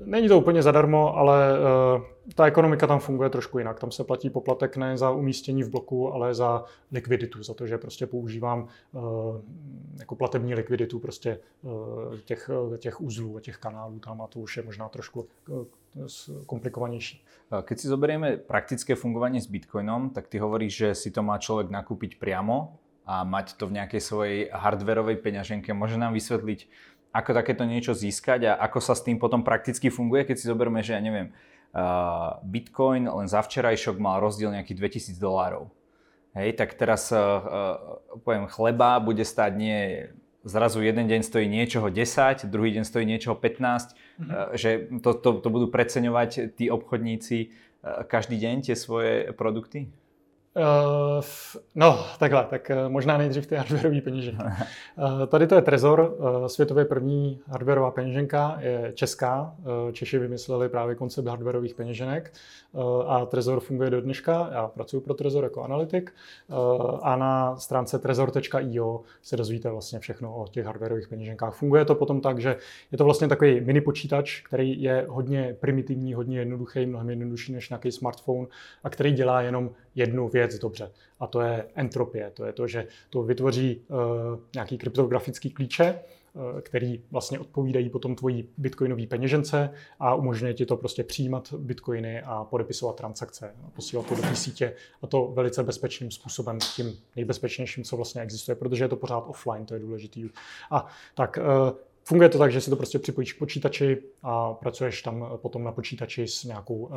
Není 0.06 0.28
to 0.28 0.38
úplně 0.38 0.64
zadarmo, 0.64 1.18
ale 1.18 1.60
uh, 1.60 2.02
ta 2.36 2.46
ekonomika 2.46 2.88
tam 2.88 3.00
funguje 3.00 3.30
trošku 3.30 3.60
jinak. 3.60 3.80
Tam 3.80 3.92
se 3.92 4.04
platí 4.04 4.30
poplatek 4.30 4.78
ne 4.78 4.98
za 4.98 5.12
umístění 5.12 5.64
v 5.64 5.70
bloku, 5.70 6.14
ale 6.14 6.34
za 6.34 6.64
likviditu, 6.92 7.44
za 7.44 7.54
to, 7.54 7.68
že 7.68 7.78
prostě 7.78 8.08
používám 8.08 8.68
uh, 8.92 9.02
jako 10.00 10.16
platební 10.16 10.56
likviditu 10.56 11.00
prostě 11.00 11.40
uh, 11.62 12.18
těch, 12.26 12.50
těch 12.78 13.02
uzlů 13.02 13.38
a 13.38 13.42
těch 13.42 13.58
kanálů 13.58 14.00
tam 14.00 14.22
a 14.22 14.28
to 14.28 14.40
už 14.40 14.58
je 14.58 14.64
možná 14.64 14.90
trošku 14.90 15.28
komplikovanější. 16.46 17.24
Keď 17.52 17.76
si 17.80 17.92
zoberieme 17.92 18.40
praktické 18.40 18.96
fungovanie 18.96 19.44
s 19.44 19.52
Bitcoinom, 19.52 20.16
tak 20.16 20.32
ty 20.32 20.40
hovoríš, 20.40 20.72
že 20.72 20.90
si 20.96 21.12
to 21.12 21.20
má 21.20 21.36
človek 21.36 21.68
nakúpiť 21.68 22.16
priamo 22.16 22.80
a 23.04 23.28
mať 23.28 23.60
to 23.60 23.68
v 23.68 23.76
nejakej 23.76 24.00
svojej 24.00 24.40
hardverovej 24.56 25.20
peňaženke. 25.20 25.76
Môže 25.76 26.00
nám 26.00 26.16
vysvetliť, 26.16 26.60
ako 27.12 27.36
takéto 27.36 27.68
niečo 27.68 27.92
získať 27.92 28.48
a 28.48 28.60
ako 28.64 28.80
sa 28.80 28.96
s 28.96 29.04
tým 29.04 29.20
potom 29.20 29.44
prakticky 29.44 29.92
funguje, 29.92 30.24
keď 30.24 30.36
si 30.40 30.48
zoberme, 30.48 30.80
že 30.80 30.96
ja 30.96 31.02
neviem, 31.04 31.36
uh, 31.76 32.40
Bitcoin 32.48 33.08
len 33.12 33.28
za 33.28 33.44
včerajšok 33.44 34.00
mal 34.00 34.24
rozdiel 34.24 34.56
nejakých 34.56 35.12
2000 35.12 35.20
dolárov. 35.20 35.68
Hej, 36.32 36.56
tak 36.56 36.80
teraz 36.80 37.12
uh, 37.12 37.20
uh, 37.20 37.40
poviem, 38.24 38.48
chleba 38.48 38.96
bude 39.04 39.28
stáť 39.28 39.52
nie 39.60 40.08
zrazu 40.48 40.82
jeden 40.82 41.06
deň 41.06 41.22
stojí 41.22 41.46
niečoho 41.46 41.92
10, 41.92 42.50
druhý 42.50 42.74
deň 42.74 42.84
stojí 42.88 43.06
niečoho 43.06 43.38
15, 43.38 43.94
mm-hmm. 43.94 44.58
že 44.58 44.70
to, 45.06 45.14
to, 45.14 45.30
to 45.38 45.48
budú 45.54 45.70
preceňovať 45.70 46.58
tí 46.58 46.66
obchodníci 46.66 47.54
každý 48.10 48.42
deň 48.42 48.56
tie 48.66 48.74
svoje 48.74 49.34
produkty? 49.38 49.90
Uh, 50.56 51.24
no, 51.76 52.06
takhle, 52.20 52.46
tak 52.50 52.72
uh, 52.72 52.92
možná 52.92 53.18
nejdřív 53.18 53.48
ty 53.48 53.56
hardwareové 53.56 54.02
peněženky. 54.02 54.44
Uh, 54.44 55.26
tady 55.28 55.48
to 55.48 55.56
je 55.56 55.62
Trezor, 55.62 56.16
uh, 56.18 56.46
světově 56.46 56.86
první 56.86 57.40
hardwareová 57.48 57.92
peněženka, 57.92 58.58
je 58.60 58.92
česká. 58.96 59.56
Češi 59.92 60.20
vymysleli 60.20 60.70
právě 60.70 60.96
koncept 60.96 61.28
hardwareových 61.28 61.76
peněženek 61.76 62.34
a 63.06 63.26
Trezor 63.26 63.60
funguje 63.60 63.90
do 63.90 64.02
dneška. 64.02 64.50
Já 64.54 64.68
pracuji 64.68 65.02
pro 65.02 65.14
Trezor 65.14 65.44
jako 65.44 65.64
analytik 65.64 66.14
uh, 66.48 67.00
a 67.02 67.16
na 67.16 67.56
stránce 67.58 68.00
trezor.io 68.00 69.02
se 69.22 69.38
dozvíte 69.38 69.70
vlastně 69.70 70.00
všechno 70.00 70.36
o 70.36 70.48
těch 70.48 70.66
hardwareových 70.66 71.08
peněženkách. 71.08 71.56
Funguje 71.56 71.86
to 71.86 71.96
potom 71.96 72.22
tak, 72.22 72.40
že 72.40 72.56
je 72.92 72.98
to 72.98 73.06
vlastně 73.06 73.28
takový 73.28 73.62
mini 73.62 73.82
počítač, 73.82 74.42
který 74.42 74.82
je 74.82 75.06
hodně 75.10 75.58
primitivní, 75.60 76.14
hodně 76.14 76.40
jednoduchý, 76.40 76.86
mnohem 76.86 77.10
jednodušší 77.10 77.54
než 77.54 77.70
nějaký 77.70 77.92
smartphone 77.92 78.48
a 78.84 78.90
který 78.90 79.12
dělá 79.12 79.42
jenom 79.42 79.70
jednu 79.96 80.30
věc 80.30 80.60
dobře. 80.60 80.92
A 81.20 81.28
to 81.28 81.42
je 81.42 81.66
entropie. 81.76 82.32
To 82.34 82.46
je 82.46 82.54
to, 82.54 82.68
že 82.68 82.88
to 83.10 83.24
vytvoří 83.24 83.82
uh, 83.88 83.98
nějaký 84.56 84.78
kryptografický 84.78 85.50
klíče, 85.50 86.00
který 86.62 87.04
vlastně 87.12 87.40
odpovídají 87.40 87.90
potom 87.90 88.16
tvojí 88.16 88.50
bitcoinové 88.58 89.08
peněžence 89.08 89.70
a 90.00 90.16
umožňuje 90.16 90.54
ti 90.54 90.66
to 90.66 90.78
prostě 90.78 91.04
přijímat 91.04 91.54
bitcoiny 91.58 92.22
a 92.22 92.44
podepisovat 92.44 92.96
transakce 92.96 93.56
a 93.66 93.70
posílat 93.70 94.06
to 94.06 94.16
do 94.16 94.22
té 94.22 94.36
sítě 94.36 94.76
a 95.02 95.08
to 95.08 95.28
velice 95.28 95.64
bezpečným 95.64 96.12
způsobem, 96.12 96.60
tím 96.76 96.98
nejbezpečnějším, 97.16 97.84
co 97.84 97.96
vlastně 97.96 98.22
existuje, 98.22 98.56
protože 98.56 98.84
je 98.84 98.88
to 98.88 98.96
pořád 98.96 99.24
offline, 99.28 99.66
to 99.66 99.74
je 99.74 99.80
důležitý. 99.80 100.30
A 100.72 100.88
tak 101.16 101.40
uh, 101.42 101.78
Funguje 102.04 102.30
to 102.30 102.38
tak, 102.38 102.52
že 102.52 102.62
si 102.62 102.70
to 102.70 102.76
prostě 102.76 103.00
připojíš 103.00 103.34
k 103.34 103.40
počítači 103.40 103.98
a 104.24 104.54
pracuješ 104.54 105.02
tam 105.02 105.30
potom 105.36 105.64
na 105.64 105.72
počítači 105.72 106.28
s 106.28 106.44
nějakou 106.44 106.90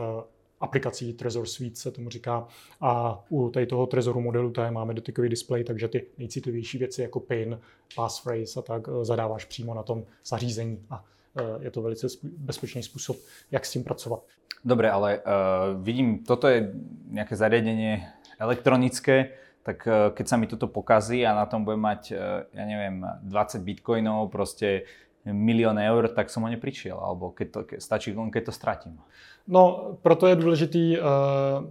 aplikací 0.64 1.12
Trezor 1.12 1.46
Suite 1.46 1.76
se 1.76 1.90
tomu 1.90 2.10
říká. 2.10 2.46
A 2.80 3.20
u 3.28 3.50
tady 3.50 3.66
toho 3.66 3.86
Trezoru 3.86 4.20
modelu 4.20 4.50
tady 4.50 4.70
máme 4.70 4.94
dotykový 4.94 5.28
displej, 5.28 5.64
takže 5.64 5.88
ty 5.88 6.06
nejcitlivější 6.18 6.78
věci 6.78 7.02
jako 7.02 7.20
PIN, 7.20 7.60
passphrase 7.96 8.60
a 8.60 8.62
tak 8.62 8.88
eh, 8.88 9.04
zadáváš 9.04 9.44
přímo 9.44 9.74
na 9.74 9.82
tom 9.82 10.04
zařízení 10.26 10.86
a 10.90 11.04
eh, 11.36 11.64
je 11.64 11.70
to 11.70 11.82
velice 11.82 12.06
bezpečný 12.22 12.82
způsob, 12.82 13.16
jak 13.50 13.66
s 13.66 13.72
tím 13.72 13.84
pracovat. 13.84 14.22
Dobre, 14.64 14.90
ale 14.90 15.20
uh, 15.20 15.76
vidím, 15.84 16.24
toto 16.24 16.48
je 16.48 16.72
nejaké 17.12 17.36
zariadenie 17.36 18.00
elektronické, 18.40 19.36
tak 19.60 19.84
uh, 19.84 20.08
keď 20.08 20.24
sa 20.24 20.40
mi 20.40 20.48
toto 20.48 20.72
pokazí 20.72 21.20
a 21.20 21.36
na 21.36 21.44
tom 21.44 21.68
budem 21.68 21.84
mať, 21.84 22.02
uh, 22.16 22.48
ja 22.48 22.64
neviem, 22.64 23.04
20 23.28 23.60
bitcoinov, 23.60 24.32
proste 24.32 24.88
milión 25.32 25.78
eur, 25.78 26.08
tak 26.08 26.30
som 26.30 26.42
ho 26.42 26.48
neprišiel, 26.48 26.98
alebo 27.00 27.30
keď 27.30 27.48
to, 27.50 27.60
ke, 27.64 27.74
stačí 27.80 28.12
keď 28.12 28.44
to 28.44 28.52
stratím. 28.52 29.00
No, 29.48 29.96
proto 30.02 30.26
je 30.26 30.36
důležitý 30.36 30.98
uh, 30.98 31.04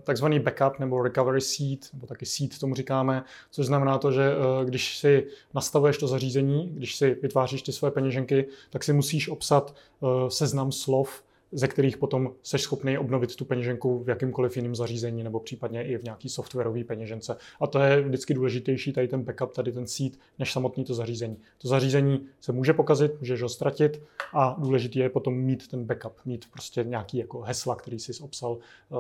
takzvaný 0.03 0.39
backup 0.39 0.79
nebo 0.79 1.03
recovery 1.03 1.41
seed, 1.41 1.89
nebo 1.93 2.07
taky 2.07 2.25
seed 2.25 2.59
tomu 2.59 2.75
říkáme, 2.75 3.23
což 3.51 3.65
znamená 3.65 3.97
to, 3.97 4.11
že 4.11 4.35
uh, 4.35 4.65
když 4.65 4.97
si 4.97 5.27
nastavuješ 5.53 5.97
to 5.97 6.07
zařízení, 6.07 6.69
když 6.75 6.95
si 6.95 7.17
vytváříš 7.21 7.61
ty 7.61 7.71
svoje 7.71 7.91
peněženky, 7.91 8.45
tak 8.69 8.83
si 8.83 8.93
musíš 8.93 9.29
obsat 9.29 9.75
uh, 9.99 10.27
seznam 10.27 10.71
slov, 10.71 11.23
ze 11.53 11.67
kterých 11.67 11.97
potom 11.97 12.33
jsi 12.43 12.57
schopný 12.57 12.97
obnovit 12.97 13.35
tu 13.35 13.45
peněženku 13.45 14.03
v 14.03 14.09
jakýmkoliv 14.09 14.57
jiném 14.57 14.75
zařízení 14.75 15.23
nebo 15.23 15.39
případně 15.39 15.83
i 15.83 15.97
v 15.97 16.03
nějaký 16.03 16.29
softwarové 16.29 16.83
peněžence. 16.83 17.37
A 17.61 17.67
to 17.67 17.79
je 17.79 18.01
vždycky 18.01 18.33
důležitější, 18.33 18.93
tady 18.93 19.07
ten 19.07 19.23
backup, 19.23 19.53
tady 19.53 19.71
ten 19.71 19.87
seed, 19.87 20.13
než 20.39 20.51
samotný 20.51 20.85
to 20.85 20.93
zařízení. 20.93 21.37
To 21.57 21.67
zařízení 21.67 22.25
se 22.41 22.51
může 22.51 22.73
pokazit, 22.73 23.19
můžeš 23.19 23.41
ho 23.41 23.49
ztratit 23.49 24.01
a 24.33 24.55
důležité 24.59 24.99
je 24.99 25.09
potom 25.09 25.33
mít 25.33 25.67
ten 25.67 25.85
backup, 25.85 26.13
mít 26.25 26.45
prostě 26.51 26.83
nějaký 26.83 27.17
jako 27.17 27.41
hesla, 27.41 27.75
který 27.75 27.99
jsi 27.99 28.23
obsal 28.23 28.57
uh, 28.89 28.97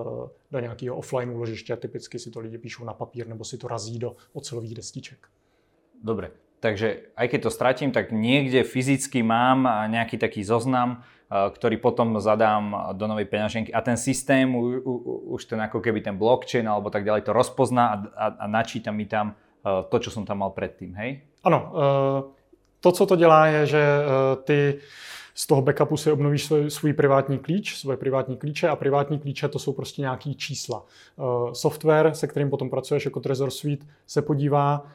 do 0.51 0.59
nějakého 0.59 0.97
offline 0.97 1.29
úložiště. 1.29 1.75
Typicky 1.75 2.19
si 2.19 2.31
to 2.31 2.39
lidi 2.39 2.57
píšou 2.57 2.85
na 2.85 2.93
papír 2.93 3.27
nebo 3.27 3.43
si 3.43 3.57
to 3.57 3.67
razí 3.67 3.99
do 3.99 4.15
ocelových 4.33 4.73
destiček. 4.73 5.27
Dobre, 6.03 6.35
takže 6.59 7.15
aj 7.15 7.27
keď 7.31 7.39
to 7.47 7.51
stratím, 7.51 7.91
tak 7.95 8.11
niekde 8.11 8.67
fyzicky 8.67 9.23
mám 9.23 9.63
nejaký 9.87 10.19
taký 10.19 10.43
zoznam 10.43 10.99
Eh, 10.99 11.12
ktorý 11.29 11.77
potom 11.81 12.21
zadám 12.21 12.93
do 12.93 13.09
novej 13.09 13.25
peňaženky 13.25 13.73
a 13.73 13.81
ten 13.81 13.97
systém, 13.97 14.45
už 15.33 15.45
ten 15.45 15.61
ako 15.61 15.81
keby 15.81 16.01
ten 16.01 16.17
blockchain 16.17 16.67
alebo 16.67 16.93
tak 16.93 17.05
ďalej 17.05 17.25
to 17.25 17.31
rozpozná 17.33 17.83
a, 17.89 17.95
a, 18.13 18.25
a 18.43 18.45
načíta 18.47 18.91
mi 18.91 19.05
tam 19.05 19.33
eh, 19.33 19.69
to, 19.89 19.97
čo 19.99 20.09
som 20.11 20.25
tam 20.25 20.45
mal 20.45 20.53
predtým, 20.53 20.93
hej? 20.93 21.25
Ano, 21.43 21.59
eh, 21.73 22.19
to, 22.79 22.91
co 22.91 23.05
to 23.05 23.15
dělá, 23.15 23.47
je, 23.47 23.65
že 23.65 23.83
ty 24.43 24.77
z 25.33 25.47
toho 25.47 25.61
backupu 25.61 25.97
si 25.97 26.11
obnovíš 26.11 26.45
svůj, 26.45 26.71
svůj 26.71 26.93
privátní 26.93 27.39
klíč, 27.39 27.77
svoje 27.77 27.97
privátní 27.97 28.37
klíče 28.37 28.69
a 28.69 28.75
privátní 28.75 29.19
klíče 29.19 29.47
to 29.47 29.59
jsou 29.59 29.73
prostě 29.73 30.01
nějaký 30.01 30.35
čísla. 30.35 30.85
Software, 31.53 32.13
se 32.13 32.27
kterým 32.27 32.49
potom 32.49 32.69
pracuješ 32.69 33.05
jako 33.05 33.19
Trezor 33.19 33.51
Suite, 33.51 33.85
se 34.07 34.21
podívá, 34.21 34.85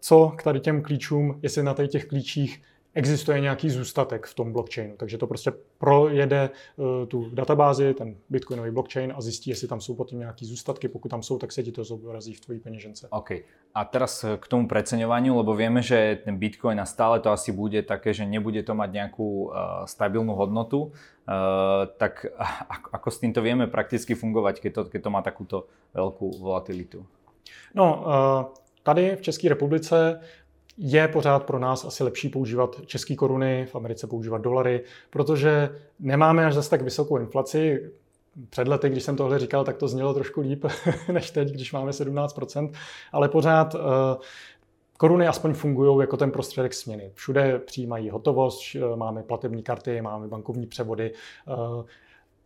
co 0.00 0.32
k 0.36 0.42
tady 0.42 0.60
těm 0.60 0.82
klíčům, 0.82 1.38
jestli 1.42 1.62
na 1.62 1.74
těch 1.74 2.04
klíčích 2.06 2.62
existuje 2.94 3.40
nějaký 3.40 3.70
zůstatek 3.70 4.26
v 4.26 4.34
tom 4.34 4.52
blockchainu. 4.52 4.94
Takže 4.96 5.18
to 5.18 5.26
prostě 5.26 5.52
projede 5.78 6.50
uh, 6.76 7.06
tu 7.06 7.30
databázi, 7.30 7.94
ten 7.94 8.16
bitcoinový 8.30 8.70
blockchain 8.70 9.12
a 9.16 9.20
zjistí, 9.20 9.50
jestli 9.50 9.68
tam 9.68 9.80
jsou 9.80 9.94
potom 9.94 10.18
nějaký 10.18 10.46
zůstatky. 10.46 10.88
Pokud 10.88 11.08
tam 11.08 11.22
jsou, 11.22 11.38
tak 11.38 11.52
se 11.52 11.62
ti 11.62 11.72
to 11.72 11.84
zobrazí 11.84 12.34
v 12.34 12.40
tvojí 12.40 12.60
peněžence. 12.60 13.08
OK. 13.10 13.30
A 13.74 13.84
teraz 13.84 14.24
k 14.40 14.48
tomu 14.48 14.68
preceňovaniu, 14.68 15.36
lebo 15.36 15.54
vieme, 15.54 15.82
že 15.82 16.18
ten 16.24 16.38
bitcoin 16.38 16.80
a 16.80 16.86
stále 16.86 17.20
to 17.20 17.30
asi 17.30 17.52
bude 17.52 17.82
také, 17.82 18.14
že 18.14 18.22
nebude 18.22 18.62
to 18.62 18.74
mať 18.74 18.90
nejakú 18.92 19.50
uh, 19.50 19.82
stabilnú 19.84 20.38
hodnotu. 20.38 20.94
Uh, 21.26 21.90
tak 21.98 22.26
ako, 22.96 23.10
s 23.10 23.18
týmto 23.18 23.42
vieme 23.42 23.66
prakticky 23.66 24.14
fungovať, 24.14 24.62
keď 24.62 24.72
to, 24.72 24.82
keď 24.94 25.00
to 25.02 25.10
má 25.10 25.20
takúto 25.26 25.56
veľkú 25.90 26.38
volatilitu? 26.38 27.02
No, 27.74 27.86
uh, 28.06 28.64
tady 28.82 29.16
v 29.16 29.20
České 29.20 29.48
republice 29.48 30.20
je 30.78 31.08
pořád 31.08 31.44
pro 31.44 31.58
nás 31.58 31.84
asi 31.84 32.04
lepší 32.04 32.28
používat 32.28 32.80
české 32.86 33.16
koruny, 33.16 33.66
v 33.70 33.76
Americe 33.76 34.06
používat 34.06 34.42
dolary, 34.42 34.84
protože 35.10 35.70
nemáme 36.00 36.46
až 36.46 36.54
zase 36.54 36.70
tak 36.70 36.82
vysokou 36.82 37.18
inflaci. 37.18 37.90
Před 38.50 38.68
lety, 38.68 38.88
když 38.88 39.02
jsem 39.02 39.16
tohle 39.16 39.38
říkal, 39.38 39.64
tak 39.64 39.76
to 39.76 39.88
znělo 39.88 40.14
trošku 40.14 40.40
líp 40.40 40.64
než 41.12 41.30
teď, 41.30 41.48
když 41.48 41.72
máme 41.72 41.90
17%, 41.90 42.72
ale 43.12 43.28
pořád 43.28 43.74
uh, 43.74 43.80
koruny 44.98 45.28
aspoň 45.28 45.54
fungují 45.54 46.00
jako 46.00 46.16
ten 46.16 46.30
prostředek 46.30 46.74
směny. 46.74 47.10
Všude 47.14 47.58
přijímají 47.58 48.10
hotovost, 48.10 48.76
eh, 48.76 48.96
máme 48.96 49.22
platební 49.22 49.62
karty, 49.62 50.02
máme 50.02 50.28
bankovní 50.28 50.66
převody. 50.66 51.12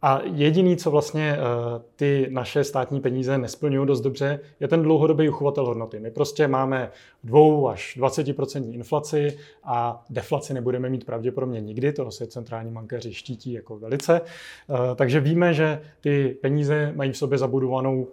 A 0.02 0.20
jediný, 0.24 0.76
co 0.76 0.90
vlastně 0.90 1.36
uh, 1.38 1.82
ty 1.96 2.28
naše 2.30 2.64
státní 2.64 3.00
peníze 3.00 3.38
nesplňují 3.38 3.86
dost 3.86 4.00
dobře, 4.00 4.40
je 4.60 4.68
ten 4.68 4.82
dlouhodobý 4.82 5.28
uchovatel 5.28 5.66
hodnoty. 5.66 6.00
My 6.00 6.10
prostě 6.10 6.48
máme 6.48 6.90
2 7.24 7.72
až 7.72 7.98
20% 8.00 8.74
inflaci 8.74 9.38
a 9.64 10.04
deflaci 10.10 10.54
nebudeme 10.54 10.88
mít 10.88 11.04
pravděpodobně 11.04 11.60
nikdy, 11.60 11.92
toho 11.92 12.10
se 12.10 12.26
centrální 12.26 12.72
bankéři 12.72 13.14
štítí 13.14 13.52
jako 13.52 13.78
velice. 13.78 14.20
Uh, 14.20 14.76
takže 14.94 15.20
víme, 15.20 15.54
že 15.54 15.80
ty 16.00 16.38
peníze 16.42 16.92
mají 16.96 17.12
v 17.12 17.16
sobě 17.16 17.38
zabudovanou 17.38 18.06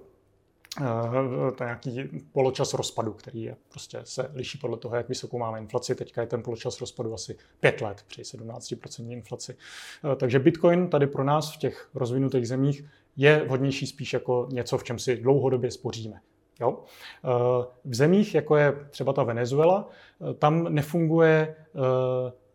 nějaký 1.59 2.26
poločas 2.32 2.73
rozpadu, 2.73 3.13
který 3.13 3.43
je, 3.43 3.55
prostě 3.69 3.99
se 4.03 4.32
liší 4.34 4.57
podle 4.57 4.78
toho, 4.78 4.95
jak 4.95 5.09
vysokou 5.09 5.38
máme 5.38 5.59
inflaci. 5.59 5.95
Teďka 5.95 6.21
je 6.21 6.28
ten 6.28 6.43
poločas 6.43 6.80
rozpadu 6.80 7.13
asi 7.13 7.38
5 7.59 7.82
let 7.82 8.03
při 8.07 8.21
17% 8.21 9.11
inflaci. 9.11 9.57
Takže 10.17 10.39
Bitcoin 10.39 10.89
tady 10.89 11.07
pro 11.07 11.23
nás 11.23 11.53
v 11.53 11.57
těch 11.57 11.89
rozvinutých 11.93 12.47
zemích 12.47 12.86
je 13.15 13.43
vhodnější 13.47 13.88
spíš 13.88 14.13
jako 14.13 14.47
něco, 14.51 14.78
v 14.78 14.84
čem 14.84 14.99
si 14.99 15.17
dlouhodobě 15.17 15.71
spoříme. 15.71 16.21
Jo? 16.61 16.84
V 17.86 17.95
zemích, 17.95 18.36
jako 18.36 18.55
je 18.55 18.73
třeba 18.89 19.13
ta 19.13 19.23
Venezuela, 19.23 19.89
tam 20.39 20.73
nefunguje 20.73 21.55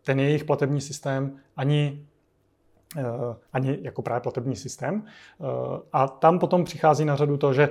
ten 0.03 0.21
jejich 0.21 0.45
platební 0.45 0.81
systém 0.81 1.37
ani 1.57 2.07
ani 3.53 3.79
jako 3.83 4.03
právě 4.03 4.21
platební 4.21 4.57
systém. 4.57 5.07
A 5.93 6.09
tam 6.09 6.39
potom 6.39 6.65
přichází 6.65 7.05
na 7.05 7.17
řadu 7.17 7.37
to, 7.37 7.53
že 7.53 7.69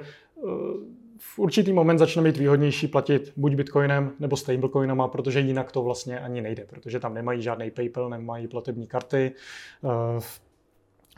v 1.17 1.39
určitý 1.39 1.73
moment 1.73 1.97
začne 1.97 2.23
být 2.23 2.37
výhodnější 2.37 2.87
platit 2.87 3.33
buď 3.35 3.55
bitcoinem 3.55 4.11
nebo 4.19 4.37
stablecoinama, 4.37 5.07
protože 5.07 5.39
jinak 5.39 5.71
to 5.71 5.83
vlastně 5.83 6.19
ani 6.19 6.41
nejde, 6.41 6.65
protože 6.69 6.99
tam 6.99 7.13
nemají 7.13 7.41
žádný 7.41 7.71
PayPal, 7.71 8.09
nemají 8.09 8.47
platební 8.47 8.87
karty, 8.87 9.31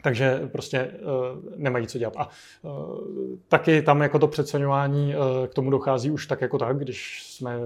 takže 0.04 0.50
prostě 0.52 0.92
uh, 0.92 1.58
nemají 1.58 1.88
co 1.88 1.98
dělat. 1.98 2.14
A 2.18 2.30
taky 3.48 3.82
tam 3.82 4.02
jako 4.02 4.20
to 4.20 4.28
přeceňování 4.28 5.14
k 5.48 5.54
tomu 5.54 5.70
dochází 5.70 6.12
už 6.12 6.28
tak 6.28 6.42
jako 6.42 6.58
tak, 6.58 6.80
když 6.80 7.24
jsme 7.24 7.60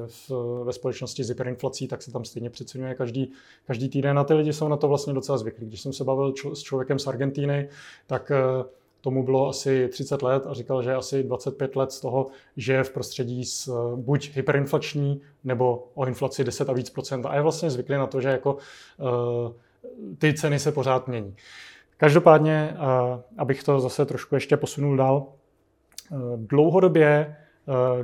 ve 0.63 0.73
společnosti 0.73 1.23
s 1.23 1.29
hyperinflací, 1.29 1.87
tak 1.87 2.01
se 2.01 2.11
tam 2.11 2.25
stejně 2.25 2.49
přeceňuje 2.49 2.95
každý, 2.95 3.31
každý 3.67 3.89
týden 3.89 4.19
a 4.19 4.23
ty 4.23 4.33
lidi 4.33 4.53
jsou 4.53 4.67
na 4.67 4.77
to 4.77 4.87
vlastně 4.87 5.13
docela 5.13 5.37
zvyklí. 5.37 5.67
Když 5.67 5.81
jsem 5.81 5.93
se 5.93 6.03
bavil 6.03 6.33
s 6.53 6.61
člověkem 6.61 6.99
z 6.99 7.07
Argentíny, 7.07 7.69
tak 8.07 8.31
tomu 9.05 9.23
bylo 9.23 9.49
asi 9.49 9.87
30 9.87 10.21
let 10.21 10.47
a 10.47 10.53
říkal, 10.53 10.83
že 10.83 10.93
asi 10.93 11.23
25 11.23 11.75
let 11.75 11.91
z 11.91 12.01
toho 12.01 12.27
žije 12.57 12.83
v 12.83 12.89
prostředí 12.89 13.45
s 13.45 13.69
buď 13.95 14.31
hyperinflační 14.35 15.21
nebo 15.43 15.87
o 15.93 16.05
inflaci 16.05 16.43
10 16.43 16.69
a 16.69 16.73
víc 16.73 16.89
procent 16.89 17.25
a 17.25 17.35
je 17.35 17.41
vlastně 17.41 17.69
zvyklý 17.69 17.95
na 17.95 18.07
to, 18.07 18.21
že 18.21 18.29
jako 18.29 18.53
uh, 18.53 19.51
ty 20.17 20.33
ceny 20.33 20.59
se 20.59 20.71
pořád 20.71 21.07
mění. 21.07 21.35
Každopádně, 21.97 22.77
uh, 22.77 23.19
abych 23.37 23.63
to 23.63 23.79
zase 23.79 24.05
trošku 24.05 24.35
ještě 24.35 24.57
posunul 24.57 24.97
dál, 24.97 25.25
uh, 26.11 26.17
dlouhodobě, 26.37 27.35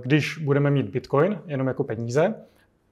když 0.03 0.37
budeme 0.37 0.71
mít 0.71 0.89
Bitcoin 0.89 1.41
jenom 1.45 1.67
jako 1.67 1.83
peníze, 1.83 2.33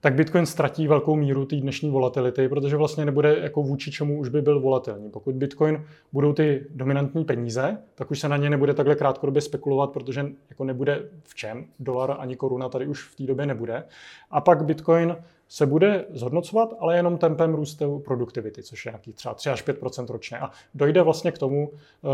tak 0.01 0.13
Bitcoin 0.13 0.45
ztratí 0.45 0.87
velkou 0.87 1.15
míru 1.15 1.45
té 1.45 1.55
dnešní 1.55 1.89
volatility, 1.89 2.49
protože 2.49 2.77
vlastně 2.77 3.05
nebude 3.05 3.37
jako 3.41 3.63
vůči 3.63 3.91
čemu 3.91 4.19
už 4.19 4.29
by 4.29 4.41
byl 4.41 4.59
volatilní. 4.59 5.09
Pokud 5.09 5.35
Bitcoin 5.35 5.85
budou 6.13 6.33
ty 6.33 6.65
dominantní 6.69 7.25
peníze, 7.25 7.77
tak 7.95 8.11
už 8.11 8.19
se 8.19 8.29
na 8.29 8.37
ně 8.37 8.49
nebude 8.49 8.73
takhle 8.73 8.95
krátkodobě 8.95 9.41
spekulovat, 9.41 9.91
protože 9.91 10.25
jako 10.49 10.63
nebude 10.63 11.09
v 11.23 11.35
čem. 11.35 11.65
Dolar 11.79 12.15
ani 12.19 12.35
koruna 12.35 12.69
tady 12.69 12.87
už 12.87 13.03
v 13.03 13.15
té 13.15 13.23
době 13.23 13.45
nebude. 13.45 13.83
A 14.31 14.41
pak 14.41 14.65
Bitcoin 14.65 15.17
se 15.47 15.65
bude 15.65 16.05
zhodnocovat, 16.09 16.73
ale 16.79 16.95
jenom 16.95 17.17
tempem 17.17 17.53
růstu 17.53 17.99
produktivity, 17.99 18.63
což 18.63 18.85
je 18.85 18.91
nějaký 18.91 19.13
třeba 19.13 19.33
3 19.33 19.49
až 19.49 19.67
5% 19.67 20.09
ročně. 20.09 20.37
A 20.37 20.51
dojde 20.75 21.01
vlastně 21.01 21.31
k 21.31 21.37
tomu, 21.37 21.71
eh, 21.71 22.07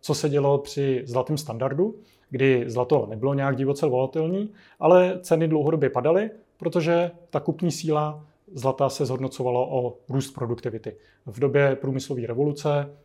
co 0.00 0.14
se 0.14 0.28
dělo 0.28 0.58
při 0.58 1.02
zlatém 1.06 1.38
standardu, 1.38 1.94
kdy 2.30 2.64
zlato 2.66 3.06
nebylo 3.10 3.34
nějak 3.34 3.56
divoce 3.56 3.86
volatilní, 3.86 4.52
ale 4.80 5.18
ceny 5.22 5.48
dlouhodobě 5.48 5.90
padaly 5.90 6.30
protože 6.56 7.10
ta 7.30 7.40
kupní 7.40 7.72
síla 7.72 8.26
zlata 8.54 8.88
se 8.88 9.06
zhodnocovala 9.06 9.60
o 9.60 9.96
růst 10.08 10.30
produktivity. 10.30 10.96
V 11.26 11.40
době 11.40 11.76
průmyslové 11.76 12.26
revoluce 12.26 12.96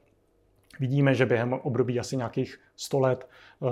vidíme, 0.79 1.15
že 1.15 1.25
během 1.25 1.53
období 1.53 1.99
asi 1.99 2.17
nějakých 2.17 2.59
100 2.75 2.99
let 2.99 3.29
uh, 3.59 3.69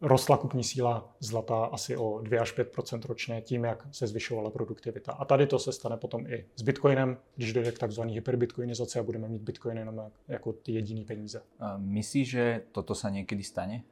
rostla 0.00 0.36
kupní 0.36 0.64
síla 0.64 1.12
zlata 1.20 1.64
asi 1.64 1.96
o 1.96 2.20
2 2.22 2.42
až 2.42 2.58
5% 2.58 3.00
ročně 3.06 3.40
tím, 3.40 3.64
jak 3.64 3.86
se 3.92 4.06
zvyšovala 4.06 4.50
produktivita. 4.50 5.12
A 5.12 5.24
tady 5.24 5.46
to 5.46 5.58
se 5.58 5.72
stane 5.72 5.96
potom 5.96 6.26
i 6.26 6.44
s 6.56 6.62
Bitcoinem, 6.62 7.16
když 7.36 7.52
dojde 7.52 7.72
k 7.72 7.78
takzvané 7.78 8.12
hyperbitcoinizaci 8.12 8.98
a 8.98 9.02
budeme 9.02 9.28
mít 9.28 9.42
Bitcoin 9.42 9.78
jenom 9.78 10.10
jako 10.28 10.52
ty 10.52 10.72
jediný 10.72 11.04
peníze. 11.04 11.42
Myslíš, 11.76 12.30
že 12.30 12.62
toto 12.72 12.94
se 12.94 13.10
někdy 13.10 13.42
stane? 13.42 13.82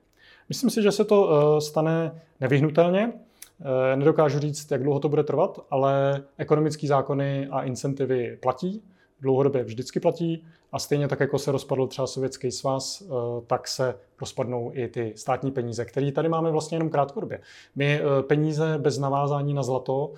Myslím 0.49 0.71
si, 0.71 0.83
že 0.83 0.93
se 0.93 1.05
to 1.05 1.23
uh, 1.23 1.59
stane 1.59 2.23
nevyhnutelně. 2.41 3.13
Eh, 3.61 3.97
nedokážu 3.97 4.39
říct, 4.39 4.71
jak 4.71 4.83
dlouho 4.83 5.01
to 5.01 5.09
bude 5.09 5.25
trvat, 5.25 5.61
ale 5.71 6.23
ekonomické 6.37 6.87
zákony 6.87 7.49
a 7.51 7.63
incentivy 7.63 8.39
platí, 8.43 8.83
dlouhodobě 9.21 9.65
vždycky 9.65 10.01
platí 10.01 10.47
a 10.73 10.79
stejně 10.79 11.09
tak, 11.09 11.21
jako 11.21 11.39
se 11.39 11.53
rozpadl 11.53 11.87
třeba 11.87 12.07
Sovětský 12.07 12.51
svaz, 12.51 13.03
eh, 13.03 13.07
tak 13.47 13.69
se 13.69 13.95
rozpadnou 14.21 14.71
i 14.75 14.89
ty 14.89 15.13
státní 15.17 15.51
peníze, 15.51 15.85
které 15.85 16.13
tady 16.13 16.29
máme 16.29 16.51
vlastně 16.51 16.77
jenom 16.77 16.91
krátkodobě. 16.91 17.41
My 17.77 18.01
eh, 18.01 18.23
peníze 18.23 18.79
bez 18.79 18.99
navázání 18.99 19.55
na 19.55 19.63
zlato 19.63 20.13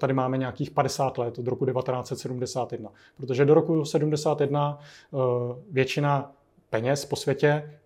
tady 0.00 0.12
máme 0.12 0.38
nějakých 0.38 0.70
50 0.70 1.18
let 1.18 1.38
od 1.38 1.46
roku 1.46 1.66
1971, 1.66 2.90
protože 3.16 3.44
do 3.44 3.54
roku 3.54 3.84
71 3.84 4.78
většina 5.70 6.32
peněz 6.70 7.04
po 7.04 7.16
světě 7.16 7.80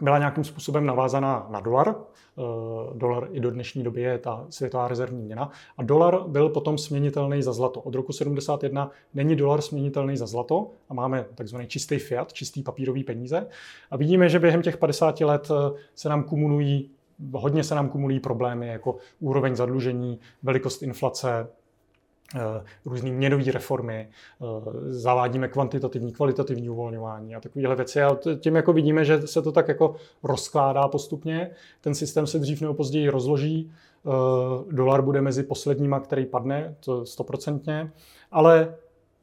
byla 0.00 0.18
nějakým 0.18 0.44
způsobem 0.44 0.86
navázaná 0.86 1.46
na 1.50 1.60
dolar. 1.60 1.94
Eh, 2.38 2.98
dolar 2.98 3.28
i 3.32 3.40
do 3.40 3.50
dnešní 3.50 3.82
doby 3.82 4.00
je 4.00 4.18
ta 4.18 4.46
světová 4.50 4.88
rezervní 4.88 5.22
měna. 5.22 5.50
A 5.78 5.82
dolar 5.82 6.24
byl 6.28 6.48
potom 6.48 6.78
směnitelný 6.78 7.42
za 7.42 7.52
zlato. 7.52 7.80
Od 7.80 7.94
roku 7.94 8.12
71 8.12 8.90
není 9.14 9.36
dolar 9.36 9.60
směnitelný 9.60 10.16
za 10.16 10.26
zlato 10.26 10.70
a 10.88 10.94
máme 10.94 11.26
takzvaný 11.34 11.66
čistý 11.66 11.98
fiat, 11.98 12.32
čistý 12.32 12.62
papírový 12.62 13.04
peníze. 13.04 13.46
A 13.90 13.96
vidíme, 13.96 14.28
že 14.28 14.38
během 14.38 14.62
těch 14.62 14.76
50 14.76 15.20
let 15.20 15.50
eh, 15.50 15.78
se 15.94 16.08
nám 16.08 16.24
kumulují 16.24 16.90
hodně 17.32 17.64
se 17.64 17.74
nám 17.74 17.88
kumulují 17.88 18.20
problémy 18.20 18.68
jako 18.68 18.96
úroveň 19.20 19.56
zadlužení, 19.56 20.20
velikost 20.42 20.82
inflace, 20.82 21.48
různé 22.84 23.10
měnové 23.10 23.52
reformy, 23.52 24.08
eh, 24.08 24.44
zavádíme 24.92 25.48
kvantitativní, 25.48 26.12
kvalitativní 26.12 26.70
uvolňování 26.70 27.34
a 27.34 27.40
takovéhle 27.40 27.76
věci. 27.76 28.02
A 28.02 28.18
tím 28.40 28.56
jako 28.56 28.72
vidíme, 28.72 29.04
že 29.04 29.26
se 29.26 29.42
to 29.42 29.52
tak 29.52 29.68
jako 29.68 29.94
rozkládá 30.22 30.88
postupně. 30.88 31.50
Ten 31.80 31.94
systém 31.94 32.26
se 32.26 32.38
dřív 32.38 32.60
nebo 32.60 32.74
později 32.74 33.08
rozloží. 33.08 33.72
Eh, 34.06 34.10
dolar 34.74 35.02
bude 35.02 35.20
mezi 35.20 35.42
posledníma, 35.42 36.00
který 36.00 36.26
padne, 36.26 36.76
to 36.80 37.06
stoprocentně, 37.06 37.92
ale 38.30 38.74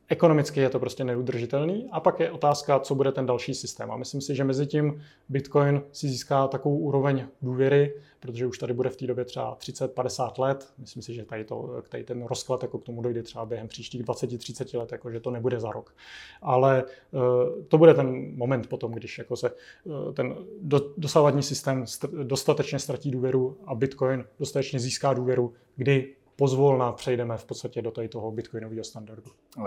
ekonomicky 0.10 0.60
je 0.60 0.70
to 0.70 0.80
prostě 0.80 1.04
neudržitelný. 1.04 1.90
A 1.92 2.00
pak 2.00 2.20
je 2.20 2.32
otázka, 2.32 2.80
co 2.80 2.96
bude 2.96 3.12
ten 3.12 3.26
další 3.26 3.54
systém. 3.54 3.92
A 3.92 3.98
myslím 3.98 4.22
si, 4.22 4.36
že 4.36 4.44
mezi 4.44 4.68
tím 4.68 5.02
Bitcoin 5.30 5.82
si 5.92 6.08
získá 6.08 6.48
takovou 6.48 6.78
úroveň 6.78 7.28
důvěry, 7.42 7.94
protože 8.20 8.46
už 8.46 8.58
tady 8.58 8.74
bude 8.74 8.90
v 8.90 8.96
té 8.96 9.08
době 9.08 9.26
třeba 9.26 9.58
30-50 9.58 10.42
let. 10.42 10.74
Myslím 10.78 11.04
si, 11.04 11.14
že 11.14 11.26
tady, 11.26 11.46
to, 11.46 11.84
tady 11.90 12.04
ten 12.04 12.24
rozklad 12.26 12.62
jako 12.62 12.80
k 12.80 12.84
tomu 12.84 13.02
dojde 13.02 13.24
třeba 13.24 13.46
během 13.46 13.68
příštích 13.68 14.04
20-30 14.04 14.80
let, 14.80 14.92
jako 14.92 15.12
že 15.12 15.20
to 15.20 15.32
nebude 15.32 15.60
za 15.60 15.72
rok. 15.72 15.96
Ale 16.42 16.84
uh, 17.12 17.22
to 17.68 17.78
bude 17.78 17.94
ten 17.94 18.38
moment 18.38 18.68
potom, 18.68 18.92
když 18.92 19.18
jako 19.18 19.36
se 19.36 19.52
uh, 19.84 20.14
ten 20.14 20.36
do, 20.62 20.94
dosávadní 20.98 21.44
systém 21.44 21.84
st- 21.84 22.24
dostatečně 22.24 22.80
ztratí 22.80 23.12
důvěru 23.12 23.58
a 23.66 23.76
Bitcoin 23.76 24.26
dostatečně 24.40 24.80
získá 24.80 25.14
důvěru, 25.14 25.54
kdy 25.76 26.16
pozvolna 26.36 26.92
přejdeme 26.92 27.38
v 27.38 27.46
podstatě 27.46 27.82
do 27.82 27.92
tady 27.92 28.08
toho 28.08 28.32
bitcoinového 28.32 28.84
standardu. 28.84 29.32
Uh, 29.58 29.64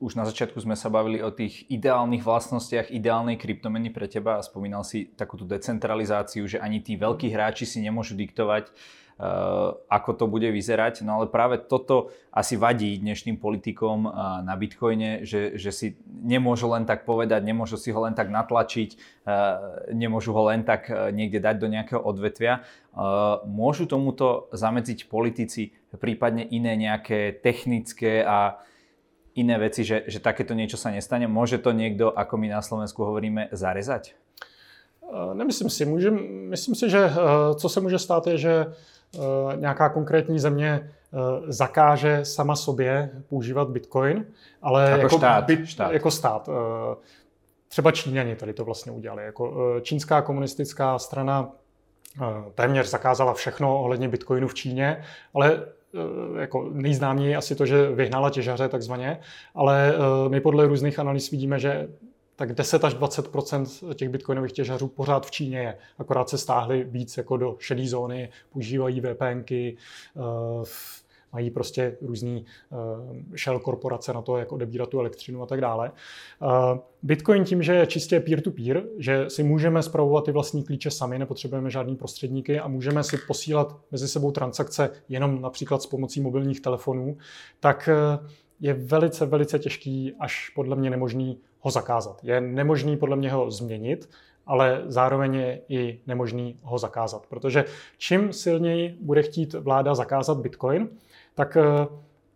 už 0.00 0.16
na 0.16 0.24
začiatku 0.24 0.56
sme 0.56 0.80
sa 0.80 0.88
bavili 0.88 1.20
o 1.20 1.28
tých 1.28 1.68
ideálnych 1.68 2.24
vlastnostiach 2.24 2.88
ideálnej 2.88 3.36
kryptomeny 3.36 3.92
pre 3.92 4.08
teba 4.08 4.40
a 4.40 4.46
spomínal 4.46 4.80
si 4.80 5.12
takúto 5.12 5.44
decentralizáciu, 5.44 6.48
že 6.48 6.56
ani 6.56 6.80
tí 6.80 6.96
veľkí 6.96 7.28
hráči 7.28 7.68
si 7.68 7.84
nemôžu 7.84 8.16
diktovať, 8.16 8.72
uh, 8.72 9.76
ako 9.92 10.10
to 10.16 10.24
bude 10.24 10.48
vyzerať. 10.48 11.04
No 11.04 11.20
ale 11.20 11.28
práve 11.28 11.60
toto 11.60 12.16
asi 12.32 12.56
vadí 12.56 12.96
dnešným 12.96 13.36
politikom 13.36 14.08
uh, 14.08 14.40
na 14.40 14.56
Bitcoine, 14.56 15.28
že, 15.28 15.60
že 15.60 15.68
si 15.68 16.00
nemôžu 16.08 16.72
len 16.72 16.88
tak 16.88 17.04
povedať, 17.04 17.44
nemôžu 17.44 17.76
si 17.76 17.92
ho 17.92 18.00
len 18.00 18.16
tak 18.16 18.32
natlačiť, 18.32 18.96
uh, 19.28 19.92
nemôžu 19.92 20.32
ho 20.32 20.48
len 20.48 20.64
tak 20.64 20.88
niekde 21.12 21.44
dať 21.44 21.56
do 21.60 21.68
nejakého 21.68 22.00
odvetvia. 22.00 22.64
Môžu 23.46 23.86
tomuto 23.86 24.50
zamedziť 24.50 25.06
politici, 25.06 25.76
prípadne 25.98 26.46
iné 26.46 26.76
nejaké 26.76 27.40
technické 27.42 28.22
a 28.22 28.60
iné 29.34 29.58
veci, 29.58 29.82
že, 29.82 30.04
že 30.06 30.22
takéto 30.22 30.54
niečo 30.54 30.76
sa 30.76 30.90
nestane? 30.90 31.26
Môže 31.26 31.58
to 31.58 31.72
niekto, 31.72 32.12
ako 32.14 32.34
my 32.36 32.46
na 32.50 32.62
Slovensku 32.62 33.02
hovoríme, 33.02 33.50
zarezať? 33.50 34.14
Eh, 35.10 35.34
nemyslím 35.34 35.70
si. 35.70 35.84
Můžem, 35.84 36.18
myslím 36.48 36.74
si, 36.74 36.90
že 36.90 37.04
eh, 37.04 37.54
co 37.54 37.68
se 37.68 37.80
může 37.80 37.98
stát 37.98 38.26
je, 38.26 38.38
že 38.38 38.66
eh, 39.14 39.56
nějaká 39.56 39.88
konkrétní 39.88 40.38
země 40.38 40.90
zakáže 41.48 42.24
sama 42.24 42.56
sobě 42.56 43.10
používat 43.28 43.68
bitcoin, 43.68 44.26
ale 44.62 44.90
jako, 44.90 45.02
jako 45.02 45.18
štát, 45.18 45.44
bit, 45.44 45.66
štát. 45.66 45.92
jako 45.92 46.10
stát. 46.10 46.48
Třeba 47.68 47.92
Číňani 47.92 48.36
tady 48.36 48.52
to 48.52 48.64
vlastně 48.64 48.92
udělali. 48.92 49.24
Jako 49.24 49.74
čínská 49.82 50.22
komunistická 50.22 50.98
strana 50.98 51.50
téměř 52.54 52.90
zakázala 52.90 53.34
všechno 53.34 53.82
ohledně 53.82 54.08
bitcoinu 54.08 54.48
v 54.48 54.54
Číně, 54.54 55.04
ale 55.34 55.66
jako 56.40 56.70
nejznáměji 56.72 57.36
asi 57.36 57.54
to, 57.54 57.66
že 57.66 57.90
vyhnala 57.90 58.30
těžaře 58.30 58.68
takzvaně, 58.68 59.20
ale 59.54 59.94
eh, 59.94 60.28
my 60.28 60.40
podle 60.40 60.66
různých 60.66 60.98
analýz 60.98 61.30
vidíme, 61.30 61.58
že 61.58 61.88
tak 62.36 62.52
10 62.52 62.84
až 62.84 62.94
20% 62.94 63.94
těch 63.94 64.08
bitcoinových 64.08 64.52
těžařů 64.52 64.88
pořád 64.88 65.26
v 65.26 65.30
Číně 65.30 65.58
je. 65.58 65.76
Akorát 65.98 66.28
se 66.28 66.38
stáhli 66.38 66.84
víc 66.84 67.16
jako 67.16 67.36
do 67.36 67.56
šedé 67.58 67.86
zóny, 67.86 68.28
používají 68.52 69.00
VPNky, 69.00 69.76
uh, 70.14 70.64
mají 71.32 71.50
prostě 71.50 71.96
různý 72.02 72.44
uh, 72.70 73.16
shell 73.44 73.58
korporace 73.58 74.12
na 74.12 74.22
to, 74.22 74.36
jak 74.36 74.52
odebírat 74.52 74.88
tu 74.88 75.00
elektřinu 75.00 75.42
a 75.42 75.46
tak 75.46 75.60
dále. 75.60 75.92
Uh, 76.42 76.78
Bitcoin 77.02 77.44
tím, 77.44 77.62
že 77.62 77.74
je 77.74 77.86
čistě 77.86 78.20
peer-to-peer, 78.20 78.82
že 78.98 79.30
si 79.30 79.42
můžeme 79.42 79.82
zpravovat 79.82 80.24
ty 80.24 80.32
vlastní 80.32 80.64
klíče 80.64 80.90
sami, 80.90 81.18
nepotřebujeme 81.18 81.70
žádný 81.70 81.96
prostředníky 81.96 82.60
a 82.60 82.68
můžeme 82.68 83.04
si 83.04 83.18
posílat 83.26 83.76
mezi 83.90 84.08
sebou 84.08 84.30
transakce 84.30 84.90
jenom 85.08 85.40
například 85.40 85.82
s 85.82 85.86
pomocí 85.86 86.20
mobilních 86.20 86.60
telefonů, 86.60 87.16
tak 87.60 87.88
uh, 88.18 88.26
je 88.60 88.74
velice, 88.74 89.26
velice 89.26 89.58
těžký, 89.58 90.14
až 90.20 90.48
podle 90.54 90.76
mě 90.76 90.90
nemožný 90.90 91.38
ho 91.60 91.70
zakázat. 91.70 92.20
Je 92.22 92.40
nemožný 92.40 92.96
podle 92.96 93.16
mě 93.16 93.30
ho 93.30 93.50
změnit, 93.50 94.08
ale 94.46 94.82
zároveň 94.86 95.34
je 95.34 95.60
i 95.68 96.00
nemožný 96.06 96.58
ho 96.62 96.78
zakázat. 96.78 97.26
Protože 97.26 97.64
čím 97.98 98.32
silněji 98.32 98.98
bude 99.00 99.22
chtít 99.22 99.54
vláda 99.54 99.94
zakázat 99.94 100.38
Bitcoin, 100.38 100.88
tak 101.34 101.56
eh, 101.56 101.86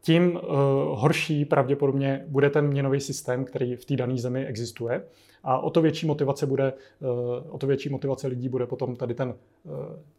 tím 0.00 0.36
eh, 0.36 0.46
horší 0.88 1.44
pravděpodobně 1.44 2.24
bude 2.28 2.50
ten 2.50 2.68
měnový 2.68 3.00
systém, 3.00 3.44
který 3.44 3.76
v 3.76 3.84
té 3.84 3.96
dané 3.96 4.18
zemi 4.18 4.46
existuje. 4.46 5.04
A 5.46 5.58
o 5.58 5.70
to 5.70 5.82
větší 5.82 6.06
motivace 6.06 6.46
bude, 6.46 6.72
eh, 6.72 7.06
o 7.50 7.58
to 7.58 7.66
větší 7.66 7.88
motivace 7.88 8.26
lidí 8.26 8.48
bude 8.48 8.66
potom 8.66 8.96
tady 8.96 9.14
ten 9.14 9.34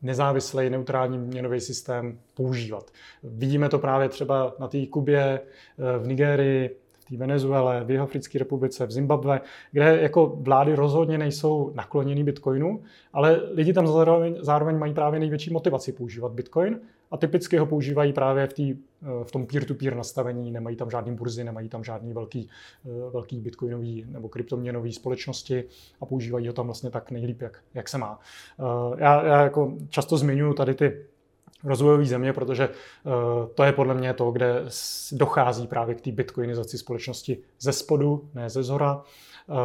nezávislý 0.01 0.69
neutrální 0.69 1.17
měnový 1.17 1.59
systém 1.59 2.19
používat. 2.34 2.91
Vidíme 3.23 3.69
to 3.69 3.80
právě 3.80 4.09
třeba 4.09 4.55
na 4.59 4.67
té 4.67 4.86
Kubě, 4.86 5.39
v 5.78 6.07
Nigérii, 6.07 6.78
té 7.10 7.18
Venezuele, 7.18 7.84
v 7.84 7.91
Jihoafrické 7.91 8.39
republice, 8.39 8.86
v 8.86 8.91
Zimbabwe, 8.91 9.41
kde 9.72 10.01
jako 10.01 10.38
vlády 10.39 10.76
rozhodně 10.76 11.18
nejsou 11.18 11.72
nakloněný 11.76 12.24
Bitcoinu, 12.24 12.82
ale 13.14 13.41
lidi 13.51 13.74
tam 13.74 13.88
zároveň, 13.88 14.38
zároveň 14.39 14.78
mají 14.78 14.93
právě 14.93 15.20
největší 15.20 15.53
motivaci 15.53 15.91
používat 15.91 16.32
Bitcoin 16.32 16.80
a 17.12 17.18
typicky 17.18 17.58
ho 17.58 17.66
používají 17.66 18.14
právě 18.14 18.47
v, 18.47 18.53
tý, 18.53 18.76
v 19.24 19.32
tom 19.32 19.45
peer-to-peer 19.45 19.95
nastavení, 19.95 20.51
nemají 20.51 20.76
tam 20.76 20.89
žádný 20.89 21.16
burzy, 21.16 21.43
nemají 21.43 21.70
tam 21.70 21.84
žádný 21.84 22.14
velký, 22.14 22.49
velký 23.14 23.39
bitcoinový 23.39 24.06
nebo 24.08 24.30
kryptoměnový 24.30 24.93
společnosti 24.93 25.64
a 26.01 26.06
používají 26.06 26.47
ho 26.47 26.53
tam 26.53 26.66
vlastně 26.66 26.89
tak 26.89 27.12
nejlíp, 27.12 27.41
jak, 27.41 27.60
jak 27.74 27.89
se 27.89 27.97
má. 27.97 28.20
Já, 28.97 29.26
já 29.26 29.41
jako 29.41 29.74
často 29.89 30.18
zmiňuji 30.18 30.53
tady 30.53 30.74
ty 30.74 31.06
rozvojové 31.64 32.06
země, 32.06 32.34
protože 32.34 32.70
uh, 32.70 33.14
to 33.56 33.64
je 33.64 33.72
podle 33.72 33.93
mě 33.93 34.14
to, 34.14 34.32
kde 34.32 34.66
dochází 35.12 35.68
právě 35.68 35.96
k 35.96 36.02
té 36.02 36.12
bitcoinizaci 36.12 36.78
společnosti 36.78 37.38
ze 37.60 37.74
spodu, 37.74 38.30
ne 38.34 38.50
ze 38.50 38.64
zhora, 38.64 38.96
uh, 38.96 39.56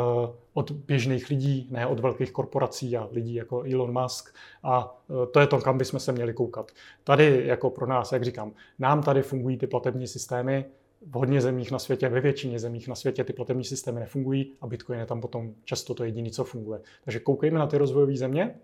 od 0.55 0.71
běžných 0.71 1.31
lidí, 1.31 1.69
ne 1.71 1.87
od 1.87 2.01
velkých 2.01 2.33
korporací 2.33 2.97
a 2.97 3.09
lidí 3.13 3.35
jako 3.35 3.63
Elon 3.73 4.03
Musk. 4.03 4.35
A 4.63 5.01
uh, 5.09 5.27
to 5.27 5.41
je 5.41 5.47
to, 5.47 5.59
kam 5.59 5.79
bychom 5.79 6.01
se 6.01 6.13
měli 6.13 6.35
koukat. 6.35 6.71
Tady 7.05 7.43
jako 7.47 7.71
pro 7.71 7.87
nás, 7.87 8.13
jak 8.13 8.25
říkám, 8.25 8.53
nám 8.79 9.03
tady 9.03 9.23
fungují 9.23 9.59
ty 9.59 9.67
platební 9.67 10.07
systémy, 10.07 10.65
v 11.07 11.13
hodně 11.13 11.41
zemích 11.41 11.71
na 11.71 11.79
světě, 11.79 12.09
ve 12.09 12.21
většině 12.21 12.59
zemích 12.59 12.89
na 12.89 12.95
světě 12.95 13.25
ty 13.25 13.33
platební 13.33 13.65
systémy 13.65 14.01
nefungují 14.01 14.53
a 14.61 14.67
Bitcoin 14.67 15.01
je 15.01 15.07
tam 15.07 15.21
potom 15.21 15.55
často 15.65 15.95
to 15.95 16.05
jediné, 16.05 16.31
co 16.31 16.45
funguje. 16.45 16.81
Takže 17.05 17.21
koukejme 17.21 17.59
na 17.59 17.67
ty 17.67 17.79
rozvojové 17.79 18.17
země, 18.17 18.55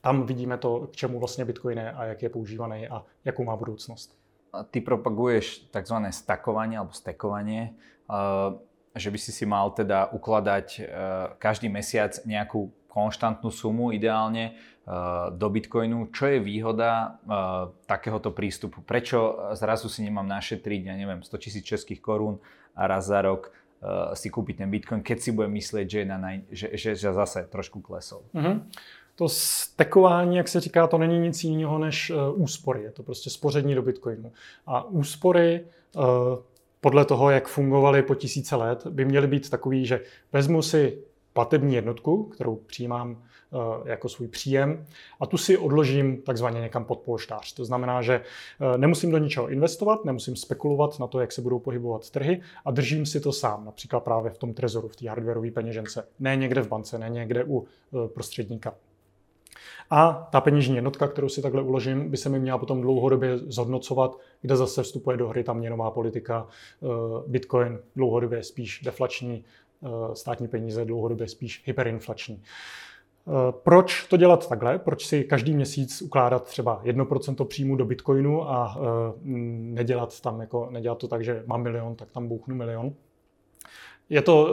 tam 0.00 0.26
vidíme 0.26 0.58
to, 0.58 0.86
k 0.86 0.96
čemu 0.96 1.18
vlastně 1.18 1.44
Bitcoin 1.44 1.78
je 1.78 1.92
a 1.92 2.04
jak 2.04 2.22
je 2.22 2.28
používaný 2.28 2.88
a 2.88 3.04
jakou 3.24 3.44
má 3.44 3.56
budoucnost. 3.56 4.18
Ty 4.70 4.80
propaguješ 4.80 5.68
tzv. 5.70 5.94
stakovanie 6.10 6.78
alebo 6.78 6.92
stekovanie, 6.92 7.74
že 8.96 9.10
by 9.10 9.18
si 9.18 9.32
si 9.32 9.46
mal 9.46 9.70
teda 9.70 10.06
ukladať 10.06 10.66
e, 10.78 10.82
každý 11.38 11.68
mesiac 11.68 12.16
nejakú 12.24 12.72
konštantnú 12.88 13.52
sumu 13.52 13.92
ideálne 13.92 14.44
e, 14.48 14.52
do 15.36 15.46
Bitcoinu. 15.52 16.08
Čo 16.08 16.26
je 16.26 16.38
výhoda 16.40 17.20
takéhoto 17.84 18.32
prístupu? 18.32 18.80
Prečo 18.80 19.52
zrazu 19.52 19.92
si 19.92 20.02
nemám 20.02 20.26
našetriť, 20.26 20.80
ja 20.88 20.96
neviem, 20.96 21.20
100 21.20 21.44
tisíc 21.44 21.64
českých 21.68 22.00
korún 22.00 22.40
a 22.72 22.88
raz 22.88 23.12
za 23.12 23.20
rok 23.20 23.52
si 24.18 24.26
kúpiť 24.26 24.64
ten 24.64 24.70
Bitcoin, 24.70 25.06
keď 25.06 25.18
si 25.22 25.30
budem 25.30 25.54
myslieť, 25.54 25.86
že, 25.86 25.98
je 26.02 26.06
na 26.06 26.18
naj, 26.18 26.36
že, 26.50 26.66
že, 26.74 26.90
že 26.98 27.14
zase 27.14 27.46
trošku 27.46 27.78
klesol. 27.78 28.26
Mm-hmm. 28.34 28.56
To 29.18 29.28
stekování, 29.28 30.36
jak 30.36 30.48
se 30.48 30.60
říká, 30.60 30.86
to 30.86 30.98
není 30.98 31.18
nic 31.18 31.44
jiného 31.44 31.78
než 31.78 32.10
uh, 32.10 32.42
úspory. 32.42 32.82
Je 32.82 32.90
to 32.90 33.02
prostě 33.02 33.30
spoření 33.30 33.74
do 33.74 33.82
Bitcoinu. 33.82 34.32
A 34.66 34.84
úspory 34.84 35.66
uh, 35.96 36.02
podle 36.80 37.04
toho, 37.04 37.30
jak 37.30 37.48
fungovaly 37.48 38.02
po 38.02 38.14
tisíce 38.14 38.56
let, 38.56 38.86
by 38.86 39.04
měly 39.04 39.26
být 39.26 39.50
takový, 39.50 39.86
že 39.86 40.00
vezmu 40.32 40.62
si 40.62 40.98
platební 41.32 41.74
jednotku, 41.74 42.24
kterou 42.24 42.56
přijímám 42.56 43.10
uh, 43.10 43.88
jako 43.88 44.08
svůj 44.08 44.28
příjem 44.28 44.86
a 45.20 45.26
tu 45.26 45.38
si 45.38 45.58
odložím 45.58 46.22
takzvaně 46.22 46.60
někam 46.60 46.84
pod 46.84 46.98
polštář. 46.98 47.52
To 47.52 47.64
znamená, 47.64 48.02
že 48.02 48.20
nemusím 48.76 49.10
do 49.10 49.18
ničeho 49.18 49.48
investovat, 49.48 50.04
nemusím 50.04 50.36
spekulovat 50.36 50.98
na 50.98 51.06
to, 51.06 51.20
jak 51.20 51.32
se 51.32 51.42
budou 51.42 51.58
pohybovat 51.58 52.10
trhy 52.10 52.40
a 52.64 52.70
držím 52.70 53.06
si 53.06 53.20
to 53.20 53.32
sám, 53.32 53.64
například 53.64 54.00
právě 54.00 54.30
v 54.30 54.38
tom 54.38 54.54
trezoru, 54.54 54.88
v 54.88 54.96
té 54.96 55.08
hardwareové 55.08 55.50
peněžence. 55.50 56.08
Ne 56.18 56.36
někde 56.36 56.60
v 56.60 56.68
bance, 56.68 56.98
ne 56.98 57.08
někde 57.08 57.44
u 57.44 57.66
prostředníka. 58.14 58.74
A 59.90 60.28
ta 60.32 60.40
peněžní 60.40 60.74
jednotka, 60.74 61.08
kterou 61.08 61.28
si 61.28 61.42
takhle 61.42 61.62
uložím, 61.62 62.10
by 62.10 62.16
se 62.16 62.28
mi 62.28 62.40
měla 62.40 62.58
potom 62.58 62.80
dlouhodobě 62.80 63.38
zhodnocovat, 63.38 64.18
kde 64.40 64.56
zase 64.56 64.82
vstupuje 64.82 65.16
do 65.16 65.28
hry 65.28 65.44
ta 65.44 65.52
měnová 65.52 65.90
politika. 65.90 66.46
Eh, 66.82 66.86
Bitcoin 67.26 67.78
dlouhodobě 67.96 68.42
spíš 68.42 68.80
deflační, 68.84 69.44
eh, 69.84 69.88
státní 70.14 70.48
peníze 70.48 70.84
dlouhodobě 70.84 71.28
spíš 71.28 71.62
hyperinflační. 71.64 72.42
Eh, 72.42 73.52
proč 73.62 74.06
to 74.06 74.16
dělat 74.16 74.48
takhle? 74.48 74.78
Proč 74.78 75.06
si 75.06 75.24
každý 75.24 75.54
měsíc 75.54 76.02
ukládat 76.02 76.44
třeba 76.44 76.80
1% 76.84 77.44
příjmu 77.44 77.76
do 77.76 77.84
Bitcoinu 77.84 78.50
a 78.50 78.78
nedělat 79.24 80.20
tam 80.20 80.40
jako, 80.40 80.68
nedělat 80.70 80.98
to 80.98 81.08
tak, 81.08 81.24
že 81.24 81.42
mám 81.46 81.62
milion, 81.62 81.94
tak 81.94 82.12
tam 82.12 82.28
bouchnu 82.28 82.54
milion? 82.54 82.92
Je 84.08 84.22
to 84.22 84.48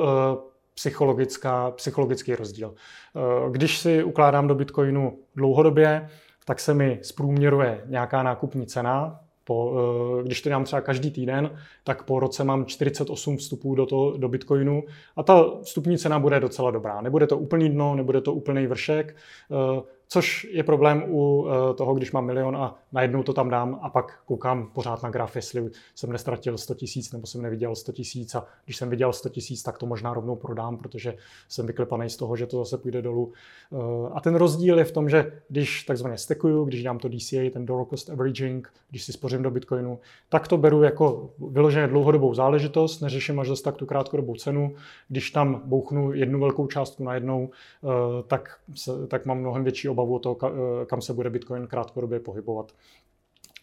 psychologická, 0.76 1.72
psychologický 1.72 2.36
rozdíl. 2.36 2.74
Eh, 2.76 3.52
když 3.52 3.78
si 3.78 4.04
ukládám 4.04 4.48
do 4.48 4.56
Bitcoinu 4.56 5.18
dlouhodobě, 5.36 6.10
tak 6.46 6.60
se 6.60 6.74
mi 6.74 7.00
zprůměruje 7.02 7.82
nějaká 7.86 8.24
nákupní 8.24 8.66
cena. 8.66 9.20
Po, 9.44 9.74
eh, 10.20 10.24
když 10.24 10.42
to 10.42 10.50
dělám 10.50 10.64
třeba 10.64 10.82
každý 10.82 11.12
týden, 11.12 11.58
tak 11.84 12.04
po 12.04 12.20
roce 12.20 12.44
mám 12.44 12.66
48 12.66 13.38
vstupů 13.38 13.76
do, 13.76 13.86
to, 13.86 14.18
do 14.18 14.30
Bitcoinu 14.30 14.84
a 15.16 15.24
ta 15.24 15.46
vstupní 15.64 15.98
cena 15.98 16.20
bude 16.20 16.40
docela 16.40 16.72
dobrá. 16.72 17.02
Nebude 17.02 17.28
to 17.28 17.38
úplný 17.38 17.70
dno, 17.70 17.96
nebude 17.96 18.22
to 18.22 18.34
úplný 18.34 18.68
vršek, 18.68 19.16
eh, 19.52 19.82
Což 20.08 20.48
je 20.52 20.64
problém 20.64 21.04
u 21.08 21.48
eh, 21.48 21.74
toho, 21.74 21.94
když 21.94 22.12
mám 22.12 22.26
milion 22.26 22.58
a 22.58 22.76
najednou 22.92 23.24
to 23.24 23.34
tam 23.34 23.50
dám 23.50 23.80
a 23.82 23.90
pak 23.90 24.20
koukám 24.26 24.70
pořád 24.74 25.04
na 25.04 25.10
graf, 25.10 25.36
jestli 25.36 25.70
jsem 25.96 26.12
nestratil 26.12 26.58
100 26.58 26.76
tisíc 26.76 27.12
nebo 27.12 27.28
jsem 27.28 27.42
neviděl 27.42 27.76
100 27.76 27.92
tisíc 27.92 28.36
a 28.36 28.46
když 28.66 28.78
jsem 28.78 28.90
viděl 28.90 29.14
100 29.14 29.30
tisíc, 29.30 29.64
tak 29.64 29.78
to 29.78 29.86
možná 29.86 30.14
rovnou 30.14 30.36
prodám, 30.36 30.78
protože 30.78 31.16
jsem 31.50 31.66
vyklepaný 31.68 32.10
z 32.10 32.18
toho, 32.18 32.36
že 32.36 32.48
to 32.48 32.58
zase 32.58 32.78
půjde 32.78 33.02
dolů. 33.02 33.32
Eh, 33.74 33.78
a 34.14 34.22
ten 34.22 34.36
rozdíl 34.36 34.78
je 34.80 34.86
v 34.86 34.92
tom, 34.92 35.10
že 35.10 35.42
když 35.50 35.84
takzvaně 35.84 36.18
stekuju, 36.18 36.66
když 36.66 36.84
dám 36.84 37.00
to 37.00 37.10
DCA, 37.10 37.50
ten 37.54 37.66
dollar 37.66 37.86
cost 37.86 38.10
averaging, 38.10 38.74
když 38.90 39.04
si 39.04 39.14
spořím 39.14 39.42
do 39.42 39.52
Bitcoinu, 39.52 40.00
tak 40.30 40.48
to 40.48 40.58
beru 40.58 40.84
jako 40.84 41.30
vyloženě 41.50 41.88
dlouhodobou 41.88 42.34
záležitost, 42.34 43.02
neřeším 43.02 43.40
až 43.40 43.48
zase 43.48 43.64
tak 43.64 43.78
tu 43.78 43.86
krátkodobou 43.86 44.36
cenu. 44.36 44.76
Když 45.08 45.32
tam 45.32 45.62
bouchnu 45.66 46.14
jednu 46.14 46.40
velkou 46.40 46.68
částku 46.68 47.04
najednou, 47.04 47.50
eh, 47.84 47.88
tak, 48.28 48.60
tak 49.08 49.26
mám 49.26 49.40
mnohem 49.40 49.64
větší 49.64 49.90
obavu 49.90 50.05
o 50.08 50.20
to, 50.20 50.38
eh, 50.44 50.86
kam 50.86 51.02
se 51.02 51.14
bude 51.14 51.30
Bitcoin 51.30 51.68
krátkodobě 51.68 52.20
pohybovat. 52.20 52.72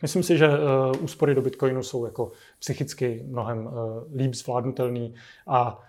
Myslím 0.02 0.22
si, 0.22 0.38
že 0.38 0.46
eh, 0.46 0.98
úspory 0.98 1.34
do 1.34 1.42
Bitcoinu 1.42 1.82
jsou 1.82 2.04
jako 2.04 2.30
psychicky 2.58 3.24
mnohem 3.26 3.68
eh, 3.68 4.16
líp 4.16 4.34
zvládnutelný 4.34 5.14
a 5.46 5.82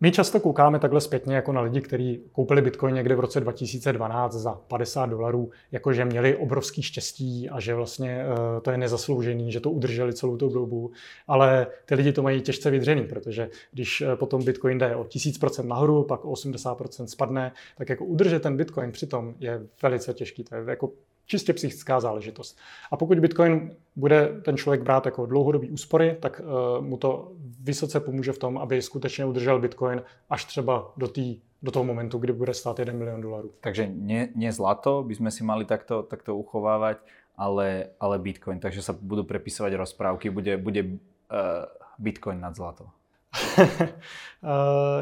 my 0.00 0.12
často 0.12 0.40
koukáme 0.40 0.78
takhle 0.78 1.00
zpětně 1.00 1.36
jako 1.36 1.52
na 1.52 1.60
lidi, 1.60 1.80
kteří 1.80 2.20
koupili 2.32 2.62
Bitcoin 2.62 2.94
někde 2.94 3.14
v 3.14 3.20
roce 3.20 3.40
2012 3.40 4.32
za 4.32 4.52
50 4.52 5.06
dolarů, 5.06 5.50
jakože 5.72 6.04
měli 6.04 6.36
obrovský 6.36 6.82
štěstí 6.82 7.50
a 7.50 7.60
že 7.60 7.74
vlastně 7.74 8.24
uh, 8.26 8.60
to 8.62 8.70
je 8.70 8.78
nezasloužený, 8.78 9.52
že 9.52 9.60
to 9.60 9.70
udrželi 9.70 10.14
celou 10.14 10.36
tu 10.36 10.48
dobu. 10.48 10.90
Ale 11.26 11.66
ty 11.84 11.94
lidi 11.94 12.12
to 12.12 12.22
mají 12.22 12.42
těžce 12.42 12.70
vydřený, 12.70 13.06
protože 13.06 13.50
když 13.72 14.00
uh, 14.00 14.14
potom 14.14 14.44
Bitcoin 14.44 14.78
jde 14.78 14.96
o 14.96 15.04
1000% 15.04 15.66
nahoru, 15.66 16.04
pak 16.04 16.24
o 16.24 16.32
80% 16.32 17.04
spadne, 17.04 17.52
tak 17.78 17.88
jako 17.88 18.04
udržet 18.04 18.42
ten 18.42 18.56
Bitcoin 18.56 18.92
přitom 18.92 19.34
je 19.40 19.60
velice 19.82 20.14
těžký. 20.14 20.44
To 20.44 20.54
je 20.54 20.62
jako 20.66 20.92
čistě 21.28 21.52
psychická 21.52 22.00
záležitost. 22.00 22.58
A 22.90 22.96
pokud 22.96 23.18
Bitcoin 23.18 23.70
bude 23.96 24.40
ten 24.44 24.56
člověk 24.56 24.82
brát 24.82 25.06
jako 25.06 25.26
dlouhodobý 25.26 25.70
úspory, 25.70 26.16
tak 26.20 26.40
uh, 26.40 26.84
mu 26.84 26.96
to 26.96 27.32
vysoce 27.60 28.00
pomůže 28.00 28.32
v 28.32 28.38
tom, 28.38 28.58
aby 28.58 28.82
skutečně 28.82 29.24
udržel 29.24 29.60
Bitcoin 29.60 30.02
až 30.30 30.44
třeba 30.44 30.92
do, 30.96 31.08
tý, 31.08 31.40
do 31.62 31.70
toho 31.70 31.84
momentu, 31.84 32.18
kdy 32.18 32.32
bude 32.32 32.54
stát 32.54 32.78
1 32.78 32.94
milion 32.94 33.20
dolarů. 33.20 33.52
Takže 33.60 33.90
ne, 33.94 34.28
ne 34.34 34.52
zlato 34.52 35.04
by 35.04 35.14
sme 35.14 35.30
si 35.30 35.44
mali 35.44 35.64
takto, 35.64 36.02
takto 36.02 36.36
uchovávať, 36.36 36.98
ale, 37.36 37.94
ale 38.00 38.18
Bitcoin. 38.18 38.58
Takže 38.58 38.82
sa 38.82 38.92
budú 38.96 39.22
prepisovať 39.22 39.76
rozprávky, 39.76 40.32
bude, 40.32 40.56
bude 40.56 40.82
uh, 40.82 41.68
Bitcoin 42.00 42.40
nad 42.40 42.56
zlato. 42.56 42.97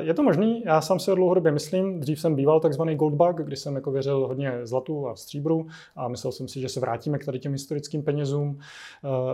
Je 0.00 0.14
to 0.14 0.22
možný, 0.22 0.62
já 0.66 0.80
sám 0.80 0.98
si 0.98 1.10
o 1.10 1.14
dlouhodobě 1.14 1.52
myslím, 1.52 2.00
dřív 2.00 2.20
jsem 2.20 2.34
býval 2.34 2.60
takzvaný 2.60 2.96
goldbug, 2.96 3.36
kdy 3.36 3.56
jsem 3.56 3.74
jako 3.74 3.90
věřil 3.90 4.26
hodně 4.26 4.52
zlatu 4.62 5.08
a 5.08 5.16
stříbru 5.16 5.66
a 5.96 6.08
myslel 6.08 6.32
jsem 6.32 6.48
si, 6.48 6.60
že 6.60 6.68
se 6.68 6.80
vrátíme 6.80 7.18
k 7.18 7.24
tady 7.24 7.38
těm 7.38 7.52
historickým 7.52 8.02
penězům. 8.02 8.58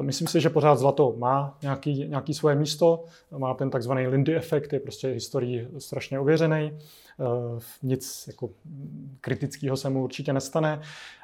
Myslím 0.01 0.29
si, 0.29 0.41
že 0.41 0.51
pořád 0.51 0.79
zlato 0.79 1.15
má 1.19 1.59
nějaký, 1.63 2.09
nějaký 2.09 2.35
svoje 2.35 2.57
místo, 2.57 3.05
má 3.39 3.55
ten 3.55 3.71
takzvaný 3.71 4.07
Lindy 4.07 4.37
efekt, 4.37 4.73
je 4.73 4.81
prostě 4.81 5.09
historií 5.09 5.69
strašně 5.79 6.21
ověřený. 6.21 6.79
Eh, 7.21 7.61
nic 7.83 8.25
jako 8.27 8.51
kritického 9.21 9.77
se 9.77 9.91
mu 9.91 10.05
určitě 10.05 10.33
nestane, 10.33 10.81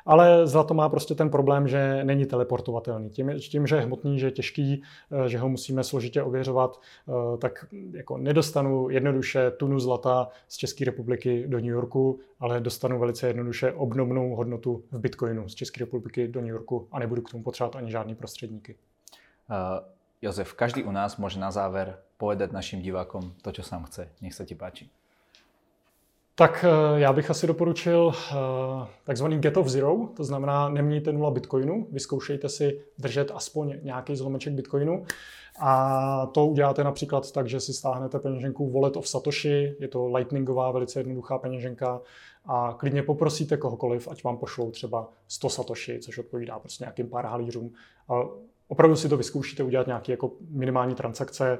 ale 0.06 0.46
zlato 0.46 0.74
má 0.74 0.88
prostě 0.88 1.14
ten 1.14 1.30
problém, 1.30 1.68
že 1.68 2.04
není 2.04 2.26
teleportovatelný. 2.26 3.10
Tím, 3.10 3.32
tím 3.38 3.66
že 3.66 3.76
je 3.76 3.82
hmotný, 3.82 4.18
že 4.18 4.26
je 4.26 4.30
těžký, 4.30 4.82
eh, 5.12 5.28
že 5.28 5.38
ho 5.38 5.48
musíme 5.48 5.84
složitě 5.84 6.22
ověřovat, 6.22 6.80
eh, 7.08 7.38
tak 7.38 7.66
jako 7.92 8.18
nedostanu 8.18 8.90
jednoduše 8.90 9.50
tunu 9.50 9.80
zlata 9.80 10.28
z 10.48 10.56
České 10.56 10.84
republiky 10.84 11.44
do 11.46 11.58
New 11.58 11.70
Yorku, 11.70 12.20
ale 12.40 12.60
dostanu 12.60 12.98
velice 12.98 13.26
jednoduše 13.26 13.72
obnovnou 13.72 14.34
hodnotu 14.34 14.82
v 14.90 14.98
Bitcoinu 14.98 15.48
z 15.48 15.54
České 15.54 15.80
republiky 15.80 16.28
do 16.28 16.40
New 16.40 16.50
Yorku 16.50 16.88
a 16.92 16.98
nebudu 16.98 17.22
k 17.22 17.30
tomu 17.30 17.42
potřebovat 17.42 17.76
ani 17.76 17.90
žádný 17.90 18.14
prostředníky. 18.14 18.74
Uh, 19.50 19.56
Jozef, 20.22 20.54
každý 20.54 20.84
u 20.84 20.90
nás 20.90 21.16
může 21.16 21.40
na 21.40 21.50
záver 21.50 21.98
povedať 22.16 22.52
našim 22.52 22.82
divákom 22.82 23.32
to, 23.42 23.52
co 23.52 23.62
sám 23.62 23.84
chce. 23.84 24.08
Nech 24.20 24.34
se 24.34 24.46
ti 24.46 24.54
páči. 24.54 24.90
Tak 26.38 26.64
eh, 26.64 27.00
já 27.00 27.12
bych 27.12 27.30
asi 27.30 27.46
doporučil 27.46 28.12
eh, 28.14 28.34
takzvaný 29.04 29.38
get 29.38 29.56
of 29.56 29.68
zero, 29.68 30.08
to 30.16 30.24
znamená 30.24 30.68
nemějte 30.68 31.12
nula 31.12 31.30
bitcoinu, 31.30 31.86
vyzkoušejte 31.90 32.48
si 32.48 32.80
držet 32.98 33.30
aspoň 33.34 33.74
nějaký 33.82 34.16
zlomeček 34.16 34.52
bitcoinu 34.52 35.04
a 35.60 36.26
to 36.26 36.46
uděláte 36.46 36.84
například 36.84 37.32
tak, 37.32 37.48
že 37.48 37.60
si 37.60 37.72
stáhnete 37.72 38.18
peněženku 38.18 38.70
Wallet 38.70 38.96
of 38.96 39.08
Satoshi, 39.08 39.76
je 39.80 39.88
to 39.88 40.06
lightningová, 40.06 40.70
velice 40.70 41.00
jednoduchá 41.00 41.38
peněženka 41.38 42.00
a 42.46 42.74
klidně 42.78 43.02
poprosíte 43.02 43.56
kohokoliv, 43.56 44.08
ať 44.10 44.24
vám 44.24 44.36
pošlou 44.36 44.70
třeba 44.70 45.08
100 45.28 45.50
Satoshi, 45.50 45.98
což 45.98 46.18
odpovídá 46.18 46.58
prostě 46.58 46.84
nějakým 46.84 47.08
pár 47.08 47.26
halířům. 47.26 47.72
A 48.08 48.22
opravdu 48.68 48.96
si 48.96 49.08
to 49.08 49.16
vyzkoušíte 49.16 49.62
udělat 49.62 49.86
nějaké 49.86 50.12
jako 50.12 50.30
minimální 50.50 50.94
transakce. 50.94 51.58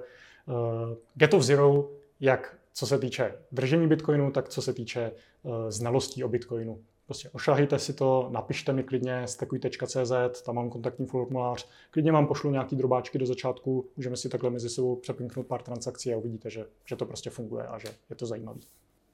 Eh, 0.49 0.97
get 1.15 1.35
of 1.35 1.43
zero, 1.43 1.89
jak 2.21 2.59
co 2.79 2.87
se 2.87 2.99
týče 2.99 3.35
držení 3.53 3.87
Bitcoinu, 3.87 4.31
tak 4.31 4.49
co 4.49 4.63
se 4.63 4.73
týče 4.73 5.13
uh, 5.43 5.53
znalostí 5.69 6.25
o 6.25 6.29
Bitcoinu. 6.29 6.81
Prostě 7.07 7.31
ošahejte 7.31 7.79
si 7.79 7.93
to, 7.93 8.29
napište 8.33 8.73
mi 8.73 8.83
klidně 8.83 9.27
stekuj.cz, 9.27 10.43
tam 10.43 10.55
mám 10.55 10.71
kontaktní 10.71 11.07
formulář, 11.07 11.69
klidně 11.91 12.13
vám 12.13 12.27
pošlu 12.27 12.51
nějaký 12.51 12.77
drobáčky 12.77 13.19
do 13.19 13.27
začátku, 13.27 13.89
můžeme 13.97 14.17
si 14.17 14.29
takhle 14.29 14.51
mezi 14.51 14.69
sebou 14.69 14.97
přepinknout 14.97 15.47
pár 15.47 15.63
transakcí 15.63 16.15
a 16.15 16.17
uvidíte, 16.17 16.51
že, 16.51 16.67
že 16.85 16.97
to 16.97 17.07
prostě 17.07 17.31
funguje 17.31 17.67
a 17.67 17.79
že 17.79 17.89
je 18.11 18.17
to 18.17 18.27
zajímavé. 18.27 18.61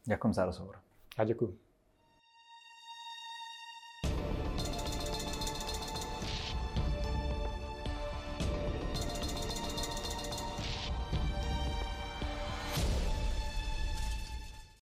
Děkuji 0.05 0.33
za 0.33 0.45
rozhovor. 0.45 0.77
Já 1.19 1.25
děkuji. 1.25 1.59